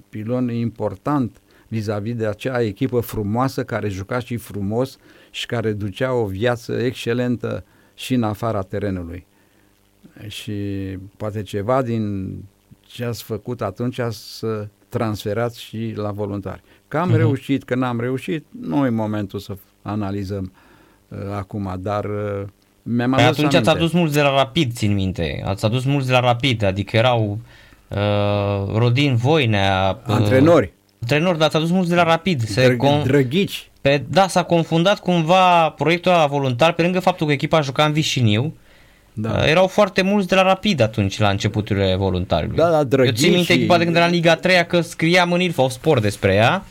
pilon 0.09 0.49
important 0.49 1.41
vis-a-vis 1.67 2.15
de 2.15 2.25
acea 2.27 2.61
echipă 2.61 2.99
frumoasă 2.99 3.63
care 3.63 3.87
juca 3.89 4.19
și 4.19 4.37
frumos 4.37 4.97
și 5.31 5.45
care 5.45 5.71
ducea 5.71 6.13
o 6.13 6.25
viață 6.25 6.73
excelentă 6.83 7.63
și 7.93 8.13
în 8.13 8.23
afara 8.23 8.61
terenului. 8.61 9.25
Și 10.27 10.53
poate 11.17 11.41
ceva 11.41 11.81
din 11.81 12.33
ce 12.87 13.05
ați 13.05 13.23
făcut 13.23 13.61
atunci 13.61 13.99
să 14.09 14.67
transferați 14.89 15.61
și 15.61 15.93
la 15.95 16.11
voluntari. 16.11 16.61
Că 16.87 16.97
am 16.97 17.07
Mhm. 17.07 17.17
reușit, 17.17 17.63
că 17.63 17.75
n-am 17.75 17.99
reușit, 17.99 18.45
nu 18.61 18.85
e 18.85 18.89
momentul 18.89 19.39
să 19.39 19.55
analizăm 19.81 20.51
uh, 21.07 21.17
acum, 21.35 21.75
dar 21.79 22.05
uh, 22.05 22.43
mi-am 22.83 23.11
Păi 23.11 23.23
adus 23.23 23.37
atunci 23.37 23.53
aminte. 23.53 23.69
ați 23.69 23.77
adus 23.79 23.91
mulți 23.91 24.13
de 24.13 24.21
la 24.21 24.29
Rapid, 24.35 24.71
țin 24.73 24.93
minte. 24.93 25.41
Ați 25.45 25.65
adus 25.65 25.83
mulți 25.85 26.07
de 26.07 26.13
la 26.13 26.19
Rapid, 26.19 26.63
adică 26.63 26.97
erau 26.97 27.39
uh, 27.87 28.75
Rodin 28.77 29.15
Voinea. 29.15 30.01
Uh, 30.07 30.13
Antrenori, 30.15 30.73
Antrenori, 31.01 31.37
dar 31.37 31.47
ați 31.47 31.55
adus 31.55 31.69
mulți 31.69 31.89
de 31.89 31.95
la 31.95 32.03
Rapid. 32.03 32.43
Se 32.47 32.61
drăg- 32.67 32.77
con- 32.77 33.03
drăghici, 33.03 33.69
pe, 33.81 34.03
da, 34.09 34.27
s-a 34.27 34.43
confundat 34.43 34.99
cumva 34.99 35.69
proiectul 35.69 36.11
ăla 36.11 36.25
voluntar, 36.25 36.73
pe 36.73 36.81
lângă 36.81 36.99
faptul 36.99 37.27
că 37.27 37.33
echipa 37.33 37.61
juca 37.61 37.83
în 37.85 37.91
Vișiniu, 37.91 38.53
da. 39.13 39.29
uh, 39.29 39.47
erau 39.49 39.67
foarte 39.67 40.01
mulți 40.01 40.27
de 40.27 40.35
la 40.35 40.41
Rapid 40.41 40.81
atunci, 40.81 41.19
la 41.19 41.29
începuturile 41.29 41.95
voluntariului. 41.95 42.57
Da, 42.57 42.69
da, 42.69 42.77
Eu 42.77 42.83
drăghici 42.83 43.17
țin 43.17 43.31
minte 43.33 43.45
și- 43.53 43.57
echipa 43.59 43.77
de 43.77 43.83
când 43.83 43.95
era 43.95 44.05
în 44.05 44.11
Liga 44.11 44.35
3 44.35 44.65
că 44.65 44.81
scriam 44.81 45.31
în 45.31 45.39
Ilfov 45.41 45.69
Sport 45.71 46.01
despre 46.01 46.33
ea. 46.33 46.63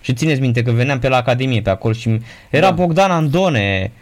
Și 0.00 0.12
țineți 0.14 0.40
minte 0.40 0.62
că 0.62 0.70
veneam 0.70 0.98
pe 0.98 1.08
la 1.08 1.16
Academie 1.16 1.60
pe 1.60 1.70
acolo 1.70 1.92
și 1.94 2.18
era 2.50 2.66
Da. 2.68 2.72
Bogdan 2.74 3.10
Andone 3.10 3.92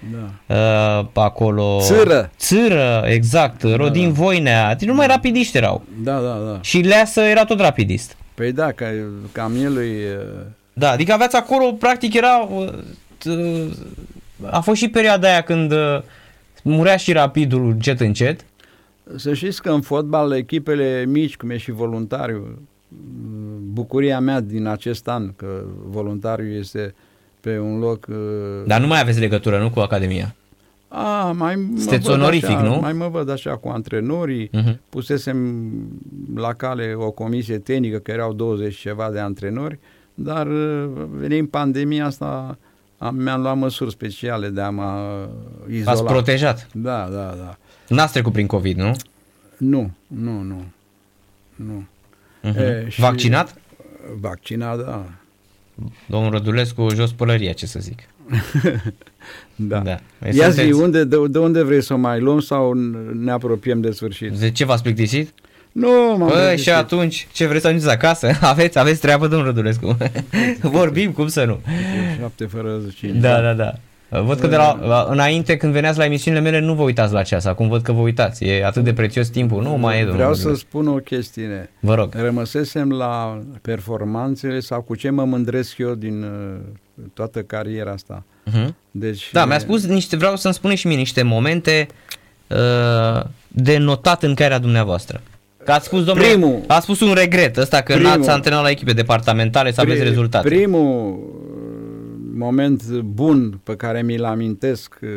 da. 0.47 0.55
uh, 1.01 1.07
acolo. 1.13 1.79
Țâră. 1.81 2.31
Țâră, 2.39 3.05
exact. 3.07 3.63
Rodin 3.75 4.07
da. 4.07 4.13
Voinea. 4.15 4.75
Deci 4.75 4.89
numai 4.89 5.07
rapidiști 5.07 5.57
erau. 5.57 5.83
Da, 6.03 6.13
da, 6.13 6.39
da. 6.47 6.59
Și 6.63 6.79
Leasă 6.79 7.21
era 7.21 7.45
tot 7.45 7.61
rapidist. 7.61 8.17
Păi 8.37 8.53
da, 8.53 8.73
că 8.73 8.87
cam 9.33 9.55
el 9.63 9.77
e... 9.79 10.19
Da, 10.73 10.91
adică 10.91 11.13
aveați 11.13 11.37
acolo, 11.37 11.73
practic 11.73 12.15
era... 12.15 12.39
uh, 12.51 12.69
t- 13.19 13.77
A 14.51 14.61
fost 14.61 14.81
și 14.81 14.89
perioada 14.89 15.29
aia 15.29 15.41
când 15.43 15.73
uh, 15.73 15.99
murea 16.63 16.97
și 16.97 17.13
rapidul 17.13 17.65
încet 17.65 18.01
încet. 18.01 18.45
Să 19.17 19.35
știți 19.35 19.63
că 19.63 19.71
în 19.71 19.81
fotbal 19.81 20.33
echipele 20.33 21.05
mici, 21.09 21.37
cum 21.37 21.51
e 21.51 21.57
și 21.57 21.71
voluntariu, 21.71 22.59
bucuria 23.73 24.21
mea 24.21 24.41
din 24.41 24.67
acest 24.67 25.09
an, 25.09 25.33
că 25.37 25.47
voluntariu 25.87 26.47
este 26.53 26.95
pe 27.41 27.59
un 27.59 27.79
loc... 27.79 28.07
uh, 28.09 28.17
Dar 28.67 28.81
nu 28.81 28.87
mai 28.87 29.01
aveți 29.01 29.21
legătură, 29.21 29.59
nu 29.59 29.71
cu 29.71 29.81
Academia. 29.81 30.35
A, 30.99 31.33
mai 31.33 31.55
mă 31.55 31.79
Sunteți 31.79 32.05
văd 32.07 32.15
onorific, 32.15 32.49
așa, 32.57 32.63
nu? 32.63 32.79
Mai 32.81 32.93
mă 32.93 33.09
văd 33.09 33.31
așa 33.31 33.57
cu 33.57 33.69
antrenorii, 33.69 34.49
Mhm. 34.53 34.81
pusesem 34.89 35.63
la 36.35 36.53
cale 36.53 36.95
o 36.97 37.11
comisie 37.11 37.59
tehnică, 37.59 37.99
că 37.99 38.11
erau 38.11 38.33
20 38.33 38.75
și 38.75 38.81
ceva 38.81 39.11
de 39.11 39.19
antrenori, 39.19 39.79
dar 40.15 40.47
uh, 40.47 40.89
venind 41.11 41.49
pandemia 41.49 42.07
asta 42.07 42.59
am, 42.99 43.17
mi-am 43.17 43.41
luat 43.41 43.57
măsuri 43.57 43.91
speciale 43.91 44.49
de 44.49 44.61
a 44.61 44.71
mă 44.71 45.19
izola. 45.71 45.91
Ați 45.93 46.05
protejat. 46.05 46.69
Da, 46.73 47.09
da, 47.13 47.35
da. 47.39 47.57
N-ați 47.89 48.13
trecut 48.13 48.33
prin 48.33 48.47
COVID, 48.47 48.77
nu? 48.77 48.91
Nu, 49.57 49.91
nu, 50.07 50.41
nu. 50.43 50.65
Nu. 51.55 51.87
Uh-huh. 52.51 52.57
E, 52.57 52.87
și- 52.89 53.01
Vaccinat? 53.01 53.55
Vaccinat, 54.21 54.85
da. 54.85 55.05
Domnul 56.07 56.31
Rădulescu, 56.31 56.87
jos 56.95 57.13
pălăria, 57.13 57.53
ce 57.53 57.67
să 57.67 57.79
zic. 57.81 57.99
Da. 59.55 59.79
Da. 59.79 59.99
Ia 60.33 60.49
zi, 60.51 60.57
Sunteți- 60.61 60.81
unde, 60.81 61.05
de, 61.05 61.17
de 61.29 61.39
unde 61.39 61.63
vrei 61.63 61.83
să 61.83 61.93
o 61.95 61.97
mai 61.97 62.21
luăm 62.21 62.41
sau 62.41 62.73
ne 63.23 63.31
apropiem 63.31 63.81
de 63.81 63.91
sfârșit? 63.91 64.33
De 64.33 64.51
ce 64.51 64.65
v-ați 64.65 64.83
plictisit? 64.83 65.33
Nu, 65.73 65.89
m-am 66.19 66.19
Bă, 66.19 66.25
plictisit. 66.35 66.63
și 66.65 66.71
atunci, 66.71 67.27
ce 67.33 67.47
vreți 67.47 67.61
să 67.63 67.67
ajungeți 67.67 67.93
acasă? 67.93 68.31
Aveți, 68.41 68.79
aveți 68.79 69.01
treabă, 69.01 69.27
domnul 69.27 69.47
Rădulescu. 69.47 69.97
Vorbim, 70.63 71.11
cum 71.13 71.29
să 71.29 71.45
nu? 71.45 71.61
Șapte 72.19 72.45
fără 72.45 72.81
cinci. 72.95 73.21
Da, 73.21 73.41
da, 73.41 73.53
da. 73.53 73.73
Văd 74.25 74.39
că 74.39 74.47
de 74.47 74.57
la, 74.57 74.79
la- 74.87 75.07
înainte, 75.11 75.57
când 75.57 75.73
veneați 75.73 75.99
la 75.99 76.05
emisiunile 76.05 76.43
mele, 76.43 76.61
nu 76.61 76.75
vă 76.75 76.83
uitați 76.83 77.13
la 77.13 77.23
ceas. 77.23 77.45
Acum 77.45 77.69
văd 77.69 77.83
că 77.83 77.93
vă 77.93 78.01
uitați. 78.01 78.45
E 78.45 78.65
atât 78.65 78.85
de 78.85 78.93
prețios 78.93 79.29
timpul. 79.29 79.63
Nu 79.63 79.77
mai 79.77 79.95
e, 79.97 79.99
domnul 79.99 80.17
Vreau 80.17 80.33
să 80.35 80.41
Rădulescu. 80.41 80.67
spun 80.69 80.89
o 80.89 80.95
chestiune. 80.97 81.71
Vă 81.81 81.95
rog. 81.95 82.15
Rămăsesem 82.15 82.91
la 82.91 83.41
performanțele 83.63 84.61
sau 84.61 84.81
cu 84.83 84.95
ce 84.95 85.11
mă 85.11 85.25
mândresc 85.25 85.79
eu 85.79 85.95
din 85.95 86.23
uh, 86.23 86.61
toată 87.15 87.41
cariera 87.41 87.91
asta. 87.91 88.23
Uh-huh. 88.51 88.69
Deci, 88.91 89.31
Da, 89.33 89.45
mi-a 89.45 89.59
spus 89.59 89.87
niște, 89.87 90.17
vreau 90.17 90.37
să-mi 90.37 90.55
spuneți 90.55 90.81
și 90.81 90.87
mie 90.87 90.97
niște 90.97 91.23
momente 91.23 91.87
uh, 92.47 93.23
de 93.49 93.77
notat 93.79 94.23
în 94.23 94.35
cariera 94.35 94.59
dumneavoastră. 94.59 95.21
Că 95.65 95.73
ați 95.73 95.87
spus, 95.87 96.05
domnule, 96.05 96.29
Primul. 96.29 96.61
ați 96.67 96.83
spus 96.85 97.01
un 97.01 97.13
regret 97.15 97.57
ăsta 97.57 97.81
că 97.81 97.93
Primul. 97.95 98.11
n-ați 98.17 98.29
antrenat 98.31 98.63
la 98.63 98.71
echipe 98.71 98.93
departamentale 98.93 99.73
să 99.73 99.81
aveți 99.81 100.01
pri- 100.01 100.05
rezultate. 100.05 100.49
Primul 100.49 101.11
uh, 101.13 101.56
moment 102.39 102.83
bun 102.93 103.61
pe 103.63 103.77
care 103.77 104.03
mi-l 104.03 104.25
amintesc 104.25 104.99
uh, 105.03 105.09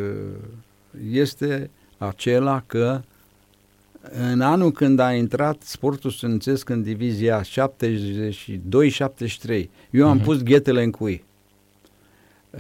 este 1.12 1.70
acela 1.98 2.64
că 2.68 3.02
în 4.32 4.42
anul 4.42 4.72
când 4.72 5.00
a 5.00 5.14
intrat 5.14 5.62
sportul 5.62 6.12
studențesc 6.12 6.70
în 6.70 6.82
divizia 6.84 7.42
72-73, 7.42 9.70
eu 9.90 10.08
am 10.10 10.16
Mhm. 10.16 10.24
pus 10.26 10.42
ghetele 10.44 10.84
în 10.84 10.92
cui. 10.92 11.24
Uh, 12.50 12.60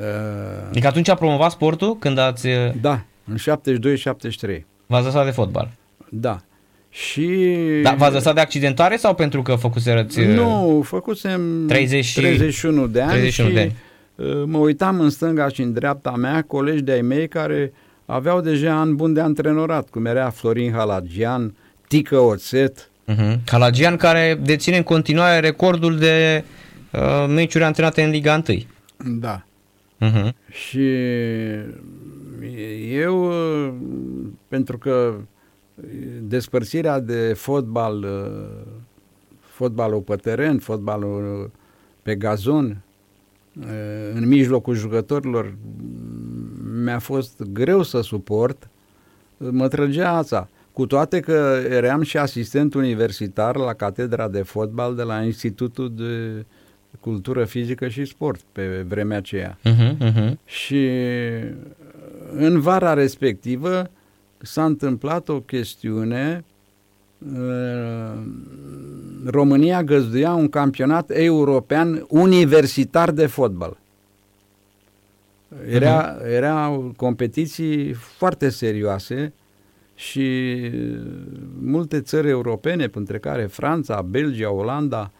Adică 0.70 0.88
atunci 0.88 1.08
a 1.10 1.16
promovat 1.16 1.52
sportul 1.52 1.98
când 1.98 2.18
ați, 2.18 2.48
uh, 2.48 2.54
da, 2.82 3.06
în 3.26 3.38
72-73. 3.38 4.66
v-ați 4.86 5.06
lăsat 5.06 5.26
de 5.26 5.32
fotbal. 5.32 5.72
Da. 6.10 6.42
Și... 6.90 7.28
Da, 7.84 7.94
v-ați 7.98 8.14
lăsat 8.14 8.34
de 8.34 8.40
accidentare 8.42 8.98
sau 8.98 9.16
pentru 9.16 9.42
că 9.42 9.56
făcuserăți... 9.56 10.20
uh, 10.20 10.28
Nu, 10.28 10.82
făcusem 10.86 11.66
30 11.68 12.06
și- 12.06 12.20
31 12.20 12.88
de 12.88 13.02
ani 13.02 13.12
31 13.12 13.50
și 13.50 13.56
de 13.56 13.62
ani. 13.62 13.76
Uh, 14.20 14.44
mă 14.46 14.58
uitam 14.58 15.00
în 15.00 15.10
stânga 15.10 15.48
și 15.48 15.62
în 15.62 15.74
dreapta 15.74 16.12
mea 16.12 16.42
colegi 16.42 16.82
de-ai 16.82 17.02
mei 17.02 17.28
care 17.28 17.74
aveau 18.06 18.42
deja 18.42 18.80
ani 18.80 18.94
bun 18.96 19.14
de 19.14 19.22
antrenorat, 19.22 19.90
cum 19.90 20.06
era 20.06 20.30
Florin 20.30 20.72
Halagian, 20.72 21.56
Tică 21.88 22.18
Oțet, 22.18 22.90
Uh-huh. 23.10 23.40
Calagian 23.46 23.96
care 23.96 24.40
deține 24.44 24.78
în 24.78 24.84
continuare 24.84 25.40
recordul 25.40 25.98
de 25.98 26.44
uh, 26.92 27.26
meciuri 27.28 27.64
antrenate 27.64 28.04
în 28.04 28.10
Liga 28.10 28.44
1. 28.48 28.58
da. 29.20 29.44
Uh-huh. 30.02 30.34
Și 30.50 30.88
eu, 32.92 33.28
uh, 33.28 33.74
pentru 34.48 34.78
că 34.78 35.14
despărțirea 36.22 37.00
de 37.00 37.34
fotbal, 37.34 38.04
uh, 38.04 38.74
fotbalul 39.40 40.00
pe 40.02 40.16
teren, 40.16 40.60
fotbalul 40.60 41.44
uh, 41.44 41.50
pe 42.02 42.16
gazon, 42.16 42.66
uh, 42.66 42.89
în 44.14 44.28
mijlocul 44.28 44.76
jucătorilor, 44.76 45.56
mi-a 46.84 47.00
fost 47.00 47.44
greu 47.54 47.84
să 47.84 48.02
suport, 48.02 48.70
mă 49.38 49.68
trăgea 49.68 50.12
ața. 50.12 50.50
Cu 50.74 50.86
toate 50.86 51.20
că 51.20 51.62
eram 51.70 52.02
și 52.02 52.18
asistent 52.18 52.74
universitar 52.74 53.56
la 53.56 53.74
catedra 53.74 54.28
de 54.28 54.42
fotbal 54.42 54.96
de 54.96 55.04
la 55.04 55.24
Institutul 55.24 55.94
de 55.96 56.46
Cultură 57.00 57.46
Fizică 57.46 57.88
și 57.88 58.06
Sport 58.06 58.42
pe 58.52 58.86
vremea 58.88 59.18
aceea. 59.18 59.58
Uh-huh. 59.58 59.98
Uh-huh. 59.98 60.34
Și 60.46 60.90
în 62.32 62.60
vara 62.60 62.94
respectivă 62.94 63.90
s-a 64.38 64.66
întâmplat 64.66 65.30
o 65.30 65.40
chestiune. 65.40 66.44
Uh, 67.20 68.22
România 69.26 69.84
găzduia 69.84 70.34
un 70.34 70.50
campionat 70.50 71.12
european 71.14 72.06
universitar 72.10 73.12
de 73.12 73.26
fotbal. 73.26 73.78
Era, 75.70 76.18
erau 76.26 76.94
competiții 76.96 77.94
foarte 77.94 78.50
serioase 78.50 79.34
și 79.96 80.58
multe 81.62 82.02
țări 82.02 82.30
europene, 82.30 82.88
printre 82.88 83.20
care 83.20 83.46
Franța, 83.46 84.02
Belgia, 84.02 84.52
Olanda, 84.52 85.12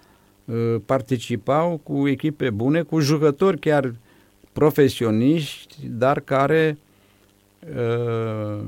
uh, 0.46 0.76
participau 0.86 1.80
cu 1.84 2.08
echipe 2.08 2.50
bune, 2.50 2.82
cu 2.82 3.00
jucători 3.00 3.60
chiar 3.60 3.94
profesioniști, 4.54 5.76
dar 5.88 6.20
care 6.20 6.78
uh, 7.76 8.60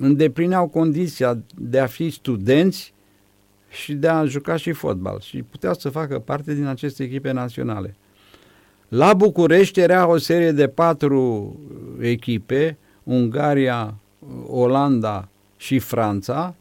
îndeplineau 0.00 0.68
condiția 0.68 1.38
de 1.54 1.78
a 1.78 1.86
fi 1.86 2.10
studenți 2.10 2.92
și 3.68 3.92
de 3.94 4.08
a 4.08 4.24
juca 4.24 4.56
și 4.56 4.72
fotbal 4.72 5.20
și 5.20 5.42
puteau 5.42 5.74
să 5.74 5.88
facă 5.88 6.18
parte 6.18 6.54
din 6.54 6.66
aceste 6.66 7.02
echipe 7.02 7.32
naționale. 7.32 7.96
La 8.88 9.14
București 9.14 9.80
era 9.80 10.06
o 10.06 10.16
serie 10.16 10.52
de 10.52 10.68
patru 10.68 11.56
echipe, 12.00 12.78
Ungaria, 13.02 13.94
Olanda 14.46 15.28
și 15.56 15.78
Franța 15.78 16.54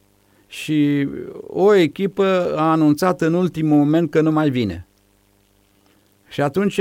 și 0.48 1.08
o 1.48 1.74
echipă 1.74 2.54
a 2.56 2.72
anunțat 2.72 3.22
în 3.22 3.34
ultimul 3.34 3.78
moment 3.78 4.10
că 4.10 4.22
nu 4.22 4.32
mai 4.32 4.50
vine. 4.50 4.88
Și 6.30 6.42
atunci 6.42 6.80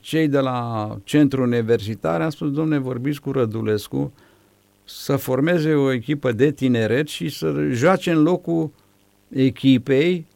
cei 0.00 0.28
de 0.28 0.38
la 0.38 0.88
centrul 1.04 1.44
universitar 1.44 2.20
am 2.20 2.30
spus, 2.30 2.50
domne, 2.50 2.78
vorbiți 2.78 3.20
cu 3.20 3.32
Rădulescu 3.32 4.12
să 4.88 5.16
formeze 5.16 5.72
o 5.74 5.92
echipă 5.92 6.32
de 6.32 6.50
tineret 6.50 7.08
și 7.08 7.28
să 7.28 7.54
joace 7.70 8.10
în 8.10 8.22
locul 8.22 8.70
echipei 9.28 10.26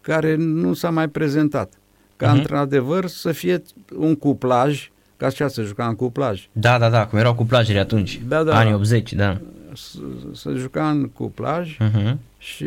care 0.00 0.34
nu 0.34 0.72
s-a 0.74 0.90
mai 0.90 1.08
prezentat. 1.08 1.72
Ca 2.16 2.26
Mhm. 2.26 2.34
uh-huh. 2.34 2.38
într-adevăr 2.40 3.06
să 3.06 3.32
fie 3.32 3.62
un 3.96 4.16
cuplaj, 4.16 4.90
ca 5.16 5.26
așa 5.26 5.48
să 5.48 5.62
juca 5.62 5.86
în 5.86 5.94
cuplaj. 5.94 6.48
Da, 6.52 6.78
da, 6.78 6.90
da, 6.90 7.06
cum 7.06 7.18
erau 7.18 7.34
cu 7.34 7.44
plajele 7.44 7.78
atunci. 7.78 8.20
Da, 8.28 8.42
da. 8.42 8.56
Anii 8.58 8.72
80, 8.74 9.12
da. 9.12 9.40
Să, 9.74 9.98
să 10.34 10.52
juca 10.54 10.90
în 10.90 11.08
cuplaj 11.08 11.76
Uh-huh. 11.76 12.14
și 12.38 12.66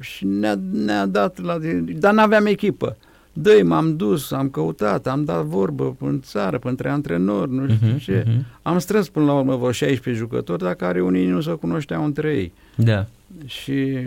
și 0.00 0.24
ne-a, 0.24 0.58
ne-a 0.72 1.06
dat 1.06 1.40
la... 1.42 1.58
Dar 1.98 2.12
n-aveam 2.12 2.46
echipă. 2.46 2.96
Dă-i, 3.36 3.62
m-am 3.62 3.96
dus, 3.96 4.30
am 4.30 4.48
căutat, 4.48 5.06
am 5.06 5.24
dat 5.24 5.44
vorbă 5.44 5.96
în 6.00 6.20
țară, 6.20 6.58
între 6.62 6.88
antrenori, 6.90 7.50
nu 7.52 7.68
știu 7.74 7.86
Mhm, 7.86 7.98
ce. 7.98 8.24
mhm. 8.26 8.44
Am 8.62 8.78
strâns 8.78 9.08
până 9.08 9.24
la 9.24 9.32
urmă 9.38 9.56
vreo 9.56 9.70
16 9.72 10.22
jucători, 10.22 10.62
dar 10.62 10.74
care 10.74 11.02
unii 11.02 11.26
nu 11.26 11.40
se 11.40 11.52
cunoșteau 11.52 12.04
între 12.04 12.34
ei. 12.36 12.52
Da. 12.76 13.06
Și 13.44 13.98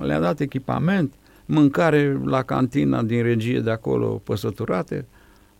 le-a 0.00 0.20
dat 0.20 0.40
echipament, 0.40 1.12
mâncare 1.46 2.20
la 2.24 2.42
cantina 2.42 3.02
din 3.02 3.22
regie 3.22 3.60
de 3.60 3.70
acolo 3.70 4.06
păsăturate, 4.24 5.04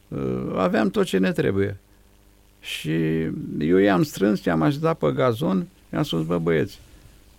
Uh, 0.09 0.53
aveam 0.57 0.91
tot 0.91 1.05
ce 1.05 1.19
ne 1.19 1.33
trebuie. 1.33 1.77
Și 2.61 2.93
eu 3.59 3.77
i-am 3.77 4.03
strâns, 4.03 4.45
i-am 4.45 4.63
așezat 4.63 4.99
pe 4.99 5.13
gazon, 5.15 5.67
i-am 5.93 6.03
spus, 6.03 6.25
bă 6.27 6.39
băieți, 6.39 6.81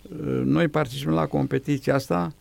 uh, 0.02 0.40
noi 0.44 0.68
participăm 0.68 1.14
la 1.14 1.26
competiția 1.26 1.94
asta, 1.94 2.26
uh, 2.26 2.32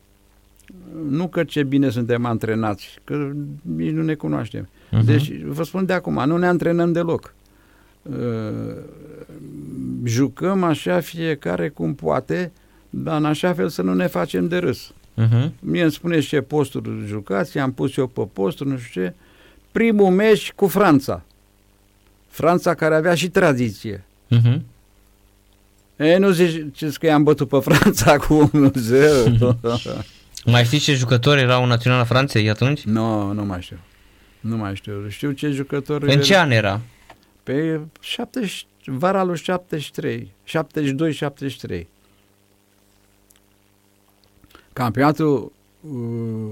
nu 1.09 1.27
că 1.27 1.43
ce 1.43 1.63
bine 1.63 1.89
suntem 1.89 2.25
antrenați, 2.25 2.97
că 3.03 3.31
nici 3.61 3.91
nu 3.91 4.01
ne 4.01 4.13
cunoaștem. 4.13 4.69
Mhm. 4.91 5.05
Deci, 5.05 5.41
vă 5.41 5.63
spun 5.63 5.85
de 5.85 5.93
acum, 5.93 6.23
nu 6.25 6.37
ne 6.37 6.47
antrenăm 6.47 6.91
deloc. 6.91 7.33
Uh, 8.01 8.75
jucăm 10.03 10.63
așa 10.63 10.99
fiecare 10.99 11.69
cum 11.69 11.93
poate, 11.93 12.51
dar 12.89 13.17
în 13.17 13.25
așa 13.25 13.53
fel 13.53 13.69
să 13.69 13.81
nu 13.81 13.93
ne 13.93 14.07
facem 14.07 14.47
de 14.47 14.57
râs. 14.57 14.93
Uh-huh. 15.17 15.49
Mie 15.59 15.81
îmi 15.81 15.91
spuneți 15.91 16.27
ce 16.27 16.41
posturi 16.41 16.89
jucați, 17.07 17.57
am 17.57 17.71
pus 17.71 17.97
eu 17.97 18.07
pe 18.07 18.27
posturi, 18.33 18.69
nu 18.69 18.77
știu 18.77 19.01
ce. 19.01 19.13
Primul 19.71 20.09
meci 20.09 20.51
cu 20.51 20.67
Franța. 20.67 21.23
Franța 22.27 22.73
care 22.73 22.95
avea 22.95 23.15
și 23.15 23.29
tradiție. 23.29 24.03
Uh-huh. 24.35 24.59
E, 25.95 26.17
nu 26.17 26.29
ziceți 26.29 26.99
că 26.99 27.05
i-am 27.05 27.23
bătut 27.23 27.47
pe 27.47 27.59
Franța 27.59 28.17
cu 28.27 28.51
1-0. 28.53 28.61
Mai 30.45 30.63
știți 30.63 30.83
ce 30.83 30.93
jucători 30.93 31.41
erau 31.41 31.61
în 31.61 31.67
Naționala 31.67 32.03
Franței 32.03 32.49
atunci? 32.49 32.83
nu, 32.83 33.31
nu 33.31 33.45
mai 33.45 33.61
știu. 33.61 33.77
Nu 34.39 34.57
mai 34.57 34.75
știu. 34.75 35.07
Știu 35.07 35.31
ce 35.31 35.49
jucători... 35.49 36.13
În 36.13 36.21
ce 36.21 36.37
an 36.37 36.51
era? 36.51 36.81
Pe 37.43 37.79
70, 37.99 38.65
vara 38.85 39.23
lui 39.23 39.37
73, 39.37 40.31
72-73. 41.79 41.83
Campionatul 44.73 45.51
uh, 45.81 45.91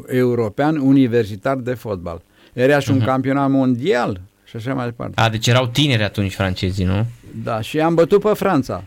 european 0.07 0.77
universitar 0.77 1.55
de 1.55 1.73
fotbal. 1.73 2.21
Era 2.53 2.79
și 2.79 2.91
un 2.91 3.01
uh-huh. 3.01 3.05
campionat 3.05 3.49
mondial 3.49 4.21
și 4.45 4.55
așa 4.55 4.73
mai 4.73 4.85
departe. 4.85 5.21
A, 5.21 5.29
deci 5.29 5.47
erau 5.47 5.67
tineri 5.67 6.03
atunci 6.03 6.33
francezii, 6.33 6.85
nu? 6.85 7.05
Da, 7.43 7.61
și 7.61 7.79
am 7.79 7.95
bătut 7.95 8.21
pe 8.21 8.33
Franța. 8.33 8.83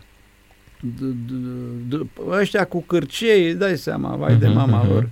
Ăștia 2.29 2.65
cu 2.65 2.81
cârcei, 2.81 3.53
dai 3.53 3.77
seama, 3.77 4.15
vai 4.15 4.35
uh-huh, 4.35 4.39
de 4.39 4.47
mhm, 4.47 4.55
mama 4.55 4.85
uh-huh. 4.85 4.89
lor. 4.89 5.09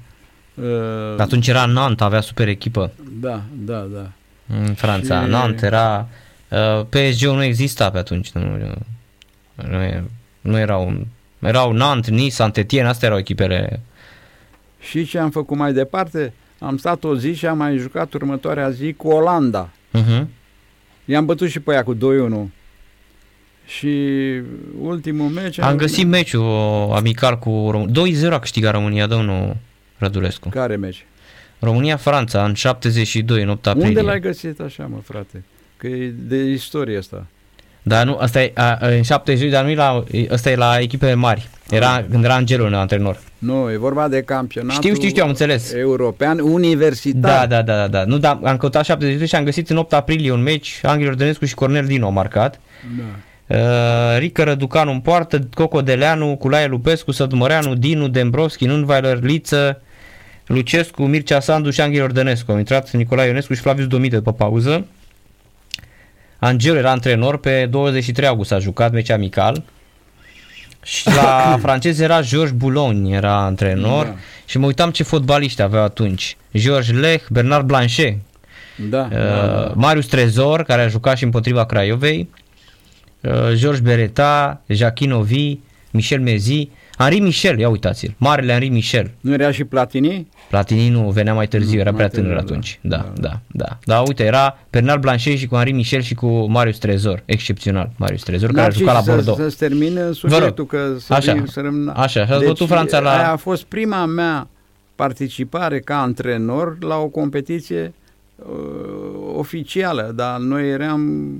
Uh, 0.54 1.20
Atunci 1.20 1.48
era 1.48 1.66
Nantes, 1.66 2.06
avea 2.06 2.22
super 2.22 2.48
echipă. 2.48 2.92
Da, 3.20 3.42
da, 3.54 3.88
da. 3.94 4.12
În 4.48 4.74
Franța. 4.74 5.24
Și... 5.24 5.30
Nantes 5.30 5.62
era... 5.62 6.08
Uh, 6.50 6.86
PSG-ul 6.86 7.36
nu 7.36 7.44
exista 7.44 7.92
pe 7.92 7.98
atunci. 7.98 8.32
Nu, 8.32 8.42
nu, 9.56 10.10
nu 10.42 10.58
erau... 10.60 11.06
Erau 11.40 11.72
Nantes, 11.72 12.14
Nice, 12.14 12.34
Saint-Etienne, 12.34 12.90
astea 12.90 13.08
erau 13.08 13.20
echipele. 13.20 13.80
Și 14.80 15.06
ce 15.06 15.20
am 15.20 15.30
făcut 15.30 15.58
mai 15.58 15.74
departe? 15.74 16.34
Am 16.60 16.78
stat 16.78 17.04
o 17.04 17.16
zi 17.16 17.34
și 17.34 17.46
am 17.46 17.58
mai 17.58 17.78
jucat 17.78 18.14
următoarea 18.14 18.70
zi 18.70 18.94
cu 18.94 19.08
Olanda. 19.08 19.70
Uh-huh. 19.98 20.26
I-am 21.06 21.26
bătut 21.26 21.50
și 21.50 21.60
pe 21.60 21.74
ea 21.74 21.84
cu 21.84 21.96
2-1. 21.96 22.00
Și 23.78 23.98
ultimul 24.82 25.30
meci... 25.30 25.60
Am 25.60 25.76
găsit 25.76 26.08
meciul 26.08 26.92
amical 26.96 27.40
cu 27.40 27.68
România. 27.72 28.30
2-0 28.30 28.32
a 28.32 28.40
câștigat 28.40 28.74
România, 28.74 29.08
domnul 29.08 29.58
Rădulescu. 29.98 30.50
Care 30.50 30.76
meci? 30.76 31.06
România-Franța, 31.60 32.46
în 32.46 32.54
72, 32.54 33.42
în 33.42 33.50
8 33.50 33.68
aprilie. 33.68 33.88
Unde 33.88 34.02
l-ai 34.02 34.20
găsit 34.20 34.60
așa, 34.60 34.90
mă, 34.92 34.98
frate? 35.04 35.44
Că 35.78 35.88
e 35.88 36.14
de 36.18 36.36
istorie 36.36 36.98
asta. 36.98 37.26
Da, 37.84 38.04
nu, 38.04 38.18
asta 38.18 38.42
e 38.42 38.52
a, 38.56 38.78
în 38.80 39.02
72, 39.02 39.50
dar 39.50 39.64
nu 39.64 39.70
e 39.70 39.76
la, 39.76 40.04
asta 40.32 40.50
e 40.50 40.56
la 40.56 40.80
echipe 40.80 41.14
mari. 41.14 41.50
Era 41.70 41.96
ah. 41.96 42.06
când 42.12 42.24
era 42.24 42.36
Angelul 42.36 42.74
antrenor. 42.74 43.20
Nu, 43.38 43.72
e 43.72 43.78
vorba 43.78 44.08
de 44.08 44.22
campionatul 44.22 44.82
Știu, 44.82 44.94
știu, 44.96 45.10
știu, 45.10 45.24
am 45.24 45.30
înțeles. 45.30 45.74
European 45.74 46.40
universitar. 46.40 47.48
Da, 47.48 47.48
da, 47.48 47.62
da, 47.62 47.76
da. 47.76 47.88
da. 47.88 48.04
Nu, 48.04 48.18
dar 48.18 48.40
am 48.44 48.58
căutat 48.58 48.86
72 48.86 49.28
și 49.28 49.36
am 49.36 49.44
găsit 49.44 49.70
în 49.70 49.78
8 49.78 49.94
aprilie 49.94 50.32
un 50.32 50.42
meci, 50.42 50.80
Angel 50.84 51.16
Dănescu 51.16 51.46
și 51.46 51.54
Cornel 51.54 51.86
Dino 51.86 52.06
au 52.06 52.12
marcat. 52.12 52.60
Da. 52.98 53.04
Uh, 53.52 54.18
Rică 54.18 54.44
Răducanu 54.44 54.92
în 54.92 55.00
poartă, 55.00 55.48
Coco 55.54 55.82
Deleanu, 55.82 56.36
Culaie 56.36 56.68
Lupescu, 56.68 57.12
Sădmăreanu, 57.12 57.76
Dinu, 57.76 58.08
Dembrovski, 58.08 58.66
Nunweiler, 58.66 59.22
Liță, 59.22 59.82
Lucescu, 60.46 61.04
Mircea 61.04 61.40
Sandu 61.40 61.70
și 61.70 61.82
Anghel 61.82 62.04
Ordănescu. 62.04 62.52
Au 62.52 62.58
intrat 62.58 62.92
Nicolae 62.92 63.28
Ionescu 63.28 63.54
și 63.54 63.62
Flavius 63.62 63.88
Domite 63.88 64.16
după 64.16 64.34
pauză. 64.34 64.86
Angel 66.40 66.76
era 66.76 66.92
antrenor, 66.92 67.38
pe 67.38 67.66
23 67.70 68.28
august 68.28 68.52
a 68.52 68.60
jucat 68.60 68.92
meci 68.92 69.10
amical. 69.10 69.64
Și 70.84 71.08
la 71.08 71.58
francez 71.62 72.00
era 72.00 72.22
Georges 72.22 72.56
Boulogne, 72.56 73.16
era 73.16 73.44
antrenor. 73.44 74.06
Da. 74.06 74.16
Și 74.46 74.58
mă 74.58 74.66
uitam 74.66 74.92
ce 74.92 75.04
fotbaliști 75.04 75.62
aveau 75.62 75.84
atunci. 75.84 76.38
Georges 76.58 76.96
Lech, 76.96 77.26
Bernard 77.30 77.66
Blanchet, 77.66 78.18
da, 78.90 79.08
uh, 79.12 79.18
da, 79.18 79.18
da. 79.18 79.72
Marius 79.76 80.06
Trezor, 80.06 80.64
care 80.64 80.82
a 80.82 80.88
jucat 80.88 81.18
și 81.18 81.24
împotriva 81.24 81.66
Craiovei, 81.66 82.30
uh, 83.22 83.32
Georges 83.54 83.80
Beretta, 83.80 84.62
Jacquin 84.68 85.12
Ovi, 85.12 85.60
Michel 85.92 86.20
Mezi, 86.20 86.70
Henri 86.98 87.20
Michel, 87.20 87.60
ia 87.60 87.70
uitați-l, 87.70 88.14
marele 88.18 88.52
Henri 88.52 88.70
Michel. 88.70 89.12
Nu 89.22 89.34
era 89.34 89.52
și 89.52 89.64
Platini? 89.64 90.28
Platini 90.50 90.90
nu 90.90 91.10
venea 91.10 91.34
mai 91.34 91.48
târziu, 91.48 91.76
nu, 91.76 91.80
era 91.80 91.94
prea 91.94 92.08
tânăr 92.08 92.38
atunci. 92.38 92.80
Da, 92.82 92.98
da, 92.98 93.12
da, 93.14 93.40
da. 93.48 93.78
Da, 93.86 94.00
uite, 94.00 94.24
era 94.24 94.58
Bernard 94.70 95.02
Blanchet 95.02 95.38
și 95.38 95.48
cu 95.48 95.56
Henri 95.56 95.72
Michel 95.72 96.02
și 96.02 96.14
cu 96.14 96.28
Marius 96.28 96.78
Trezor, 96.78 97.24
excepțional, 97.26 97.92
Marius 97.96 98.24
Trezor, 98.24 98.52
care 98.52 98.68
a 98.68 98.70
jucat 98.70 98.94
la 98.94 99.14
Bordeaux. 99.14 99.40
Să, 99.40 99.50
să 99.50 99.56
termin 99.60 100.00
subiectul, 100.14 100.66
că 100.66 100.96
să 101.00 101.14
așa, 101.14 101.44
să 101.48 101.62
rămân... 101.62 101.88
Așa, 101.96 102.22
așa 102.22 102.40
deci, 102.40 102.64
Franța 102.66 103.00
la... 103.00 103.18
Aia 103.18 103.32
a 103.32 103.36
fost 103.36 103.64
prima 103.64 104.06
mea 104.06 104.48
participare 104.96 105.80
ca 105.80 106.02
antrenor 106.02 106.78
la 106.84 106.98
o 106.98 107.08
competiție 107.08 107.94
uh, 108.50 109.36
oficială, 109.36 110.12
dar 110.16 110.40
noi 110.40 110.70
eram 110.70 111.32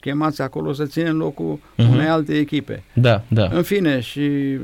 chemați 0.00 0.42
acolo 0.42 0.72
să 0.72 0.84
ținem 0.84 1.16
locul 1.16 1.58
uh-huh. 1.58 1.90
unei 1.90 2.06
alte 2.06 2.38
echipe. 2.38 2.82
Da, 2.94 3.22
da. 3.28 3.48
În 3.52 3.62
fine, 3.62 4.00
și 4.00 4.58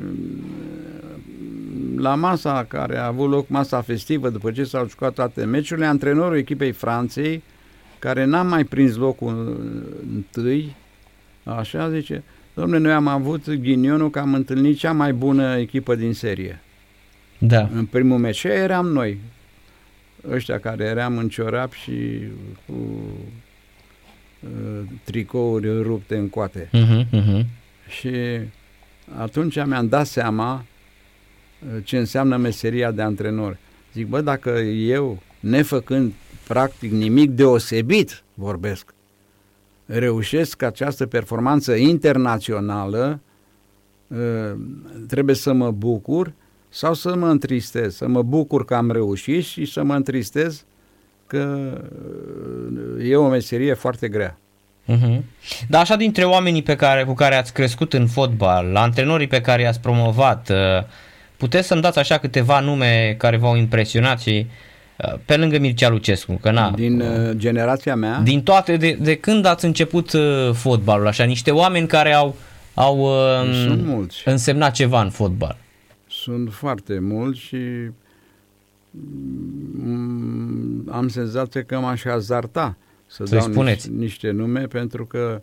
la 1.96 2.14
masa 2.14 2.64
care 2.68 2.98
a 2.98 3.06
avut 3.06 3.30
loc, 3.30 3.48
masa 3.48 3.80
festivă, 3.80 4.28
după 4.28 4.50
ce 4.50 4.64
s-au 4.64 4.88
jucat 4.88 5.12
toate 5.12 5.44
meciurile, 5.44 5.86
antrenorul 5.86 6.36
echipei 6.36 6.72
Franței, 6.72 7.42
care 7.98 8.24
n-a 8.24 8.42
mai 8.42 8.64
prins 8.64 8.96
locul 8.96 9.60
întâi, 10.14 10.76
așa 11.44 11.90
zice, 11.90 12.22
domnule, 12.54 12.78
noi 12.78 12.92
am 12.92 13.06
avut 13.06 13.50
ghinionul 13.54 14.10
că 14.10 14.18
am 14.18 14.34
întâlnit 14.34 14.78
cea 14.78 14.92
mai 14.92 15.12
bună 15.12 15.56
echipă 15.56 15.94
din 15.94 16.12
serie. 16.12 16.60
Da. 17.38 17.68
În 17.74 17.84
primul 17.84 18.18
meci 18.18 18.44
eram 18.44 18.86
noi, 18.86 19.18
ăștia 20.30 20.58
care 20.58 20.84
eram 20.84 21.18
în 21.18 21.28
ciorap 21.28 21.72
și 21.72 22.20
cu 22.66 22.72
uh, 24.40 24.82
tricouri 25.04 25.82
rupte 25.82 26.16
în 26.16 26.28
coate. 26.28 26.68
Uh-huh, 26.72 27.06
uh-huh. 27.06 27.46
Și 27.88 28.10
atunci 29.16 29.64
mi-am 29.64 29.88
dat 29.88 30.06
seama 30.06 30.64
ce 31.84 31.98
înseamnă 31.98 32.36
meseria 32.36 32.90
de 32.90 33.02
antrenor. 33.02 33.56
Zic, 33.92 34.06
bă, 34.06 34.20
dacă 34.20 34.50
eu, 34.60 35.22
nefăcând 35.40 36.12
practic 36.48 36.92
nimic 36.92 37.30
deosebit, 37.30 38.22
vorbesc, 38.34 38.94
reușesc 39.86 40.62
această 40.62 41.06
performanță 41.06 41.74
internațională, 41.74 43.20
ă, 44.16 44.56
trebuie 45.08 45.34
să 45.34 45.52
mă 45.52 45.70
bucur 45.70 46.32
sau 46.74 46.94
să 46.94 47.16
mă 47.16 47.26
întristez, 47.26 47.96
să 47.96 48.08
mă 48.08 48.22
bucur 48.22 48.64
că 48.64 48.74
am 48.74 48.90
reușit 48.90 49.44
și 49.44 49.64
să 49.64 49.82
mă 49.82 49.94
întristez 49.94 50.64
că 51.26 51.72
ă, 52.98 53.02
e 53.02 53.16
o 53.16 53.28
meserie 53.28 53.74
foarte 53.74 54.08
grea. 54.08 54.36
Uh-huh. 54.88 55.20
Dar 55.68 55.80
așa 55.80 55.96
dintre 55.96 56.24
oamenii 56.24 56.62
pe 56.62 56.76
care, 56.76 57.04
cu 57.04 57.14
care 57.14 57.34
ați 57.34 57.52
crescut 57.52 57.92
în 57.92 58.06
fotbal, 58.06 58.76
antrenorii 58.76 59.26
pe 59.26 59.40
care 59.40 59.62
i-ați 59.62 59.80
promovat, 59.80 60.48
uh, 60.50 60.84
puteți 61.36 61.66
să-mi 61.66 61.80
dați 61.80 61.98
așa 61.98 62.18
câteva 62.18 62.60
nume 62.60 63.14
care 63.18 63.36
v-au 63.36 63.56
impresionat 63.56 64.20
și 64.20 64.46
uh, 64.96 65.14
pe 65.24 65.36
lângă 65.36 65.58
Mircea 65.58 65.88
Lucescu, 65.88 66.32
că 66.40 66.50
na, 66.50 66.70
Din 66.70 67.00
uh, 67.00 67.30
generația 67.36 67.94
mea? 67.94 68.20
Din 68.24 68.42
toate, 68.42 68.76
de, 68.76 68.98
de 69.00 69.16
când 69.16 69.44
ați 69.44 69.64
început 69.64 70.12
uh, 70.12 70.50
fotbalul, 70.52 71.06
așa, 71.06 71.24
niște 71.24 71.50
oameni 71.50 71.86
care 71.86 72.12
au, 72.12 72.36
au 72.74 72.98
uh, 72.98 73.54
Sunt 73.66 73.84
mulți. 73.86 74.22
însemnat 74.24 74.72
ceva 74.72 75.00
în 75.02 75.10
fotbal. 75.10 75.56
Sunt 76.22 76.52
foarte 76.52 76.98
mulți 76.98 77.38
și 77.38 77.90
mm, 78.90 80.88
am 80.90 81.08
senzația 81.08 81.62
că 81.64 81.78
m-aș 81.78 82.02
hazarta 82.02 82.76
să 83.06 83.24
Să-i 83.24 83.38
dau 83.38 83.50
spuneți. 83.50 83.90
niște, 83.90 84.02
niște 84.04 84.30
nume 84.30 84.66
pentru 84.66 85.06
că 85.06 85.42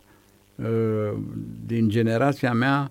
uh, 0.54 1.18
din 1.66 1.88
generația 1.88 2.52
mea 2.52 2.90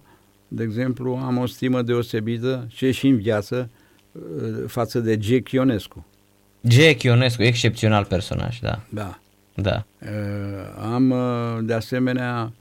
de 0.51 0.63
exemplu, 0.63 1.15
am 1.15 1.37
o 1.37 1.45
stimă 1.45 1.81
deosebită 1.81 2.65
și 2.69 2.91
și 2.91 3.07
în 3.07 3.17
viață 3.17 3.69
uh, 4.11 4.63
față 4.67 4.99
de 4.99 5.17
Jack 5.21 5.51
Ionescu. 5.51 6.05
Jack 6.61 7.03
Ionescu, 7.03 7.43
excepțional 7.43 8.05
personaj, 8.05 8.59
da. 8.59 8.81
Da. 8.89 9.19
Da. 9.55 9.85
Uh, 10.01 10.07
am 10.93 11.09
uh, 11.09 11.57
de 11.61 11.73
asemenea 11.73 12.53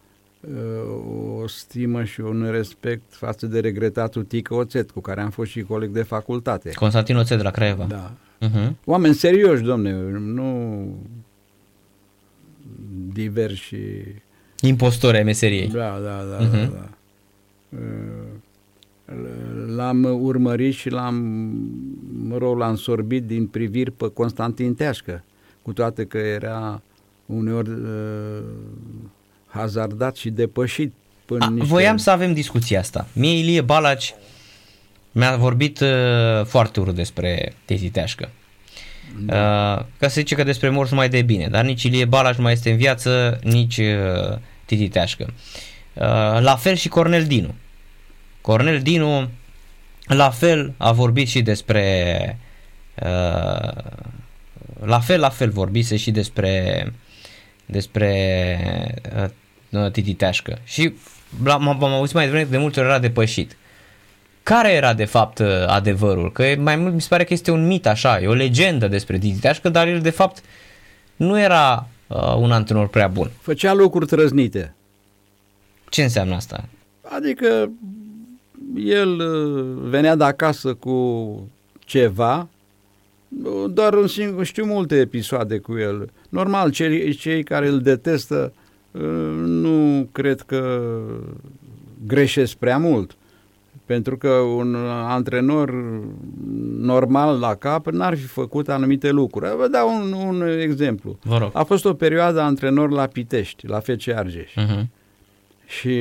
o 1.40 1.46
stimă 1.46 2.04
și 2.04 2.20
un 2.20 2.48
respect 2.50 3.02
față 3.08 3.46
de 3.46 3.60
regretatul 3.60 4.24
Tică 4.24 4.54
Oțet, 4.54 4.90
cu 4.90 5.00
care 5.00 5.20
am 5.20 5.30
fost 5.30 5.50
și 5.50 5.62
coleg 5.62 5.90
de 5.90 6.02
facultate. 6.02 6.70
Constantin 6.70 7.16
Oțet 7.16 7.36
de 7.36 7.42
la 7.42 7.50
Craiova. 7.50 7.84
Da. 7.84 8.12
Uh-huh. 8.48 8.70
Oameni 8.84 9.14
serioși, 9.14 9.62
domne, 9.62 9.92
nu 10.18 10.94
diversi. 13.12 13.76
Impostori 14.60 15.16
ai 15.16 15.22
meseriei. 15.22 15.68
Da, 15.68 16.00
da, 16.02 16.24
da, 16.30 16.46
uh-huh. 16.46 16.70
da, 16.70 16.74
da. 16.74 16.88
L-am 19.66 20.04
urmărit 20.04 20.74
și 20.74 20.90
l-am, 20.90 21.14
mă 22.26 22.36
rog, 22.36 22.58
l-am 22.58 22.76
sorbit 22.76 23.24
din 23.24 23.46
priviri 23.46 23.90
pe 23.90 24.10
Constantin 24.10 24.74
Teașcă, 24.74 25.24
cu 25.62 25.72
toate 25.72 26.04
că 26.04 26.18
era 26.18 26.82
uneori 27.26 27.70
uh, 27.70 28.42
hazardat 29.48 30.16
și 30.16 30.30
depășit 30.30 30.92
până 31.24 31.44
A, 31.44 31.48
niște... 31.48 31.66
Voiam 31.66 31.96
să 31.96 32.10
avem 32.10 32.32
discuția 32.32 32.78
asta. 32.78 33.06
Mie 33.12 33.38
Ilie 33.38 33.60
Balaci 33.60 34.14
mi-a 35.12 35.36
vorbit 35.36 35.80
uh, 35.80 36.44
foarte 36.44 36.80
urât 36.80 36.94
despre 36.94 37.54
Tezi 37.64 37.88
Teașcă. 37.88 38.28
Da. 39.18 39.34
Uh, 39.34 39.84
ca 39.98 40.08
să 40.08 40.20
zice 40.20 40.34
că 40.34 40.42
despre 40.42 40.68
morți 40.68 40.94
mai 40.94 41.08
de 41.08 41.22
bine, 41.22 41.48
dar 41.48 41.64
nici 41.64 41.82
Ilie 41.82 42.04
Balaci 42.04 42.36
nu 42.36 42.42
mai 42.42 42.52
este 42.52 42.70
în 42.70 42.76
viață, 42.76 43.38
nici 43.42 43.76
uh, 43.76 44.38
Titi 44.64 44.88
Teașcă. 44.88 45.26
Uh, 45.28 45.68
Uh, 45.98 46.38
la 46.40 46.56
fel 46.56 46.74
și 46.74 46.88
Cornel 46.88 47.24
Dinu. 47.24 47.54
Cornel 48.40 48.80
Dinu 48.80 49.30
la 50.06 50.30
fel 50.30 50.74
a 50.76 50.92
vorbit 50.92 51.28
și 51.28 51.42
despre 51.42 52.38
uh, 52.94 53.72
la 54.80 55.00
fel, 55.00 55.20
la 55.20 55.28
fel 55.28 55.50
vorbise 55.50 55.96
și 55.96 56.10
despre 56.10 56.92
despre 57.70 58.94
uh, 59.70 59.90
Titi 59.90 60.14
Teașcă. 60.14 60.58
Și 60.64 60.92
m-am 61.38 61.84
auzit 61.84 62.14
mai 62.14 62.24
devreme 62.24 62.48
de 62.50 62.58
multe 62.58 62.80
ori 62.80 62.88
era 62.88 62.98
depășit. 62.98 63.56
Care 64.42 64.72
era 64.72 64.94
de 64.94 65.04
fapt 65.04 65.40
adevărul? 65.66 66.32
Că 66.32 66.54
mai 66.58 66.76
mult 66.76 66.94
mi 66.94 67.00
se 67.00 67.06
pare 67.10 67.24
că 67.24 67.32
este 67.32 67.50
un 67.50 67.66
mit 67.66 67.86
așa, 67.86 68.20
e 68.20 68.26
o 68.26 68.32
legendă 68.32 68.88
despre 68.88 69.18
Titi 69.18 69.40
Teașcă, 69.40 69.68
dar 69.68 69.88
el 69.88 70.00
de 70.00 70.10
fapt 70.10 70.42
nu 71.16 71.40
era 71.40 71.88
uh, 72.06 72.34
un 72.36 72.52
antrenor 72.52 72.88
prea 72.88 73.08
bun. 73.08 73.30
Făcea 73.40 73.72
lucruri 73.72 74.06
trăznite. 74.06 74.74
Ce 75.88 76.02
înseamnă 76.02 76.34
asta? 76.34 76.64
Adică 77.02 77.70
el 78.76 79.08
uh, 79.08 79.88
venea 79.90 80.14
de 80.14 80.24
acasă 80.24 80.74
cu 80.74 81.50
ceva, 81.78 82.48
doar 83.70 83.94
un 83.94 84.06
singur, 84.06 84.44
știu 84.44 84.64
multe 84.64 84.96
episoade 84.96 85.58
cu 85.58 85.78
el. 85.78 86.10
Normal, 86.28 86.70
cei, 86.70 87.14
cei 87.14 87.42
care 87.42 87.68
îl 87.68 87.80
detestă 87.80 88.52
uh, 88.90 89.00
nu 89.44 90.08
cred 90.12 90.40
că 90.40 90.90
greșesc 92.06 92.54
prea 92.54 92.78
mult. 92.78 93.16
Pentru 93.86 94.16
că 94.16 94.28
un 94.28 94.74
antrenor 94.90 95.74
normal 96.78 97.38
la 97.38 97.54
cap 97.54 97.86
n-ar 97.86 98.16
fi 98.16 98.26
făcut 98.26 98.68
anumite 98.68 99.10
lucruri. 99.10 99.56
Vă 99.56 99.68
dau 99.68 100.00
un, 100.00 100.12
un 100.12 100.60
exemplu. 100.60 101.18
Vă 101.22 101.38
rog. 101.38 101.50
A 101.52 101.62
fost 101.62 101.84
o 101.84 101.94
perioadă 101.94 102.40
antrenor 102.40 102.90
la 102.90 103.06
Pitești, 103.06 103.66
la 103.66 103.80
FC 103.80 104.08
Argeș. 104.14 104.52
Uh-huh. 104.52 104.86
Și 105.66 105.98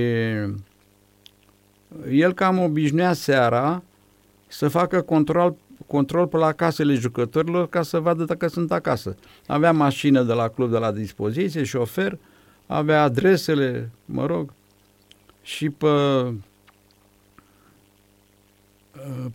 el 2.11 2.33
cam 2.33 2.59
obișnuia 2.59 3.13
seara 3.13 3.83
să 4.47 4.67
facă 4.67 5.01
control, 5.01 5.55
control 5.85 6.27
pe 6.27 6.37
la 6.37 6.51
casele 6.51 6.93
jucătorilor 6.93 7.69
ca 7.69 7.81
să 7.81 7.99
vadă 7.99 8.23
dacă 8.23 8.47
sunt 8.47 8.71
acasă. 8.71 9.15
Avea 9.47 9.71
mașină 9.71 10.23
de 10.23 10.33
la 10.33 10.47
club 10.47 10.71
de 10.71 10.77
la 10.77 10.91
dispoziție, 10.91 11.63
șofer, 11.63 12.17
avea 12.65 13.03
adresele, 13.03 13.89
mă 14.05 14.25
rog, 14.25 14.53
și 15.41 15.69
pe, 15.69 15.87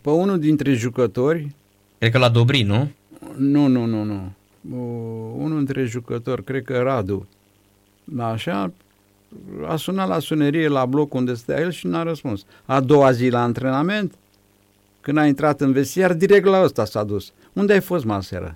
pe 0.01 0.11
unul 0.11 0.39
dintre 0.39 0.73
jucători, 0.73 1.55
Cred 1.99 2.15
că 2.15 2.19
la 2.19 2.29
Dobri, 2.29 2.63
nu? 2.63 2.91
nu, 3.37 3.67
nu, 3.67 3.85
nu, 3.85 4.05
nu, 4.05 4.35
unul 5.37 5.57
dintre 5.57 5.85
jucători, 5.85 6.45
cred 6.45 6.65
că 6.65 6.79
Radu, 6.79 7.29
așa, 8.19 8.73
a 9.67 9.77
sunat 9.77 10.09
la 10.09 10.19
sunerie 10.19 10.69
la 10.69 10.87
bloc 10.87 11.15
unde 11.15 11.35
stea 11.35 11.61
el 11.61 11.71
și 11.71 11.87
n-a 11.87 12.03
răspuns. 12.03 12.45
A 12.65 12.81
doua 12.81 13.13
zi 13.13 13.29
la 13.29 13.43
antrenament, 13.43 14.15
când 15.03 15.19
a 15.19 15.27
intrat 15.27 15.61
în 15.61 15.73
vestiar, 15.73 16.13
direct 16.13 16.45
la 16.45 16.63
ăsta 16.63 16.85
s-a 16.85 17.05
dus. 17.05 17.33
Unde 17.53 17.73
ai 17.73 17.81
fost, 17.81 18.05
mă, 18.05 18.15
aseară? 18.15 18.55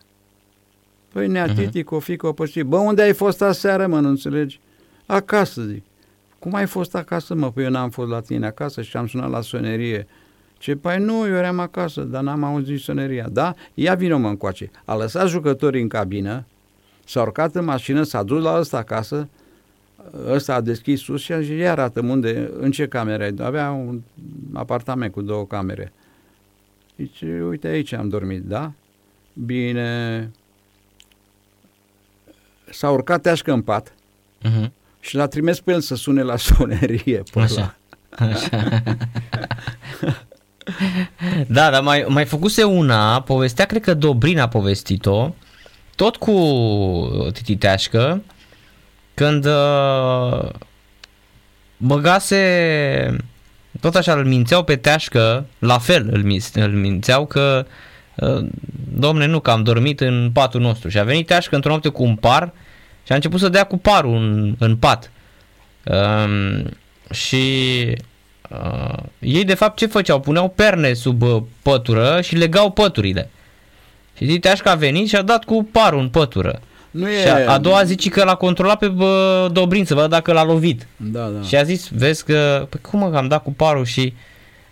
Păi 1.12 1.26
nea, 1.26 1.47
uh-huh. 1.47 1.55
titi, 1.55 1.82
cu 1.82 1.94
o 1.94 1.99
fică, 1.99 2.26
o 2.26 2.32
păști. 2.32 2.62
Bă, 2.62 2.76
unde 2.76 3.03
ai 3.03 3.12
fost 3.12 3.42
aseară, 3.42 3.86
mă, 3.86 4.01
nu 4.01 4.09
înțelegi? 4.09 4.61
Acasă, 5.07 5.62
zic. 5.62 5.82
Cum 6.38 6.55
ai 6.55 6.66
fost 6.66 6.94
acasă, 6.94 7.34
mă? 7.34 7.51
Păi 7.51 7.64
eu 7.64 7.70
n-am 7.70 7.90
fost 7.90 8.11
la 8.11 8.20
tine 8.20 8.47
acasă 8.47 8.82
și 8.82 8.97
am 8.97 9.07
sunat 9.07 9.30
la 9.30 9.40
sonerie. 9.40 10.07
Ce, 10.59 10.76
păi 10.76 10.99
nu, 10.99 11.26
eu 11.26 11.34
eram 11.34 11.59
acasă, 11.59 12.01
dar 12.01 12.22
n-am 12.22 12.44
auzit 12.44 12.80
soneria. 12.80 13.28
Da? 13.32 13.55
Ia 13.74 13.94
vină 13.94 14.16
mă 14.16 14.28
încoace. 14.28 14.70
A 14.84 14.97
lăsat 14.97 15.28
jucătorii 15.28 15.82
în 15.82 15.88
cabină, 15.88 16.44
s-a 17.05 17.20
urcat 17.20 17.55
în 17.55 17.64
mașină, 17.64 18.03
s-a 18.03 18.22
dus 18.22 18.42
la 18.42 18.59
ăsta 18.59 18.76
acasă, 18.76 19.28
ăsta 20.28 20.55
a 20.55 20.61
deschis 20.61 21.07
ușa 21.07 21.42
și 21.42 21.57
ia 21.57 21.70
arată 21.70 22.01
unde, 22.01 22.51
în 22.59 22.70
ce 22.70 22.86
cameră 22.86 23.28
Avea 23.38 23.70
un 23.70 24.01
apartament 24.53 25.12
cu 25.12 25.22
două 25.22 25.47
camere. 25.47 25.92
Zice, 26.99 27.42
uite 27.49 27.66
aici 27.68 27.92
am 27.92 28.09
dormit, 28.09 28.42
da? 28.42 28.72
Bine. 29.32 30.30
S-a 32.70 32.90
urcat 32.90 33.22
teașcă 33.22 33.53
în 33.53 33.62
pat 33.62 33.90
Uh-huh. 34.44 34.70
și 35.01 35.14
l-a 35.16 35.26
trimis 35.26 35.61
pe 35.61 35.72
el 35.72 35.80
să 35.80 35.94
sune 35.94 36.22
la 36.22 36.36
sonerie. 36.47 37.22
Pe 37.32 37.40
Așa. 37.40 37.76
Așa. 38.18 38.82
da, 41.49 41.70
dar 41.70 41.82
mai, 41.82 42.05
mai 42.09 42.24
făcuse 42.24 42.62
una, 42.64 43.20
povestea, 43.22 43.64
cred 43.66 43.82
că 43.82 43.94
Dobrin 43.94 44.38
a 44.38 44.49
povestit-o, 44.49 45.34
tot 45.94 46.16
cu 46.16 46.32
Titi 47.32 47.57
Teașcă, 47.57 48.22
când 49.14 49.44
uh, 49.47 50.49
băgase, 51.76 53.16
tot 53.81 53.95
așa 53.95 54.12
îl 54.12 54.24
mințeau 54.24 54.64
pe 54.64 54.77
Teașcă, 54.77 55.47
la 55.59 55.79
fel 55.79 56.09
îl, 56.12 56.22
min- 56.22 56.53
îl 56.55 56.72
mințeau 56.72 57.27
că 57.27 57.66
uh, 58.14 58.47
domne, 58.95 59.27
nu, 59.27 59.41
că 59.41 59.51
am 59.51 59.62
dormit 59.62 60.01
în 60.01 60.31
patul 60.33 60.61
nostru. 60.61 60.89
Și 60.89 60.99
a 60.99 61.05
venit 61.05 61.27
Teașcă 61.27 61.55
într-o 61.55 61.70
noapte 61.70 61.89
cu 61.89 62.03
un 62.03 62.16
par 62.16 62.53
și 63.07 63.12
a 63.12 63.14
început 63.14 63.41
să 63.41 63.49
dea 63.49 63.64
cu 63.64 63.79
parul 63.79 64.16
în, 64.16 64.55
în 64.59 64.77
pat. 64.77 65.11
Um, 65.85 66.70
și 67.11 67.45
uh, 68.51 68.99
ei 69.18 69.45
de 69.45 69.55
fapt 69.55 69.77
ce 69.77 69.87
făceau? 69.87 70.20
Puneau 70.20 70.49
perne 70.49 70.93
sub 70.93 71.22
uh, 71.22 71.43
pătură 71.62 72.20
și 72.20 72.37
legau 72.37 72.70
păturile. 72.70 73.31
Și 74.16 74.24
Titeașca 74.24 74.70
a 74.70 74.74
venit 74.74 75.09
și 75.09 75.16
a 75.16 75.22
dat 75.22 75.45
cu 75.45 75.68
parul 75.72 76.01
în 76.01 76.09
pătură. 76.09 76.61
Nu 76.97 77.09
e... 77.11 77.20
Și 77.20 77.28
a, 77.28 77.53
a 77.53 77.59
doua 77.59 77.82
zi 77.84 77.94
ci 77.94 78.09
că 78.09 78.24
l-a 78.24 78.34
controlat 78.34 78.78
pe 78.78 78.88
bă, 78.88 79.49
Dobrin 79.53 79.84
să 79.84 79.94
vadă 79.94 80.09
dacă 80.09 80.32
l-a 80.32 80.44
lovit. 80.44 80.86
Da, 80.97 81.26
da. 81.34 81.42
Și 81.42 81.57
a 81.57 81.62
zis, 81.62 81.88
vezi 81.94 82.24
că, 82.24 82.66
păi 82.70 82.80
cum 82.90 82.99
mă, 83.01 83.11
că 83.11 83.16
am 83.16 83.28
dat 83.28 83.42
cu 83.42 83.53
parul 83.53 83.84
și 83.84 84.14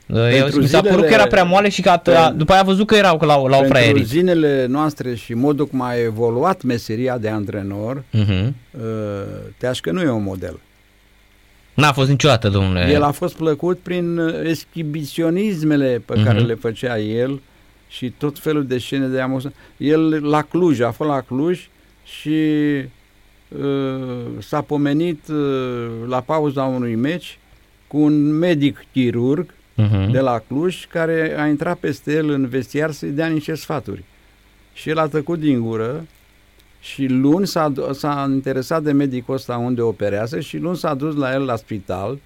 uh, 0.06 0.28
Pentru 0.40 0.60
mi 0.60 0.66
s-a 0.66 0.80
părut 0.80 0.94
zilele- 0.94 1.08
că 1.08 1.20
era 1.20 1.26
prea 1.26 1.44
moale 1.44 1.68
și 1.68 1.82
că 1.82 1.88
a, 1.90 2.02
a, 2.24 2.30
după 2.30 2.52
aia 2.52 2.60
a 2.60 2.64
văzut 2.64 2.86
că 2.86 2.94
erau 2.94 3.16
că 3.18 3.24
l-au, 3.24 3.46
l-au 3.46 3.58
Pentru 3.60 3.76
fraierit. 3.78 4.06
zilele 4.06 4.66
noastre 4.68 5.14
și 5.14 5.34
modul 5.34 5.66
cum 5.66 5.80
a 5.80 5.94
evoluat 5.94 6.62
meseria 6.62 7.18
de 7.18 7.28
antrenor, 7.28 8.02
Uh-huh. 8.14 8.46
uh, 8.70 8.80
Teașcă 9.58 9.90
nu 9.90 10.00
e 10.00 10.08
un 10.10 10.22
model. 10.22 10.60
N-a 11.74 11.92
fost 11.92 12.08
niciodată, 12.08 12.48
domnule. 12.48 12.90
El 12.90 13.02
a 13.02 13.10
fost 13.10 13.34
plăcut 13.36 13.78
prin 13.78 14.18
uh, 14.18 14.34
exhibiționismele 14.48 16.02
pe 16.06 16.14
care 16.24 16.38
Mhm. 16.38 16.46
le 16.46 16.54
făcea 16.54 16.98
el 16.98 17.40
și 17.88 18.10
tot 18.18 18.38
felul 18.38 18.66
de 18.66 18.78
scene 18.78 19.06
de 19.06 19.20
amuzament. 19.20 19.56
El 19.76 20.28
la 20.28 20.42
Cluj, 20.42 20.80
a 20.80 20.90
fost 20.90 21.10
la 21.10 21.20
Cluj 21.20 21.68
și 22.04 22.38
uh, 23.48 24.24
s-a 24.38 24.60
pomenit 24.60 25.28
uh, 25.28 25.86
la 26.06 26.20
pauza 26.20 26.64
unui 26.64 26.94
meci 26.94 27.38
cu 27.86 27.98
un 27.98 28.38
medic 28.38 28.84
chirurg 28.92 29.54
Uh-huh. 29.82 30.10
de 30.10 30.20
la 30.20 30.38
Cluj 30.38 30.86
care 30.86 31.34
a 31.38 31.46
intrat 31.46 31.78
peste 31.78 32.12
el 32.12 32.28
în 32.30 32.46
vestiar 32.48 32.90
să-i 32.90 33.10
dea 33.10 33.26
niște 33.26 33.54
sfaturi. 33.54 34.04
Și 34.72 34.88
el 34.88 34.98
a 34.98 35.06
tăcut 35.06 35.38
din 35.38 35.60
gură 35.60 36.06
și 36.80 37.06
luni 37.06 37.46
s-a, 37.46 37.72
s-a 37.92 38.30
interesat 38.30 38.82
de 38.82 38.92
medicul 38.92 39.34
ăsta 39.34 39.56
unde 39.56 39.82
operează 39.82 40.40
și 40.40 40.58
luni 40.58 40.76
s-a 40.76 40.94
dus 40.94 41.14
la 41.14 41.32
el 41.32 41.44
la 41.44 41.56
spital. 41.56 42.10
Uh, 42.12 42.18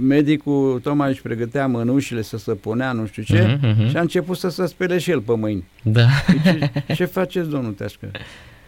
medicul 0.00 0.80
tocmai 0.82 1.08
își 1.10 1.22
pregătea 1.22 1.66
mănușile 1.66 2.22
să 2.22 2.36
se 2.38 2.52
punea, 2.54 2.92
nu 2.92 3.06
știu 3.06 3.22
ce, 3.22 3.58
Mhm, 3.60 3.66
mhm. 3.80 3.88
și 3.88 3.96
a 3.96 4.00
început 4.00 4.36
să 4.36 4.48
se 4.48 4.66
spele 4.66 4.98
și 4.98 5.10
el 5.10 5.20
pe 5.20 5.36
mâini. 5.36 5.64
Da. 5.82 6.06
Zice, 6.30 6.72
ce 6.94 7.04
faceți, 7.04 7.48
domnul 7.48 7.72
Teașcă? 7.72 8.10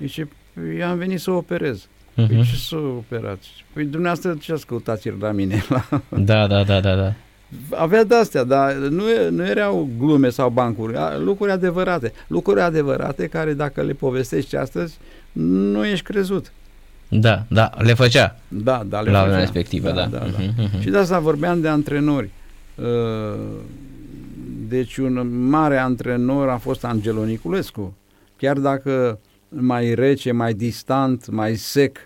Zice, 0.01 0.29
"Păi, 0.55 0.83
am 0.83 0.99
venit 0.99 1.21
să 1.21 1.31
operez. 1.31 1.87
Păi 2.15 2.25
Mhm. 2.31 2.43
ce 2.43 2.57
să 2.57 2.77
operați? 2.77 3.49
Păi 3.73 3.85
dumneavoastră 3.85 4.37
ce 4.41 4.53
ascultați 4.53 5.11
la 5.21 5.31
mine? 5.31 5.63
Da, 6.09 6.47
da, 6.47 6.65
da, 6.65 6.81
da, 6.81 6.95
da. 6.95 7.13
Avea 7.71 8.05
de-astea, 8.05 8.45
dar 8.45 8.73
nu, 8.75 9.09
e- 9.11 9.29
nu 9.29 9.47
erau 9.47 9.89
glume 9.99 10.29
sau 10.29 10.51
bancuri, 10.51 10.97
a- 10.97 11.19
lucruri 11.19 11.51
adevărate. 11.51 12.13
Lucruri 12.27 12.61
adevărate 12.61 13.27
care 13.27 13.53
dacă 13.53 13.83
le 13.83 13.93
povestești 13.93 14.57
astăzi, 14.57 14.99
nu 15.33 15.87
ești 15.87 16.05
crezut. 16.05 16.53
Da, 17.09 17.45
da, 17.49 17.71
le 17.79 17.95
făcea. 17.95 18.37
Da, 18.49 18.83
da, 18.89 19.01
le 19.01 19.11
La 19.11 19.19
făcea. 19.19 19.23
vremea 19.23 19.41
respectivă, 19.45 19.89
da. 19.91 20.07
da, 20.07 20.19
da. 20.19 20.27
Mhm, 20.39 20.53
mhm. 20.57 20.81
Și 20.81 20.91
de 20.91 20.99
asta 20.99 21.19
vorbeam 21.19 21.61
de 21.61 21.69
antrenori. 21.69 22.31
Uh, 22.75 23.41
Deci 24.69 24.97
un 24.97 25.49
mare 25.49 25.79
antrenor 25.79 26.49
a 26.49 26.57
fost 26.57 26.85
Angelo 26.85 27.25
Niculescu. 27.25 27.97
Chiar 28.37 28.59
dacă 28.59 29.19
mai 29.49 29.95
rece, 29.95 30.33
mai 30.33 30.55
distant, 30.55 31.31
mai 31.31 31.55
sec, 31.57 31.99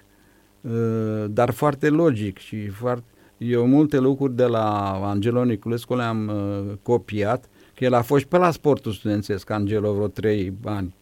uh, 0.60 1.24
dar 1.28 1.50
foarte 1.50 1.88
logic 1.88 2.38
și 2.38 2.66
foarte... 2.68 3.04
Eu 3.38 3.66
multe 3.66 3.98
lucruri 3.98 4.36
de 4.36 4.44
la 4.44 4.90
Angelo 5.04 5.44
Niculescu 5.44 5.94
le-am 5.96 6.28
uh, 6.28 6.72
copiat, 6.82 7.44
că 7.74 7.84
el 7.84 7.94
a 7.94 8.02
fost 8.02 8.20
și 8.20 8.28
pe 8.28 8.36
la 8.36 8.50
sportul 8.50 8.92
studențesc, 8.92 9.50
Angelo, 9.50 9.92
vreo 9.92 10.06
trei 10.08 10.52
ani. 10.64 10.94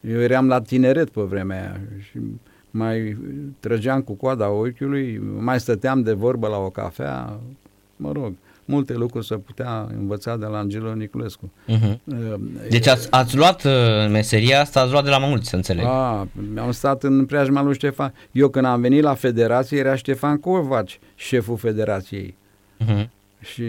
Eu 0.00 0.20
eram 0.20 0.46
la 0.48 0.60
tineret 0.60 1.10
pe 1.10 1.20
vremea 1.20 1.58
aia 1.60 1.80
și 2.10 2.18
mai 2.74 3.16
trăgeam 3.60 4.00
cu 4.00 4.12
coada 4.12 4.50
ochiului, 4.50 5.22
mai 5.38 5.60
stăteam 5.60 6.02
de 6.02 6.12
vorbă 6.12 6.48
la 6.48 6.56
o 6.56 6.70
cafea, 6.70 7.38
mă 7.96 8.12
rog, 8.12 8.32
multe 8.64 8.94
lucruri 8.94 9.26
se 9.26 9.36
putea 9.36 9.88
învăța 9.98 10.36
de 10.36 10.46
la 10.46 10.58
Angelo 10.58 10.94
Niculescu. 10.94 11.50
Mhm. 11.66 12.00
Uh, 12.04 12.34
Deci 12.70 12.86
ați, 12.86 13.08
ați 13.10 13.36
luat 13.36 13.64
uh, 13.64 13.72
meseria 14.10 14.60
asta, 14.60 14.80
ați 14.80 14.90
luat 14.90 15.04
de 15.04 15.10
la 15.10 15.18
mai 15.18 15.28
mulți, 15.28 15.48
să 15.48 15.56
înțeleg. 15.56 15.84
A, 15.84 16.28
am 16.56 16.70
stat 16.70 17.02
în 17.02 17.26
preajma 17.26 17.62
lui 17.62 17.74
Ștefan. 17.74 18.14
Eu 18.32 18.48
când 18.48 18.64
am 18.64 18.80
venit 18.80 19.02
la 19.02 19.14
federație 19.14 19.78
era 19.78 19.94
Ștefan 19.94 20.38
Covaci, 20.38 20.98
șeful 21.14 21.56
federației. 21.56 22.34
Mhm. 22.78 23.10
Și 23.40 23.64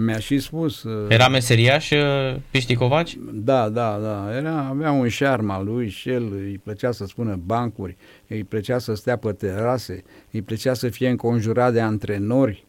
mi-a 0.00 0.18
și 0.18 0.38
spus... 0.38 0.82
uh, 0.82 1.06
Era 1.08 1.28
meseriaș 1.28 1.90
uh, 1.90 2.36
Piști 2.50 2.74
Covaci? 2.74 3.16
Da, 3.32 3.68
da, 3.68 3.98
da. 4.02 4.36
Era, 4.36 4.66
avea 4.70 4.90
un 4.90 5.08
șarm 5.08 5.50
al 5.50 5.64
lui 5.64 5.88
și 5.88 6.08
el 6.10 6.32
îi 6.32 6.60
plăcea 6.64 6.92
să 6.92 7.06
spună 7.06 7.40
bancuri, 7.46 7.96
îi 8.28 8.44
plăcea 8.44 8.78
să 8.78 8.94
stea 8.94 9.16
pe 9.16 9.32
terase, 9.32 10.04
îi 10.30 10.42
plăcea 10.42 10.74
să 10.74 10.88
fie 10.88 11.08
înconjurat 11.08 11.72
de 11.72 11.80
antrenori. 11.80 12.64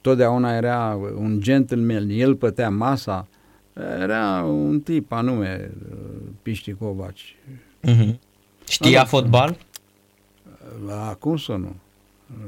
Totdeauna 0.00 0.56
era 0.56 0.98
un 1.16 1.40
gentleman, 1.40 2.08
el 2.10 2.34
plătea 2.34 2.70
masa. 2.70 3.28
Era 4.00 4.42
un 4.42 4.80
tip 4.80 5.12
anume, 5.12 5.70
uh, 5.90 5.96
Piști 6.42 6.72
Covaci. 6.72 7.36
Uh-huh. 7.88 8.14
Știa 8.68 8.98
Da. 8.98 9.04
fotbal? 9.04 9.56
La 10.86 11.16
cum 11.18 11.36
să 11.36 11.52
nu? 11.52 11.74
Uh, 12.30 12.46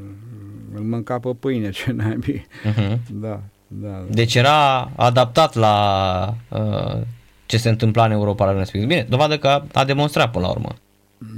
Îl 0.75 0.81
mânca 0.81 1.19
pe 1.19 1.29
pâine, 1.41 1.71
ce 1.79 1.93
naibii. 1.93 2.47
Uh-huh. 2.73 2.99
Da, 3.13 3.43
da. 3.73 4.05
Deci 4.11 4.35
era 4.35 4.91
adaptat 4.97 5.55
la 5.55 6.35
uh, 6.49 7.01
ce 7.47 7.57
se 7.57 7.69
întâmpla 7.69 8.05
în 8.05 8.11
Europa 8.11 8.45
la 8.45 8.59
respectiv. 8.59 8.89
Bine, 8.89 9.07
dovadă 9.09 9.39
că 9.39 9.63
a 9.73 9.85
demonstrat 9.85 10.31
până 10.31 10.47
la 10.47 10.51
urmă. 10.51 10.75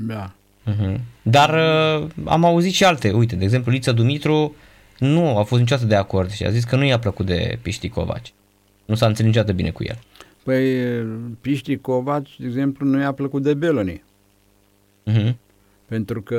da. 0.06 0.32
Uh-huh. 0.70 1.00
Dar 1.22 1.54
uh, 1.54 2.08
am 2.24 2.44
auzit 2.44 2.72
și 2.72 2.84
alte. 2.84 3.10
Uite, 3.10 3.36
de 3.36 3.44
exemplu, 3.44 3.72
Lița 3.72 3.92
Dumitru 3.92 4.54
nu 4.98 5.38
a 5.38 5.42
fost 5.42 5.60
niciodată 5.60 5.86
de 5.86 5.94
acord 5.94 6.30
și 6.30 6.44
a 6.44 6.50
zis 6.50 6.64
că 6.64 6.76
nu 6.76 6.84
i-a 6.84 6.98
plăcut 6.98 7.26
de 7.26 7.58
Piști 7.62 7.88
Covaci. 7.88 8.32
Nu 8.84 8.94
s-a 8.94 9.06
înțeles 9.06 9.26
niciodată 9.26 9.52
bine 9.52 9.70
cu 9.70 9.84
el. 9.84 9.98
Păi 10.42 10.82
Piști 11.40 11.76
Covaci, 11.76 12.36
de 12.38 12.46
exemplu, 12.46 12.86
nu 12.86 13.00
i-a 13.00 13.12
plăcut 13.12 13.42
de 13.42 13.54
Beloni. 13.54 14.02
Uh-huh. 15.10 15.34
pentru 15.86 16.22
că 16.22 16.38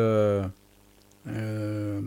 uh, 1.26 2.04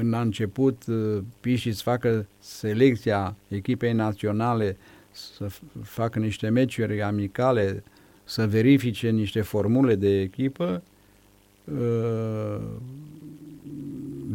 când 0.00 0.14
a 0.14 0.20
început 0.20 0.82
uh, 0.86 1.18
Piști 1.40 1.72
să 1.72 1.82
facă 1.82 2.26
selecția 2.38 3.36
echipei 3.48 3.92
naționale, 3.92 4.76
să 5.10 5.46
f- 5.46 5.82
facă 5.82 6.18
niște 6.18 6.48
meciuri 6.48 7.02
amicale, 7.02 7.82
să 8.24 8.46
verifice 8.46 9.10
niște 9.10 9.40
formule 9.40 9.94
de 9.94 10.20
echipă, 10.20 10.82
uh, 11.64 12.60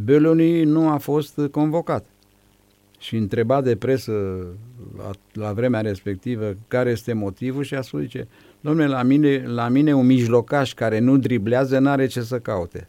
Beloni 0.03 0.63
nu 0.63 0.89
a 0.89 0.97
fost 0.97 1.39
convocat. 1.51 2.05
Și 2.99 3.15
întrebat 3.15 3.63
de 3.63 3.75
presă 3.75 4.47
la, 4.97 5.11
la 5.33 5.53
vremea 5.53 5.81
respectivă 5.81 6.55
care 6.67 6.89
este 6.89 7.13
motivul 7.13 7.63
și 7.63 7.75
a 7.75 7.81
spus, 7.81 8.01
zice, 8.01 8.27
domnule, 8.59 8.87
la 8.87 9.03
mine, 9.03 9.47
la 9.47 9.67
mine 9.67 9.93
un 9.93 10.05
mijlocaș 10.05 10.73
care 10.73 10.99
nu 10.99 11.17
driblează 11.17 11.79
n-are 11.79 12.05
ce 12.07 12.21
să 12.21 12.39
caute. 12.39 12.87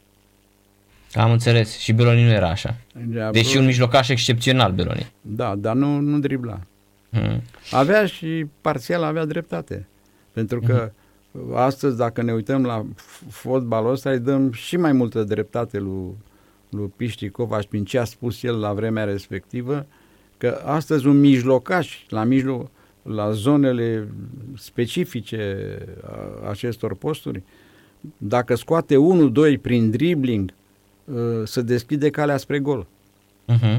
Am 1.12 1.30
înțeles. 1.30 1.76
Și 1.78 1.92
Beloni 1.92 2.22
nu 2.22 2.30
era 2.30 2.48
așa. 2.48 2.76
De 3.06 3.28
Deși 3.32 3.56
un 3.56 3.64
mijlocaș 3.64 4.08
excepțional, 4.08 4.72
Beloni. 4.72 5.12
Da, 5.20 5.54
dar 5.54 5.74
nu, 5.74 5.98
nu 5.98 6.18
dribla. 6.18 6.58
Uh-huh. 7.12 7.40
Avea 7.70 8.06
și 8.06 8.46
parțial 8.60 9.02
avea 9.02 9.24
dreptate. 9.24 9.86
Pentru 10.32 10.60
că 10.60 10.92
astăzi, 11.54 11.96
dacă 11.96 12.22
ne 12.22 12.32
uităm 12.32 12.64
la 12.64 12.86
f- 12.94 13.28
fotbalul 13.30 13.90
ăsta, 13.90 14.10
îi 14.10 14.18
dăm 14.18 14.52
și 14.52 14.76
mai 14.76 14.92
multă 14.92 15.22
dreptate 15.22 15.78
lui, 15.78 16.16
lui 16.70 16.92
Piști 16.96 17.28
Covaș 17.28 17.64
prin 17.64 17.84
ce 17.84 17.98
a 17.98 18.04
spus 18.04 18.42
el 18.42 18.58
la 18.58 18.72
vremea 18.72 19.04
respectivă, 19.04 19.86
că 20.38 20.60
astăzi 20.64 21.06
un 21.06 21.20
mijlocaș 21.20 22.04
la 22.08 22.24
mijloc, 22.24 22.70
la 23.02 23.30
zonele 23.30 24.08
specifice 24.56 25.58
a 26.42 26.48
acestor 26.48 26.94
posturi, 26.94 27.42
dacă 28.16 28.54
scoate 28.54 28.94
1-2 29.56 29.60
prin 29.60 29.90
dribbling, 29.90 30.50
ă, 30.50 30.54
să 31.44 31.62
deschide 31.62 32.10
calea 32.10 32.36
spre 32.36 32.58
gol. 32.58 32.86
Uh-huh. 33.52 33.76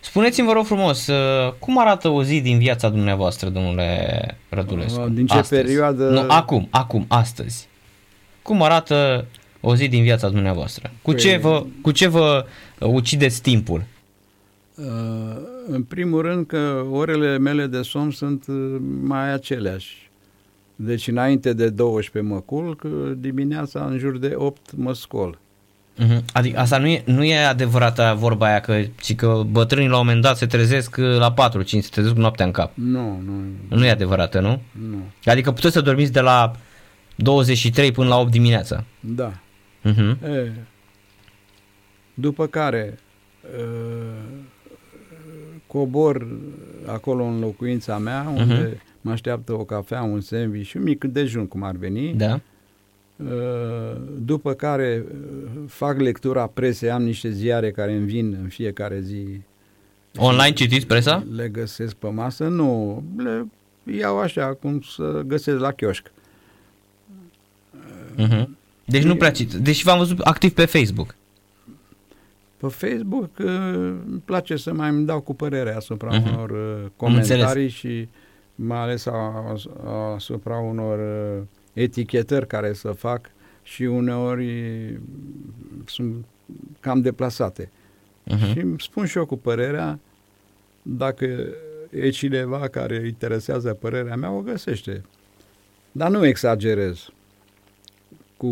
Spuneți-mi, 0.00 0.46
vă 0.46 0.52
rog 0.52 0.64
frumos, 0.64 1.06
uh, 1.06 1.52
cum 1.58 1.78
arată 1.78 2.08
o 2.08 2.22
zi 2.22 2.40
din 2.40 2.58
viața 2.58 2.88
dumneavoastră, 2.88 3.48
domnule 3.48 4.38
Rădulescu? 4.48 5.00
Uh, 5.00 5.06
din 5.12 5.26
ce 5.26 5.40
perioadă- 5.48 6.08
Nu, 6.08 6.24
acum, 6.28 6.68
acum, 6.70 7.04
astăzi. 7.08 7.68
Cum 8.42 8.62
arată 8.62 9.26
o 9.60 9.74
zi 9.76 9.88
din 9.88 10.02
viața 10.02 10.28
dumneavoastră? 10.28 10.90
Cu, 11.02 11.14
Păi- 11.14 11.18
ce, 11.18 11.36
vă, 11.36 11.64
cu 11.82 11.90
ce 11.90 12.06
vă 12.06 12.46
uh, 12.80 12.88
ucideți 12.92 13.42
timpul? 13.42 13.82
Uh, 14.74 14.84
În 15.68 15.82
primul 15.82 16.22
rând 16.22 16.46
că 16.46 16.84
orele 16.90 17.38
mele 17.38 17.66
de 17.66 17.82
somn 17.82 18.10
sunt 18.10 18.44
uh, 18.48 18.76
mai 19.02 19.32
aceleași. 19.32 20.10
Deci 20.76 21.08
înainte 21.08 21.52
de 21.52 21.68
12 21.68 22.32
mă 22.32 22.40
culc, 22.40 22.82
uh, 22.84 23.12
dimineața 23.18 23.84
în 23.84 23.98
jur 23.98 24.18
de 24.18 24.32
8 24.36 24.60
mă 24.76 24.94
scol. 24.94 25.38
Uh-huh. 26.04 26.22
Adică 26.32 26.58
asta 26.58 26.78
nu 26.78 26.86
e, 26.86 27.02
nu 27.06 27.24
e 27.24 27.44
adevărată 27.44 28.14
vorba 28.18 28.46
aia 28.46 28.60
că, 28.60 28.82
ci 29.00 29.14
că 29.14 29.42
bătrânii 29.50 29.88
la 29.88 29.98
un 29.98 30.04
moment 30.04 30.22
dat 30.22 30.36
se 30.36 30.46
trezesc 30.46 30.96
uh, 30.98 31.18
la 31.18 31.34
4-5, 31.34 31.64
se 31.64 31.88
trezesc 31.90 32.14
cu 32.14 32.20
noaptea 32.20 32.44
în 32.44 32.50
cap. 32.50 32.70
Nu, 32.74 33.20
nu, 33.24 33.32
Nu 33.68 33.84
e 33.84 33.90
adevărată, 33.90 34.40
nu? 34.40 34.60
nu. 34.90 35.02
Adică 35.24 35.52
puteți 35.52 35.72
să 35.74 35.80
dormiți 35.80 36.12
de 36.12 36.20
la 36.20 36.52
23 37.16 37.92
până 37.92 38.08
la 38.08 38.18
8 38.18 38.30
dimineața. 38.30 38.84
Da. 39.00 39.32
Uh-huh. 39.84 40.22
E, 40.24 40.52
după 42.14 42.46
care 42.46 42.98
uh, 43.58 44.22
cobor 45.66 46.26
acolo 46.86 47.24
în 47.24 47.40
locuința 47.40 47.98
mea, 47.98 48.32
unde 48.36 48.80
mă 49.00 49.10
așteaptă 49.10 49.52
o 49.52 49.64
cafea, 49.64 50.02
un 50.02 50.20
sandwich 50.20 50.68
și 50.68 50.76
un 50.76 50.82
mic 50.82 51.04
dejun, 51.04 51.46
cum 51.46 51.62
ar 51.62 51.76
veni. 51.76 52.14
Da. 52.14 52.40
Uh, 53.16 53.96
După 54.18 54.52
care 54.52 55.04
uh, 55.08 55.60
fac 55.68 55.98
lectura 56.00 56.46
presei, 56.46 56.90
am 56.90 57.02
niște 57.02 57.30
ziare 57.30 57.70
care 57.70 57.92
îmi 57.94 58.06
vin 58.06 58.38
în 58.42 58.48
fiecare 58.48 59.00
zi. 59.00 59.40
Online 60.16 60.52
citiți 60.54 60.86
presa? 60.86 61.26
Le 61.34 61.48
găsesc 61.48 61.94
pe 61.94 62.08
masă? 62.08 62.44
Nu, 62.48 63.02
le 63.16 63.46
iau 63.98 64.18
așa 64.18 64.46
cum 64.60 64.80
să 64.80 65.22
găsesc 65.26 65.58
la 65.58 65.72
chioșc. 65.72 66.10
Uh-huh. 68.18 68.44
Deci 68.84 69.02
nu 69.02 69.16
prea 69.16 69.30
cit. 69.30 69.52
Deci 69.52 69.82
v-am 69.82 69.98
văzut 69.98 70.18
activ 70.20 70.52
pe 70.52 70.64
Facebook. 70.64 71.14
Pe 72.56 72.66
Facebook 72.68 73.30
uh, 73.38 73.46
îmi 74.06 74.22
place 74.24 74.56
să 74.56 74.72
mai 74.72 74.88
îmi 74.88 75.06
dau 75.06 75.20
cu 75.20 75.34
părere 75.34 75.74
asupra 75.74 76.10
Mhm. 76.16 76.22
uh-huh. 76.24 76.32
unor 76.34 76.50
uh, 76.50 76.90
comentarii 76.96 77.68
și 77.68 78.08
mai 78.54 78.78
ales 78.78 79.06
a, 79.06 79.12
a, 79.86 80.12
asupra 80.14 80.56
unor 80.58 80.98
uh, 80.98 81.42
etichetări 81.76 82.46
care 82.46 82.72
să 82.72 82.88
fac 82.88 83.30
și 83.62 83.82
uneori 83.82 84.98
sunt 85.84 86.24
cam 86.80 87.00
deplasate. 87.00 87.70
Uh-huh. 88.34 88.52
Și 88.52 88.58
îmi 88.58 88.80
spun 88.80 89.06
și 89.06 89.18
eu 89.18 89.26
cu 89.26 89.36
părerea, 89.36 89.98
dacă 90.82 91.46
e 91.90 92.08
cineva 92.08 92.68
care 92.68 92.98
îi 93.00 93.08
interesează 93.08 93.74
părerea 93.74 94.16
mea, 94.16 94.30
o 94.30 94.40
găsește. 94.40 95.04
Dar 95.92 96.10
nu 96.10 96.26
exagerez 96.26 97.08
cu 98.36 98.50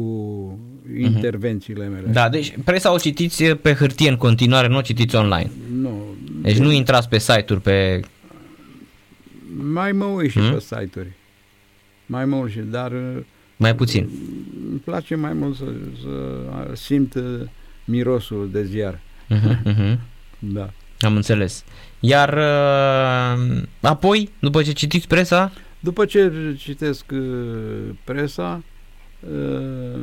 intervențiile 0.96 1.86
mele. 1.88 2.08
Da, 2.08 2.28
deci 2.28 2.54
presa 2.64 2.92
o 2.92 2.96
citiți 2.98 3.44
pe 3.44 3.72
hârtie 3.74 4.08
în 4.08 4.16
continuare, 4.16 4.68
nu 4.68 4.76
o 4.76 4.80
citiți 4.80 5.16
online. 5.16 5.50
Nu. 5.72 6.14
Deci 6.42 6.58
nu 6.58 6.72
intrați 6.72 7.08
pe 7.08 7.18
site-uri 7.18 7.60
pe... 7.60 8.00
Mai 9.56 9.92
mă 9.92 10.04
uit 10.04 10.30
și 10.30 10.38
Hmm? 10.38 10.52
pe 10.52 10.60
site-uri. 10.60 11.12
Mai 12.06 12.24
mă 12.24 12.36
uit 12.36 12.52
și, 12.52 12.58
dar 12.58 12.92
uh, 12.92 13.22
Mai 13.56 13.74
puțin. 13.74 14.08
îmi 14.70 14.78
place 14.78 15.14
mai 15.14 15.32
mult 15.32 15.56
să, 15.56 15.64
să 16.02 16.70
simt 16.74 17.14
uh, 17.14 17.22
mirosul 17.84 18.48
de 18.52 18.64
ziar. 18.64 19.00
Uh-huh, 19.30 19.62
uh-huh. 19.72 19.98
Da. 20.38 20.70
Am 20.98 21.16
înțeles. 21.16 21.64
Iar 22.00 22.32
uh, 22.32 23.62
apoi, 23.80 24.30
după 24.38 24.62
ce 24.62 24.72
citiți 24.72 25.06
presa, 25.06 25.52
După 25.80 26.04
ce 26.04 26.32
citesc 26.58 27.04
uh, 27.12 27.18
presa, 28.04 28.62
uh, 29.20 30.00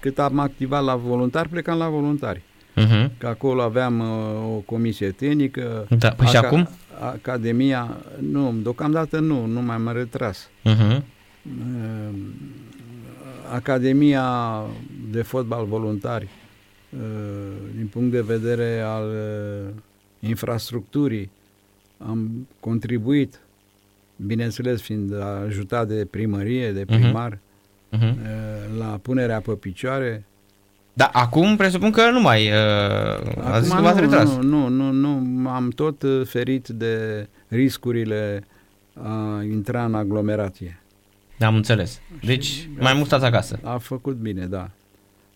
cât 0.00 0.18
am 0.18 0.38
activat 0.38 0.84
la 0.84 0.94
voluntari, 0.96 1.48
plecam 1.48 1.78
la 1.78 1.88
voluntari. 1.88 2.42
uh-huh. 2.76 3.08
Că 3.18 3.26
acolo 3.26 3.62
aveam 3.62 4.00
uh, 4.00 4.06
o 4.56 4.58
comisie 4.66 5.10
tehnică. 5.10 5.86
Da, 5.98 6.08
păi 6.08 6.26
și 6.26 6.36
acum? 6.36 6.68
Academia, 7.00 7.96
nu, 8.20 8.52
deocamdată 8.62 9.18
nu, 9.18 9.46
nu 9.46 9.62
mai 9.62 9.74
am 9.74 9.92
retras. 9.92 10.48
uh-huh. 10.64 11.00
Uh, 11.58 12.14
Academia 13.52 14.62
de 15.10 15.22
fotbal 15.22 15.66
voluntari, 15.66 16.28
uh, 16.96 17.00
din 17.76 17.86
punct 17.86 18.10
de 18.10 18.20
vedere 18.20 18.80
al 18.80 19.08
uh, 19.08 19.70
infrastructurii, 20.20 21.30
am 21.98 22.48
contribuit, 22.60 23.40
bineînțeles 24.16 24.80
fiind 24.82 25.12
ajutat 25.46 25.88
de 25.88 26.04
primărie, 26.10 26.72
de 26.72 26.84
Mhm. 26.88 27.00
primar, 27.00 27.38
uh-huh. 27.92 28.00
uh, 28.00 28.78
la 28.78 28.98
punerea 29.02 29.40
pe 29.40 29.52
picioare. 29.52 30.24
Da, 30.96 31.10
acum 31.12 31.56
presupun 31.56 31.90
că 31.90 32.10
nu 32.10 32.20
mai... 32.20 32.48
Uh, 32.48 32.54
a 33.44 33.60
zis 33.60 33.68
că 33.68 33.74
Acum 33.74 33.84
v-ați 33.84 34.00
nu, 34.00 34.00
retras. 34.00 34.36
nu, 34.36 34.68
nu, 34.68 34.90
nu, 34.90 35.18
nu, 35.18 35.48
am 35.48 35.68
tot 35.68 36.02
uh, 36.02 36.26
ferit 36.26 36.68
de 36.68 37.26
riscurile 37.48 38.44
a 39.02 39.42
intra 39.42 39.84
în 39.84 39.94
aglomerație. 39.94 40.78
Am 41.40 41.54
înțeles. 41.54 42.00
Deci, 42.24 42.68
mai 42.78 42.92
mult 42.94 43.06
stați 43.06 43.24
acasă. 43.24 43.58
A 43.62 43.78
făcut 43.78 44.16
bine, 44.16 44.46
da. 44.46 44.70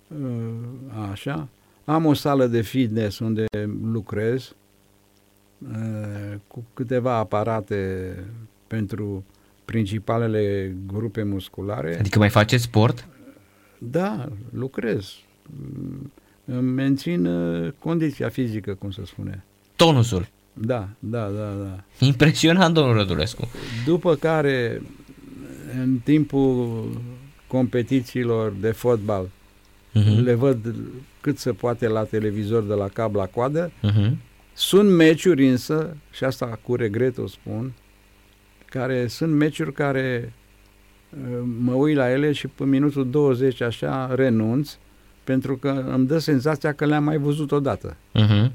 Uh, 0.09 1.11
Așa. 1.11 1.49
Am 1.85 2.07
o 2.07 2.15
sală 2.15 2.47
de 2.47 2.61
fitness 2.61 3.19
unde 3.19 3.45
lucrez 3.93 4.55
uh, 5.59 6.35
cu 6.47 6.65
câteva 6.75 7.15
aparate 7.17 8.15
pentru 8.67 9.25
principalele 9.65 10.75
grupe 10.87 11.23
musculare. 11.23 11.99
Adică 11.99 12.19
mai 12.19 12.29
faceți 12.29 12.63
sport? 12.63 13.07
Da, 13.79 14.29
lucrez. 14.53 15.13
Mm, 15.57 16.13
Îmi 16.51 16.71
mențin 16.71 17.27
uh, 17.27 17.73
condiția 17.79 18.29
fizică, 18.29 18.75
cum 18.75 18.91
se 18.91 19.03
spune. 19.05 19.45
Tonusul. 19.77 20.29
Da, 20.53 20.89
da, 20.99 21.29
da, 21.29 21.53
da. 21.63 22.07
Impresionant, 22.07 22.75
domnul 22.75 22.95
Rădulescu. 22.95 23.49
După 23.85 24.15
care, 24.15 24.83
în 25.81 25.99
timpul 26.05 26.87
competițiilor 27.47 28.53
de 28.61 28.71
fotbal, 28.71 29.25
uh-huh. 29.25 30.23
le 30.23 30.35
văd 30.35 30.75
cât 31.21 31.39
se 31.39 31.53
poate 31.53 31.89
la 31.89 32.05
televizor 32.05 32.63
de 32.63 32.75
la 32.75 32.89
cap 32.89 33.15
la 33.15 33.27
coadă. 33.27 33.71
Uh-huh. 33.71 34.11
Sunt 34.53 34.91
meciuri 34.91 35.49
însă, 35.49 35.97
și 36.11 36.25
asta 36.25 36.59
cu 36.63 36.75
regret 36.75 37.19
o 37.19 37.27
spun, 37.27 37.73
care 38.65 39.07
sunt 39.07 39.33
meciuri 39.33 39.73
care 39.73 40.33
uh, 41.11 41.49
mă 41.61 41.73
uit 41.73 41.97
la 41.97 42.11
ele 42.11 42.33
și 42.33 42.47
pe 42.47 42.65
minutul 42.65 43.11
20 43.11 43.61
așa 43.61 44.15
renunț, 44.15 44.77
pentru 45.29 45.57
că 45.57 45.85
îmi 45.95 46.07
dă 46.07 46.19
senzația 46.19 46.73
că 46.73 46.85
le-am 46.85 47.05
mai 47.05 47.17
văzut 47.17 47.53
odată. 47.53 47.97
Uh-huh. 48.15 48.51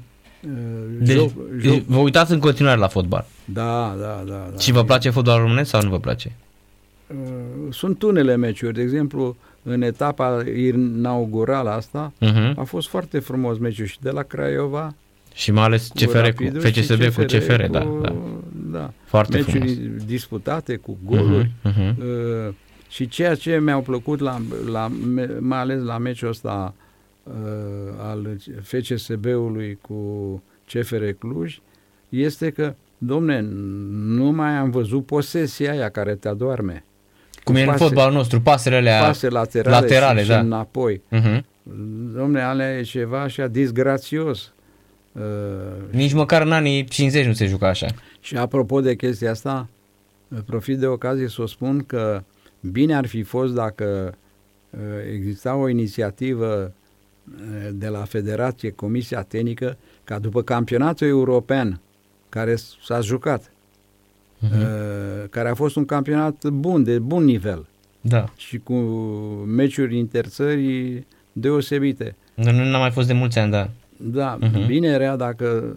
Deci, 0.98 1.16
joc, 1.16 1.30
joc... 1.58 1.82
vă 1.86 1.98
uitați 1.98 2.32
în 2.32 2.38
continuare 2.38 2.78
la 2.78 2.88
fotbal. 2.88 3.26
Da, 3.44 3.96
da, 4.00 4.22
da. 4.26 4.48
da. 4.52 4.58
Și 4.58 4.72
vă 4.72 4.84
place 4.84 5.10
fotbalul 5.10 5.42
românesc 5.42 5.70
sau 5.70 5.82
nu 5.82 5.90
vă 5.90 5.98
place? 5.98 6.32
Uh, 7.06 7.16
sunt 7.70 8.02
unele 8.02 8.36
meciuri, 8.36 8.74
de 8.74 8.82
exemplu, 8.82 9.36
în 9.62 9.82
etapa 9.82 10.42
inaugurală 10.56 11.70
asta, 11.70 12.12
uh-huh. 12.20 12.54
a 12.56 12.62
fost 12.62 12.88
foarte 12.88 13.18
frumos 13.18 13.58
meciul 13.58 13.86
și 13.86 14.00
de 14.00 14.10
la 14.10 14.22
Craiova 14.22 14.94
și 15.34 15.50
mai 15.50 15.64
ales 15.64 15.90
CFR 15.94 16.28
cu 16.28 16.44
FCSB 16.58 17.02
cu, 17.04 17.20
cu 17.20 17.24
CFR, 17.26 17.62
cu, 17.62 17.72
da, 17.72 17.98
da. 18.02 18.14
da. 18.52 18.92
Foarte 19.04 19.36
Meciuri 19.36 19.74
frumos. 19.74 20.04
disputate 20.04 20.76
cu 20.76 20.98
goluri. 21.04 21.50
Uh-huh, 21.50 21.72
uh-huh. 21.72 21.94
Uh, 21.98 22.54
și 22.94 23.08
ceea 23.08 23.34
ce 23.34 23.60
mi-au 23.60 23.80
plăcut, 23.80 24.20
la, 24.20 24.40
la, 24.66 24.90
mai 25.38 25.58
ales 25.58 25.82
la 25.82 25.98
meciul 25.98 26.28
ăsta 26.28 26.74
uh, 27.22 27.32
al 27.98 28.36
FCSB-ului 28.62 29.78
cu 29.80 30.42
CFR 30.72 31.04
Cluj, 31.18 31.58
este 32.08 32.50
că, 32.50 32.74
domne, 32.98 33.40
nu 33.90 34.30
mai 34.30 34.50
am 34.50 34.70
văzut 34.70 35.06
posesia 35.06 35.70
aia 35.70 35.88
care 35.88 36.14
te 36.14 36.28
adorme. 36.28 36.84
Cum 37.44 37.54
e 37.54 37.62
în 37.62 37.76
fotbalul 37.76 38.12
nostru, 38.12 38.40
pasele 38.40 38.76
alea 38.76 39.00
pase 39.00 39.28
laterale, 39.28 39.76
laterale 39.76 40.22
și, 40.22 40.28
da. 40.28 40.38
și 40.38 40.44
înapoi. 40.44 41.02
Uh-huh. 41.12 41.40
Domne, 42.14 42.42
alea 42.42 42.78
e 42.78 42.82
ceva 42.82 43.22
așa 43.22 43.46
disgrațios. 43.46 44.52
Uh, 45.12 45.22
Nici 45.90 46.12
măcar 46.12 46.42
în 46.42 46.52
anii 46.52 46.84
50 46.84 47.26
nu 47.26 47.32
se 47.32 47.46
juca 47.46 47.68
așa. 47.68 47.86
Și 48.20 48.36
apropo 48.36 48.80
de 48.80 48.94
chestia 48.94 49.30
asta, 49.30 49.68
profit 50.46 50.78
de 50.78 50.86
ocazie 50.86 51.28
să 51.28 51.42
o 51.42 51.46
spun 51.46 51.84
că 51.86 52.22
bine 52.70 52.94
ar 52.94 53.06
fi 53.06 53.22
fost 53.22 53.54
dacă 53.54 54.14
uh, 54.70 54.80
exista 55.12 55.54
o 55.54 55.68
inițiativă 55.68 56.72
uh, 56.72 57.68
de 57.72 57.88
la 57.88 58.04
Federație, 58.04 58.70
Comisia 58.70 59.22
Tehnică, 59.22 59.76
ca 60.04 60.18
după 60.18 60.42
campionatul 60.42 61.06
european 61.06 61.80
care 62.28 62.56
s-a 62.84 63.00
jucat, 63.00 63.50
uh-huh. 64.42 65.30
care 65.30 65.48
a 65.48 65.54
fost 65.54 65.76
un 65.76 65.84
campionat 65.84 66.48
bun, 66.48 66.84
de 66.84 66.98
bun 66.98 67.24
nivel, 67.24 67.66
da. 68.00 68.24
și 68.36 68.58
cu 68.58 68.74
meciuri 69.46 69.96
interțării 69.96 71.06
deosebite. 71.32 72.16
Nu, 72.34 72.52
nu 72.52 72.74
a 72.74 72.78
mai 72.78 72.90
fost 72.90 73.06
de 73.06 73.12
mulți 73.12 73.38
ani, 73.38 73.50
da. 73.50 73.70
Da, 73.96 74.38
uh-huh. 74.38 74.66
bine 74.66 74.88
era 74.88 75.16
dacă 75.16 75.76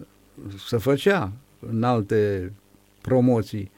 se 0.66 0.76
făcea 0.76 1.32
în 1.70 1.82
alte 1.82 2.52
promoții 3.00 3.70
uh, 3.72 3.77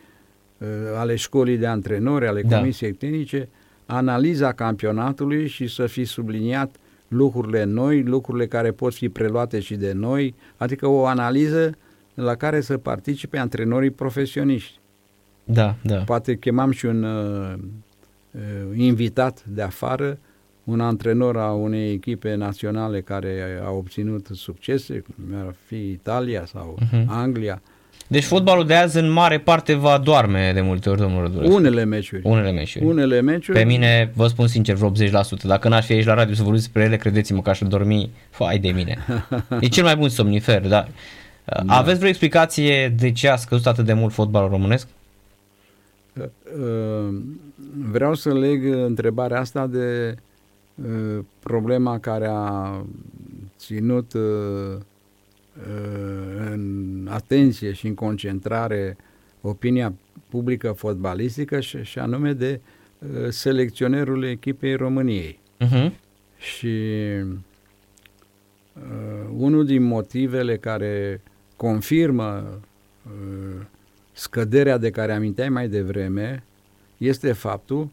ale 0.97 1.17
școlii 1.17 1.57
de 1.57 1.67
antrenori, 1.67 2.27
ale 2.27 2.43
da. 2.43 2.59
comisiei 2.59 2.93
tehnice, 2.93 3.49
analiza 3.87 4.53
campionatului 4.53 5.47
și 5.47 5.67
să 5.67 5.87
fi 5.87 6.05
subliniat 6.05 6.77
lucrurile 7.09 7.65
noi, 7.65 8.03
lucrurile 8.03 8.47
care 8.47 8.71
pot 8.71 8.95
fi 8.95 9.09
preluate 9.09 9.61
și 9.61 9.75
de 9.75 9.93
noi, 9.93 10.35
adică 10.57 10.87
o 10.87 11.07
analiză 11.07 11.75
la 12.15 12.35
care 12.35 12.61
să 12.61 12.79
participe 12.79 13.39
antrenorii 13.39 13.91
profesioniști. 13.91 14.79
Da, 15.45 15.75
da. 15.83 15.97
Poate 15.97 16.37
chemam 16.37 16.71
și 16.71 16.87
un 16.87 17.03
uh, 17.03 17.55
uh, 18.31 18.41
invitat 18.77 19.45
de 19.45 19.63
afară 19.63 20.19
un 20.65 20.81
antrenor 20.81 21.37
a 21.37 21.53
unei 21.53 21.93
echipe 21.93 22.35
naționale 22.35 23.01
care 23.01 23.61
a 23.65 23.71
obținut 23.71 24.27
succese, 24.33 24.99
cum 24.99 25.25
ar 25.47 25.55
fi 25.67 25.91
Italia 25.91 26.45
sau 26.45 26.79
uh-huh. 26.81 27.05
Anglia. 27.07 27.63
Deci 28.11 28.25
fotbalul 28.25 28.67
de 28.67 28.75
azi 28.75 28.99
în 28.99 29.11
mare 29.11 29.39
parte 29.39 29.75
va 29.75 29.99
doarme 29.99 30.51
de 30.55 30.61
multe 30.61 30.91
ori, 30.91 31.01
domnul 31.01 31.23
Rădulescu. 31.23 31.55
Unele 31.55 31.85
meciuri. 31.85 32.23
Unele 32.25 32.51
meciuri. 32.51 32.85
Unele 32.85 33.21
meciuri. 33.21 33.59
Pe 33.59 33.65
mine, 33.65 34.13
vă 34.15 34.27
spun 34.27 34.47
sincer, 34.47 34.75
vreo 34.75 34.91
80%. 34.91 35.43
Dacă 35.43 35.69
n-aș 35.69 35.87
fi 35.87 35.93
aici 35.93 36.05
la 36.05 36.15
radio 36.15 36.35
să 36.35 36.43
vorbesc 36.43 36.65
despre 36.65 36.83
ele, 36.83 36.97
credeți-mă 36.97 37.43
că 37.43 37.51
aș 37.51 37.59
dormi, 37.69 38.11
fai 38.31 38.59
de 38.59 38.71
mine. 38.71 38.99
e 39.61 39.67
cel 39.67 39.85
mai 39.85 39.97
bun 39.97 40.09
somnifer, 40.09 40.61
da. 40.61 40.87
da. 41.45 41.63
Aveți 41.67 41.97
vreo 41.97 42.09
explicație 42.09 42.89
de 42.89 43.13
ce 43.13 43.29
a 43.29 43.37
scăzut 43.37 43.67
atât 43.67 43.85
de 43.85 43.93
mult 43.93 44.13
fotbalul 44.13 44.49
românesc? 44.49 44.87
Uh, 46.13 46.25
uh, 46.59 47.15
vreau 47.91 48.15
să 48.15 48.33
leg 48.33 48.65
întrebarea 48.65 49.41
asta 49.41 49.67
de 49.67 50.15
Uh, 50.85 51.25
problema 51.41 51.99
care 51.99 52.27
a 52.31 52.73
ținut 53.59 54.13
uh, 54.13 54.21
uh, 54.21 54.81
în 56.39 57.09
atenție 57.11 57.73
și 57.73 57.87
în 57.87 57.95
concentrare 57.95 58.97
opinia 59.41 59.95
publică 60.29 60.73
fotbalistică 60.73 61.61
și, 61.61 61.83
și 61.83 61.99
anume 61.99 62.33
de 62.33 62.61
selecționerul 63.29 64.25
echipei 64.25 64.75
României. 64.75 65.39
Uh-huh. 65.65 65.91
Și 66.39 66.67
uh, 68.75 69.29
unul 69.37 69.67
din 69.67 69.83
motivele 69.83 70.57
care 70.57 71.21
confirmă 71.57 72.61
uh, 73.07 73.67
scăderea 74.13 74.77
de 74.77 74.91
care 74.91 75.13
aminteai 75.13 75.49
mai 75.49 75.69
devreme 75.69 76.43
este 76.97 77.33
faptul 77.33 77.89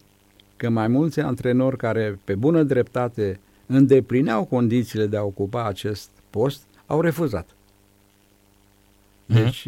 că 0.56 0.69
mai 0.69 0.88
mulți 0.88 1.19
antrenori 1.19 1.77
care 1.77 2.19
pe 2.23 2.35
bună 2.35 2.64
dreptate 2.64 3.39
îndeplineau 3.65 4.45
condițiile 4.45 5.06
de 5.06 5.18
a 5.18 5.23
ocupa 5.23 5.65
acest 5.65 6.10
post 6.30 6.64
au 6.85 7.02
refuzat. 7.02 7.57
Mhm. 9.28 9.44
Deci 9.44 9.68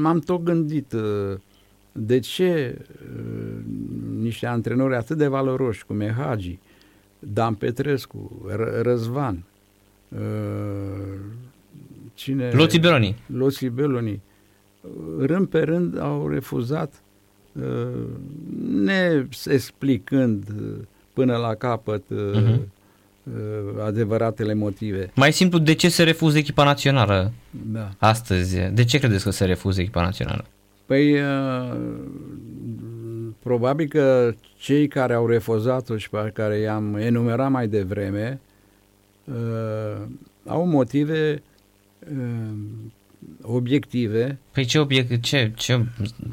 m-am 0.00 0.18
tot 0.18 0.42
gândit 0.42 0.92
uh, 0.92 1.34
de 1.92 2.18
ce 2.18 2.78
uh, 2.78 3.64
niște 4.20 4.46
antrenori 4.46 4.94
atât 4.94 5.16
de 5.16 5.26
valoroși 5.26 5.86
cum 5.86 6.00
e 6.00 6.12
Hagi, 6.12 6.58
Dan 7.18 7.54
Petrescu, 7.54 8.46
Răzvan, 8.82 9.44
uh, 10.08 10.18
cine... 12.14 12.50
Loții 12.50 12.80
Beloni. 12.80 13.16
Loții 13.26 13.68
Beloni. 13.68 14.20
Rând 15.18 15.46
pe 15.46 15.60
rând 15.60 16.00
au 16.00 16.28
refuzat 16.28 17.02
ne 18.70 19.26
explicând 19.44 20.44
până 21.12 21.36
la 21.36 21.54
capăt 21.54 22.02
uh-huh. 22.14 22.58
Adevăratele 23.84 24.54
motive. 24.54 25.10
Mai 25.14 25.32
simplu, 25.32 25.58
de 25.58 25.74
ce 25.74 25.88
se 25.88 26.02
refuză 26.02 26.38
echipa 26.38 26.64
națională 26.64 27.32
da. 27.50 27.90
astăzi? 27.98 28.56
De 28.72 28.84
ce 28.84 28.98
credeți 28.98 29.24
că 29.24 29.30
se 29.30 29.44
refuză 29.44 29.80
echipa 29.80 30.02
națională? 30.02 30.44
Păi, 30.86 31.12
uh, 31.12 31.76
probabil 33.42 33.88
că 33.88 34.34
cei 34.58 34.88
care 34.88 35.14
au 35.14 35.26
refuzat-o 35.26 35.96
și 35.96 36.10
pe 36.10 36.30
care 36.34 36.58
i-am 36.58 36.96
enumerat 36.96 37.50
mai 37.50 37.68
devreme 37.68 38.40
uh, 39.24 40.02
au 40.46 40.66
motive 40.66 41.42
obiective. 43.42 44.38
Păi 44.52 44.64
ce 44.64 44.78
obiect, 44.78 45.22
ce, 45.22 45.52
ce 45.56 45.84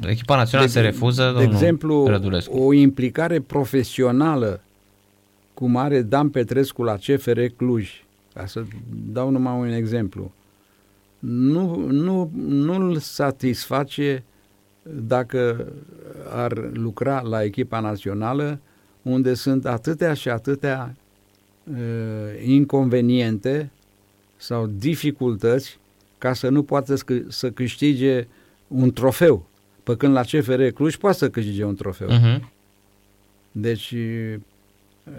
echipa 0.06 0.36
națională 0.36 0.68
de, 0.68 0.74
se 0.74 0.80
refuză, 0.80 1.34
De 1.38 1.42
exemplu, 1.42 2.06
Rădulescu. 2.06 2.58
o 2.58 2.72
implicare 2.72 3.40
profesională 3.40 4.60
cum 5.56 5.76
are 5.76 6.02
Dan 6.02 6.28
Petrescu 6.28 6.82
la 6.82 6.96
CFR 6.96 7.40
Cluj, 7.56 8.04
ca 8.34 8.46
să 8.46 8.64
dau 9.12 9.30
numai 9.30 9.58
un 9.58 9.68
exemplu, 9.68 10.32
nu, 11.18 11.76
nu, 11.76 12.30
nu-l 12.36 12.96
satisface 12.96 14.24
dacă 14.82 15.72
ar 16.28 16.70
lucra 16.72 17.20
la 17.20 17.44
echipa 17.44 17.80
națională 17.80 18.60
unde 19.02 19.34
sunt 19.34 19.66
atâtea 19.66 20.14
și 20.14 20.28
atâtea 20.28 20.96
uh, 21.64 21.76
inconveniente 22.44 23.70
sau 24.36 24.66
dificultăți 24.66 25.78
ca 26.18 26.32
să 26.32 26.48
nu 26.48 26.62
poată 26.62 26.94
să 27.28 27.50
câștige 27.50 28.26
un 28.68 28.92
trofeu. 28.92 29.46
Pe 29.82 29.96
când 29.96 30.12
la 30.12 30.22
CFR 30.22 30.62
Cluj 30.62 30.96
poate 30.96 31.16
să 31.16 31.30
câștige 31.30 31.64
un 31.64 31.74
trofeu. 31.74 32.08
Uh-huh. 32.08 32.40
Deci... 33.52 33.94
Uh, 35.06 35.12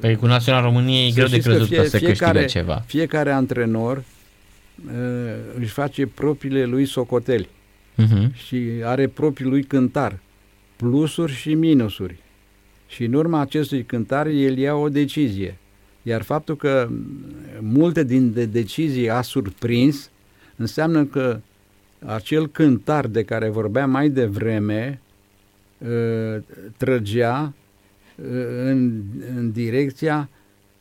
păi 0.00 0.16
cu 0.16 0.26
Național 0.26 0.62
României 0.62 1.08
e 1.08 1.12
greu 1.12 1.26
de 1.26 1.38
crezut 1.38 1.58
că, 1.60 1.64
fie, 1.64 1.76
că 1.76 1.88
se 1.88 1.98
fiecare, 1.98 2.40
câștigă 2.40 2.60
ceva. 2.60 2.82
Fiecare 2.86 3.30
antrenor 3.30 3.96
uh, 3.96 4.02
își 5.58 5.72
face 5.72 6.06
propriile 6.06 6.64
lui 6.64 6.84
socoteli 6.84 7.48
uh-huh. 7.98 8.34
și 8.34 8.62
are 8.82 9.06
propriul 9.06 9.50
lui 9.50 9.62
cântar, 9.64 10.18
plusuri 10.76 11.32
și 11.32 11.54
minusuri. 11.54 12.16
Și 12.88 13.04
în 13.04 13.12
urma 13.12 13.40
acestui 13.40 13.84
cântar 13.84 14.26
el 14.26 14.58
ia 14.58 14.74
o 14.74 14.88
decizie. 14.88 15.58
Iar 16.02 16.22
faptul 16.22 16.56
că 16.56 16.88
multe 17.60 18.04
din 18.04 18.32
de 18.32 18.44
decizii 18.44 19.10
a 19.10 19.20
surprins 19.20 20.10
înseamnă 20.56 21.04
că 21.04 21.40
acel 22.06 22.48
cântar 22.48 23.06
de 23.06 23.22
care 23.22 23.48
vorbeam 23.48 23.90
mai 23.90 24.08
devreme 24.08 25.00
uh, 25.78 26.42
trăgea 26.76 27.42
uh, 27.42 27.66
în, 28.64 29.02
în 29.36 29.50
direcția 29.52 30.28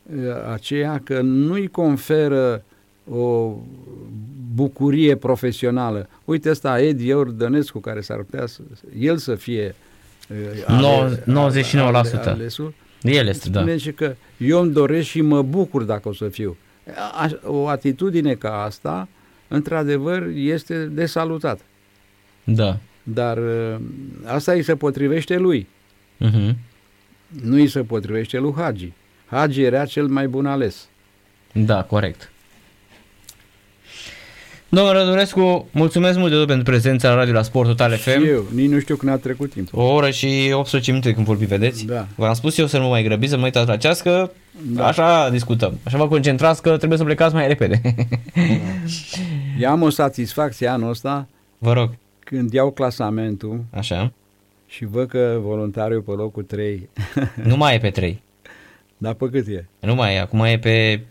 uh, 0.03 0.23
aceea 0.53 1.01
că 1.03 1.22
nu-i 1.22 1.68
conferă 1.68 2.64
o 3.09 3.55
bucurie 4.53 5.15
profesională. 5.15 6.09
Uite 6.26 6.49
ăsta, 6.49 6.81
Edi 6.81 7.07
Iordănescu, 7.07 7.80
care 7.80 8.01
s-ar 8.01 8.18
putea 8.18 8.45
să, 8.45 8.61
el 8.99 9.18
să 9.18 9.35
fie 9.35 9.76
ale, 10.65 11.23
99%. 11.26 11.26
Ale, 11.73 12.03
alesul, 12.26 12.73
el 13.01 13.27
este, 13.27 13.49
da. 13.49 13.59
Spune 13.59 13.91
că 13.95 14.15
eu 14.38 14.61
îmi 14.61 14.72
doresc 14.72 15.07
și 15.07 15.22
mă 15.22 15.41
bucur 15.41 15.84
dacă 15.84 16.09
o 16.09 16.14
să 16.14 16.27
fiu. 16.27 16.57
O 17.43 17.68
atitudine 17.68 18.34
ca 18.34 18.64
asta, 18.64 19.07
într-adevăr, 19.47 20.27
este 20.35 20.85
de 20.85 21.05
salutat. 21.05 21.59
Da. 22.43 22.77
Dar 23.03 23.39
asta 24.26 24.51
îi 24.51 24.64
se 24.64 24.76
potrivește 24.76 25.38
lui. 25.38 25.68
Uh-huh. 26.26 26.55
Nu 27.43 27.55
îi 27.55 27.67
se 27.67 27.79
potrivește 27.79 28.37
lui 28.37 28.53
Hagi. 28.57 28.91
Hagi 29.25 29.61
era 29.61 29.85
cel 29.85 30.07
mai 30.07 30.27
bun 30.27 30.45
ales. 30.45 30.87
Da, 31.53 31.83
corect. 31.83 32.31
Domnul 34.69 34.93
Rădurescu, 34.93 35.67
mulțumesc 35.71 36.17
mult 36.17 36.31
de 36.31 36.37
tot 36.37 36.47
pentru 36.47 36.63
prezența 36.63 37.09
la 37.09 37.15
radio 37.15 37.33
la 37.33 37.41
Sport 37.41 37.67
Total 37.67 37.91
FM. 37.91 38.21
Și 38.21 38.27
eu, 38.27 38.45
nici 38.53 38.69
nu 38.69 38.79
știu 38.79 38.95
când 38.95 39.11
a 39.11 39.17
trecut 39.17 39.51
timp. 39.51 39.69
O 39.71 39.83
oră 39.83 40.09
și 40.09 40.49
18 40.53 40.91
minute 40.91 41.13
când 41.13 41.25
vorbi, 41.25 41.45
vedeți? 41.45 41.85
Da. 41.85 42.07
V-am 42.15 42.33
spus 42.33 42.57
eu 42.57 42.65
să 42.65 42.77
nu 42.77 42.83
mă 42.83 42.89
mai 42.89 43.03
grăbiți, 43.03 43.31
să 43.31 43.37
mă 43.37 43.43
uitați 43.43 43.67
la 43.67 43.77
ceas, 43.77 44.01
că 44.01 44.31
da. 44.61 44.87
așa 44.87 45.29
discutăm. 45.29 45.79
Așa 45.83 45.97
vă 45.97 46.07
concentrați 46.07 46.61
că 46.61 46.77
trebuie 46.77 46.97
să 46.97 47.03
plecați 47.03 47.33
mai 47.33 47.47
repede. 47.47 47.81
Da. 48.33 48.41
Eu 49.59 49.69
am 49.69 49.81
o 49.81 49.89
satisfacție 49.89 50.67
anul 50.67 50.89
ăsta. 50.89 51.27
Vă 51.57 51.73
rog. 51.73 51.89
Când 52.19 52.53
iau 52.53 52.71
clasamentul. 52.71 53.63
Așa. 53.73 54.13
Și 54.68 54.85
văd 54.85 55.07
că 55.07 55.38
voluntariul 55.41 56.02
pe 56.02 56.11
locul 56.11 56.44
3. 56.44 56.89
nu 57.44 57.57
mai 57.57 57.76
e 57.76 57.80
pe 57.80 57.89
3. 57.89 58.22
Dar 58.98 59.14
pe 59.14 59.30
cât 59.30 59.48
e? 59.48 59.65
Nu 59.80 59.95
mai 59.95 60.15
e, 60.15 60.19
acum 60.19 60.44
e 60.44 60.60
pe... 60.60 61.02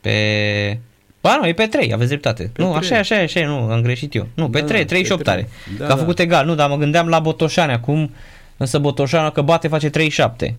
pe 0.00 0.78
Ba 1.20 1.36
nu, 1.36 1.46
e 1.46 1.52
pe 1.52 1.66
3, 1.66 1.92
aveți 1.92 2.08
dreptate. 2.08 2.50
Pe 2.52 2.62
nu, 2.62 2.68
3. 2.68 2.78
așa, 2.78 2.98
așa, 2.98 3.22
așa, 3.22 3.46
nu, 3.46 3.56
am 3.56 3.82
greșit 3.82 4.14
eu. 4.14 4.28
Nu, 4.34 4.50
pe 4.50 4.60
da, 4.60 4.66
3, 4.66 4.84
38 4.84 5.28
are. 5.28 5.48
Da, 5.78 5.86
că 5.86 5.92
a 5.92 5.96
făcut 5.96 6.16
da. 6.16 6.22
egal, 6.22 6.46
nu, 6.46 6.54
dar 6.54 6.68
mă 6.68 6.76
gândeam 6.76 7.08
la 7.08 7.18
Botoșani 7.18 7.72
acum, 7.72 8.10
însă 8.56 8.78
Botoșani 8.78 9.32
că 9.32 9.42
bate 9.42 9.68
face 9.68 9.90
37. 9.90 10.58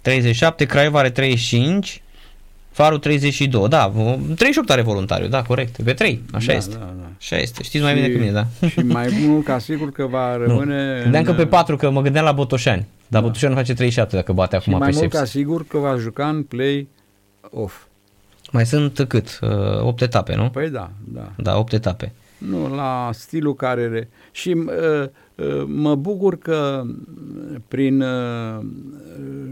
37, 0.00 0.64
Craiova 0.64 0.98
are 0.98 1.10
35, 1.10 2.02
Farul 2.70 2.98
32, 2.98 3.68
da, 3.68 3.92
38 4.36 4.70
are 4.70 4.82
voluntariu, 4.82 5.28
da, 5.28 5.42
corect, 5.42 5.82
pe 5.82 5.92
3, 5.92 6.22
așa 6.32 6.46
da, 6.46 6.52
este. 6.52 6.76
Da, 6.76 6.94
da. 7.00 7.01
Așa 7.22 7.36
este, 7.36 7.62
știți 7.62 7.84
mai 7.84 7.94
bine 7.94 8.08
cum 8.08 8.22
e, 8.22 8.30
da. 8.30 8.66
Și 8.66 8.80
mai 8.80 9.08
mult 9.26 9.44
ca 9.44 9.58
sigur 9.58 9.92
că 9.92 10.06
va 10.06 10.36
rămâne... 10.36 11.00
Gândeam 11.02 11.24
că 11.24 11.32
pe 11.32 11.46
4, 11.46 11.76
că 11.76 11.90
mă 11.90 12.00
gândeam 12.00 12.24
la 12.24 12.32
Botoșani, 12.32 12.86
dar 13.08 13.20
da. 13.20 13.26
Botoșani 13.26 13.54
face 13.54 13.74
37 13.74 14.16
dacă 14.16 14.32
bate 14.32 14.56
acum 14.56 14.72
și 14.72 14.78
pe 14.78 14.84
mai 14.84 14.92
mult 14.94 15.10
ca 15.10 15.24
sigur 15.24 15.64
că 15.66 15.78
va 15.78 15.96
juca 15.96 16.28
în 16.28 16.42
play-off. 16.42 17.82
Mai 18.52 18.66
sunt 18.66 19.04
cât? 19.08 19.38
8 19.80 20.00
uh, 20.00 20.06
etape, 20.06 20.34
nu? 20.34 20.50
Păi 20.50 20.70
da, 20.70 20.90
da. 21.04 21.32
Da, 21.36 21.58
8 21.58 21.72
etape. 21.72 22.12
Nu, 22.38 22.74
la 22.74 23.10
stilul 23.12 23.54
care... 23.54 24.08
Și 24.30 24.48
uh, 24.48 25.08
uh, 25.34 25.64
mă 25.66 25.94
bucur 25.94 26.38
că 26.38 26.82
prin 27.68 28.00
uh, 28.00 28.58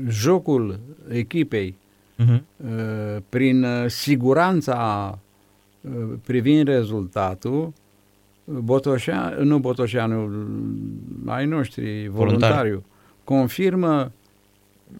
jocul 0.08 0.78
echipei, 1.10 1.74
uh-huh. 2.18 2.40
uh, 2.56 3.22
prin 3.28 3.66
siguranța 3.86 5.10
uh, 5.12 5.18
privind 6.24 6.68
rezultatul, 6.68 7.72
Botoșean, 8.44 9.42
nu 9.42 9.58
Botoșeanul, 9.58 10.48
ai 11.26 11.46
noștri, 11.46 12.08
voluntariu, 12.08 12.84
confirmă 13.24 14.12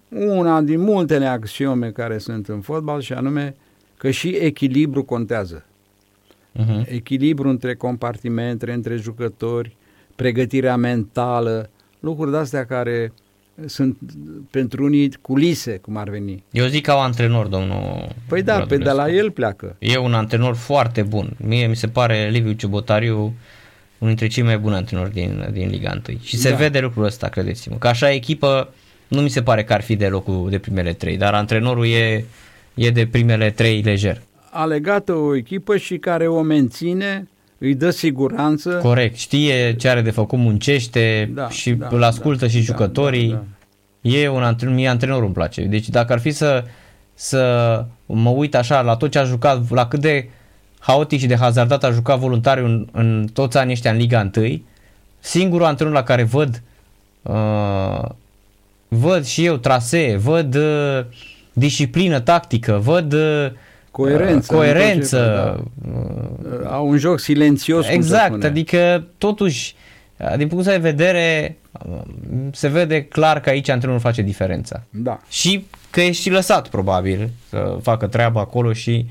una 0.08 0.60
din 0.60 0.80
multele 0.80 1.26
axiome 1.26 1.90
care 1.90 2.18
sunt 2.18 2.48
în 2.48 2.60
fotbal 2.60 3.00
și 3.00 3.12
anume 3.12 3.54
că 3.96 4.10
și 4.10 4.28
echilibru 4.28 5.04
contează. 5.04 5.64
Uh-huh. 6.58 6.84
Echilibru 6.84 7.48
între 7.48 7.74
compartimente, 7.74 8.72
între 8.72 8.96
jucători, 8.96 9.76
pregătirea 10.16 10.76
mentală, 10.76 11.70
lucruri 12.00 12.30
de-astea 12.30 12.66
care 12.66 13.12
sunt 13.66 13.96
pentru 14.50 14.84
unii 14.84 15.12
culise, 15.20 15.76
cum 15.76 15.96
ar 15.96 16.08
veni. 16.08 16.42
Eu 16.50 16.66
zic 16.66 16.84
ca 16.84 16.96
un 16.96 17.02
antrenor, 17.02 17.46
domnul 17.46 18.08
Păi 18.28 18.42
da, 18.42 18.60
pe 18.60 18.76
de 18.76 18.90
la 18.90 19.10
el 19.10 19.30
pleacă. 19.30 19.76
E 19.78 19.96
un 19.96 20.14
antrenor 20.14 20.54
foarte 20.54 21.02
bun. 21.02 21.36
Mie 21.36 21.66
mi 21.66 21.76
se 21.76 21.88
pare 21.88 22.28
Liviu 22.28 22.52
Ciubotariu 22.52 23.34
unul 24.00 24.14
dintre 24.14 24.26
cei 24.26 24.42
mai 24.42 24.58
buni 24.58 24.74
antrenori 24.74 25.12
din, 25.12 25.48
din 25.52 25.68
Liga 25.68 26.00
1. 26.08 26.18
Și 26.22 26.36
se 26.36 26.50
da. 26.50 26.56
vede 26.56 26.80
lucrul 26.80 27.04
ăsta, 27.04 27.28
credeți-mă. 27.28 27.76
Că 27.76 27.88
așa 27.88 28.10
echipă 28.10 28.74
nu 29.08 29.20
mi 29.20 29.28
se 29.28 29.42
pare 29.42 29.64
că 29.64 29.72
ar 29.72 29.82
fi 29.82 29.96
de 29.96 30.06
locul 30.06 30.50
de 30.50 30.58
primele 30.58 30.92
trei, 30.92 31.16
dar 31.16 31.34
antrenorul 31.34 31.86
e 31.86 32.24
e 32.74 32.90
de 32.90 33.06
primele 33.06 33.50
trei 33.50 33.82
lejer. 33.82 34.20
A 34.50 34.64
legat 34.64 35.08
o 35.08 35.36
echipă 35.36 35.76
și 35.76 35.98
care 35.98 36.28
o 36.28 36.42
menține, 36.42 37.28
îi 37.62 37.74
dă 37.74 37.90
siguranță. 37.90 38.70
Corect, 38.70 39.16
știe 39.16 39.74
ce 39.74 39.88
are 39.88 40.00
de 40.00 40.10
făcut, 40.10 40.38
muncește 40.38 41.30
da, 41.34 41.48
și 41.48 41.70
da, 41.70 41.88
îl 41.90 42.02
ascultă 42.02 42.44
da, 42.44 42.50
și 42.50 42.56
da, 42.56 42.62
jucătorii. 42.62 43.28
Da, 43.28 43.34
da. 43.34 44.10
E 44.10 44.28
un 44.28 44.42
antrenor, 44.42 44.74
mie 44.74 44.88
antrenorul 44.88 45.24
îmi 45.24 45.34
place. 45.34 45.62
Deci 45.62 45.88
dacă 45.88 46.12
ar 46.12 46.18
fi 46.18 46.30
să, 46.30 46.64
să 47.14 47.84
mă 48.06 48.30
uit 48.30 48.54
așa 48.54 48.80
la 48.80 48.96
tot 48.96 49.10
ce 49.10 49.18
a 49.18 49.24
jucat, 49.24 49.70
la 49.70 49.86
cât 49.86 50.00
de 50.00 50.28
haotic 50.78 51.20
și 51.20 51.26
de 51.26 51.36
hazardat 51.36 51.84
a 51.84 51.90
jucat 51.90 52.18
voluntariu 52.18 52.64
în, 52.64 52.88
în 52.92 53.28
toți 53.32 53.58
anii 53.58 53.72
ăștia 53.72 53.90
în 53.90 53.96
Liga 53.96 54.30
1, 54.36 54.62
singurul 55.18 55.66
antrenor 55.66 55.94
la 55.94 56.02
care 56.02 56.22
văd 56.22 56.62
uh, 57.22 58.08
văd 58.88 59.24
și 59.24 59.44
eu 59.44 59.56
trasee, 59.56 60.16
văd 60.16 60.54
uh, 60.54 61.04
disciplină 61.52 62.20
tactică, 62.20 62.80
văd 62.82 63.12
uh, 63.12 63.50
coerență. 63.90 64.54
coerență. 64.54 65.60
Da. 66.60 66.68
Au 66.68 66.88
un 66.88 66.96
joc 66.96 67.18
silențios. 67.18 67.88
Exact, 67.88 68.44
adică 68.44 69.06
totuși, 69.18 69.74
din 70.36 70.48
punctul 70.48 70.72
de 70.72 70.78
vedere, 70.78 71.56
se 72.52 72.68
vede 72.68 73.02
clar 73.04 73.40
că 73.40 73.48
aici 73.48 73.68
antrenorul 73.68 74.00
face 74.00 74.22
diferența. 74.22 74.82
Da. 74.90 75.20
Și 75.28 75.66
că 75.90 76.00
e 76.00 76.12
și 76.12 76.30
lăsat 76.30 76.68
probabil 76.68 77.30
să 77.48 77.78
facă 77.82 78.06
treaba 78.06 78.40
acolo 78.40 78.72
și 78.72 79.06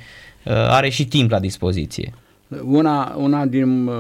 uh, 0.45 0.53
are 0.53 0.89
și 0.89 1.07
timp 1.07 1.31
la 1.31 1.39
dispoziție. 1.39 2.13
Una, 2.65 3.15
una 3.17 3.45
din 3.45 3.87
uh, 3.87 3.95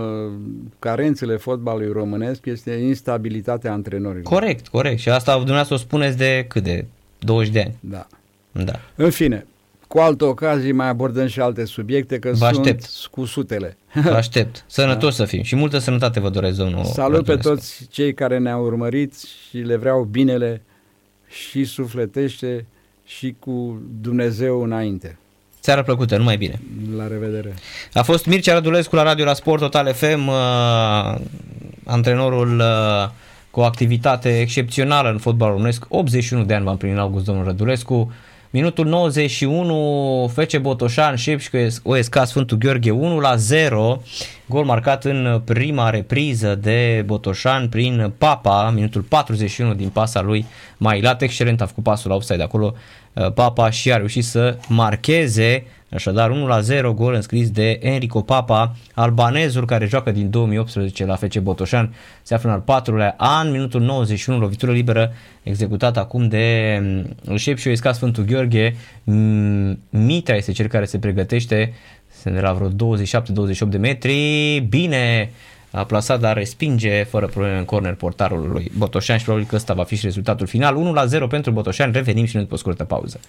carențele 0.79 1.35
fotbalului 1.35 1.91
românesc 1.91 2.45
este 2.45 2.71
instabilitatea 2.71 3.71
antrenorilor. 3.71 4.23
Corect, 4.23 4.67
corect. 4.67 4.99
Și 4.99 5.09
asta 5.09 5.35
dumneavoastră 5.35 5.75
o 5.75 5.77
spuneți 5.77 6.17
de 6.17 6.45
cât 6.47 6.63
de 6.63 6.85
20 7.19 7.53
de 7.53 7.59
ani. 7.59 7.75
Da. 7.79 8.07
Da. 8.51 8.79
În 8.95 9.09
fine, 9.09 9.45
cu 9.89 9.99
alte 9.99 10.23
ocazii 10.23 10.71
mai 10.71 10.87
abordăm 10.87 11.27
și 11.27 11.39
alte 11.39 11.65
subiecte, 11.65 12.19
că 12.19 12.29
vă 12.29 12.35
sunt 12.35 12.65
aștept. 12.65 12.85
cu 13.11 13.25
sutele. 13.25 13.77
Vă 13.93 14.09
aștept. 14.09 14.63
Sănătos 14.67 15.17
da. 15.17 15.23
să 15.23 15.29
fim 15.29 15.43
și 15.43 15.55
multă 15.55 15.77
sănătate 15.77 16.19
vă 16.19 16.29
doresc, 16.29 16.57
domnul 16.57 16.83
Salut 16.83 17.15
Rădunescu. 17.15 17.49
pe 17.49 17.55
toți 17.55 17.87
cei 17.91 18.13
care 18.13 18.37
ne-au 18.37 18.63
urmărit 18.63 19.13
și 19.49 19.57
le 19.57 19.75
vreau 19.75 20.03
binele 20.03 20.61
și 21.27 21.63
sufletește 21.63 22.65
și 23.05 23.35
cu 23.39 23.81
Dumnezeu 24.01 24.61
înainte. 24.61 25.17
Seara 25.59 25.83
plăcută, 25.83 26.17
numai 26.17 26.37
bine. 26.37 26.61
La 26.97 27.07
revedere. 27.07 27.53
A 27.93 28.01
fost 28.01 28.25
Mircea 28.25 28.53
Rădulescu 28.53 28.95
la 28.95 29.03
Radio 29.03 29.25
la 29.25 29.33
Sport 29.33 29.61
Total 29.61 29.93
FM, 29.93 30.27
uh, 30.27 31.15
antrenorul 31.85 32.59
uh, 32.59 33.09
cu 33.51 33.59
o 33.59 33.63
activitate 33.63 34.39
excepțională 34.39 35.09
în 35.09 35.17
fotbalul 35.17 35.53
românesc. 35.53 35.85
81 35.87 36.43
de 36.43 36.53
ani 36.53 36.63
v-am 36.63 36.77
primit 36.77 36.95
în 36.95 37.01
august, 37.01 37.25
domnul 37.25 37.45
Rădulescu. 37.45 38.11
Minutul 38.51 38.85
91, 38.85 40.31
FC 40.33 40.57
Botoșan, 40.57 41.15
Șepș 41.15 41.47
cu 41.47 41.57
OSK 41.83 42.17
Sfântul 42.25 42.57
Gheorghe 42.57 42.91
1 42.91 43.19
la 43.19 43.35
0. 43.35 44.01
Gol 44.45 44.65
marcat 44.65 45.05
în 45.05 45.41
prima 45.45 45.89
repriză 45.89 46.55
de 46.55 47.03
Botoșan 47.05 47.69
prin 47.69 48.13
Papa, 48.17 48.69
minutul 48.69 49.01
41 49.01 49.73
din 49.73 49.89
pasa 49.89 50.21
lui 50.21 50.45
Mailat. 50.77 51.21
Excelent 51.21 51.61
a 51.61 51.65
făcut 51.65 51.83
pasul 51.83 52.09
la 52.09 52.15
offside 52.15 52.43
acolo 52.43 52.75
Papa 53.33 53.69
și 53.69 53.91
a 53.91 53.97
reușit 53.97 54.23
să 54.23 54.57
marcheze 54.67 55.65
Așadar 55.93 56.29
1 56.29 56.47
la 56.47 56.59
0 56.59 56.93
gol 56.93 57.13
înscris 57.13 57.49
de 57.51 57.79
Enrico 57.81 58.21
Papa, 58.21 58.75
albanezul 58.93 59.65
care 59.65 59.85
joacă 59.85 60.11
din 60.11 60.29
2018 60.29 61.05
la 61.05 61.15
FC 61.15 61.37
Botoșan, 61.37 61.95
se 62.21 62.33
află 62.33 62.49
în 62.49 62.55
al 62.55 62.61
patrulea 62.61 63.15
an, 63.17 63.51
minutul 63.51 63.81
91, 63.81 64.39
lovitură 64.39 64.71
liberă 64.71 65.13
executată 65.43 65.99
acum 65.99 66.27
de 66.27 66.77
mm, 67.27 67.35
Șep 67.35 67.57
și 67.57 67.67
Oisca 67.67 67.91
Sfântul 67.91 68.23
Gheorghe. 68.23 68.75
Mm, 69.03 69.79
Mitra 69.89 70.35
este 70.35 70.51
cel 70.51 70.67
care 70.67 70.85
se 70.85 70.99
pregătește, 70.99 71.73
sunt 72.21 72.33
de 72.33 72.39
la 72.39 72.53
vreo 72.53 72.95
27-28 72.95 73.69
de 73.69 73.77
metri, 73.77 74.59
bine 74.69 75.31
a 75.71 75.83
plasat, 75.83 76.19
dar 76.19 76.37
respinge 76.37 77.03
fără 77.03 77.25
probleme 77.25 77.57
în 77.57 77.65
corner 77.65 77.93
portarul 77.93 78.49
lui 78.51 78.71
Botoșan 78.77 79.17
și 79.17 79.23
probabil 79.23 79.47
că 79.47 79.55
ăsta 79.55 79.73
va 79.73 79.83
fi 79.83 79.95
și 79.95 80.03
rezultatul 80.03 80.47
final. 80.47 80.75
1 80.75 80.93
la 80.93 81.05
0 81.05 81.27
pentru 81.27 81.51
Botoșan, 81.51 81.91
revenim 81.91 82.25
și 82.25 82.35
noi 82.35 82.43
după 82.43 82.55
o 82.55 82.57
scurtă 82.57 82.83
pauză. 82.83 83.19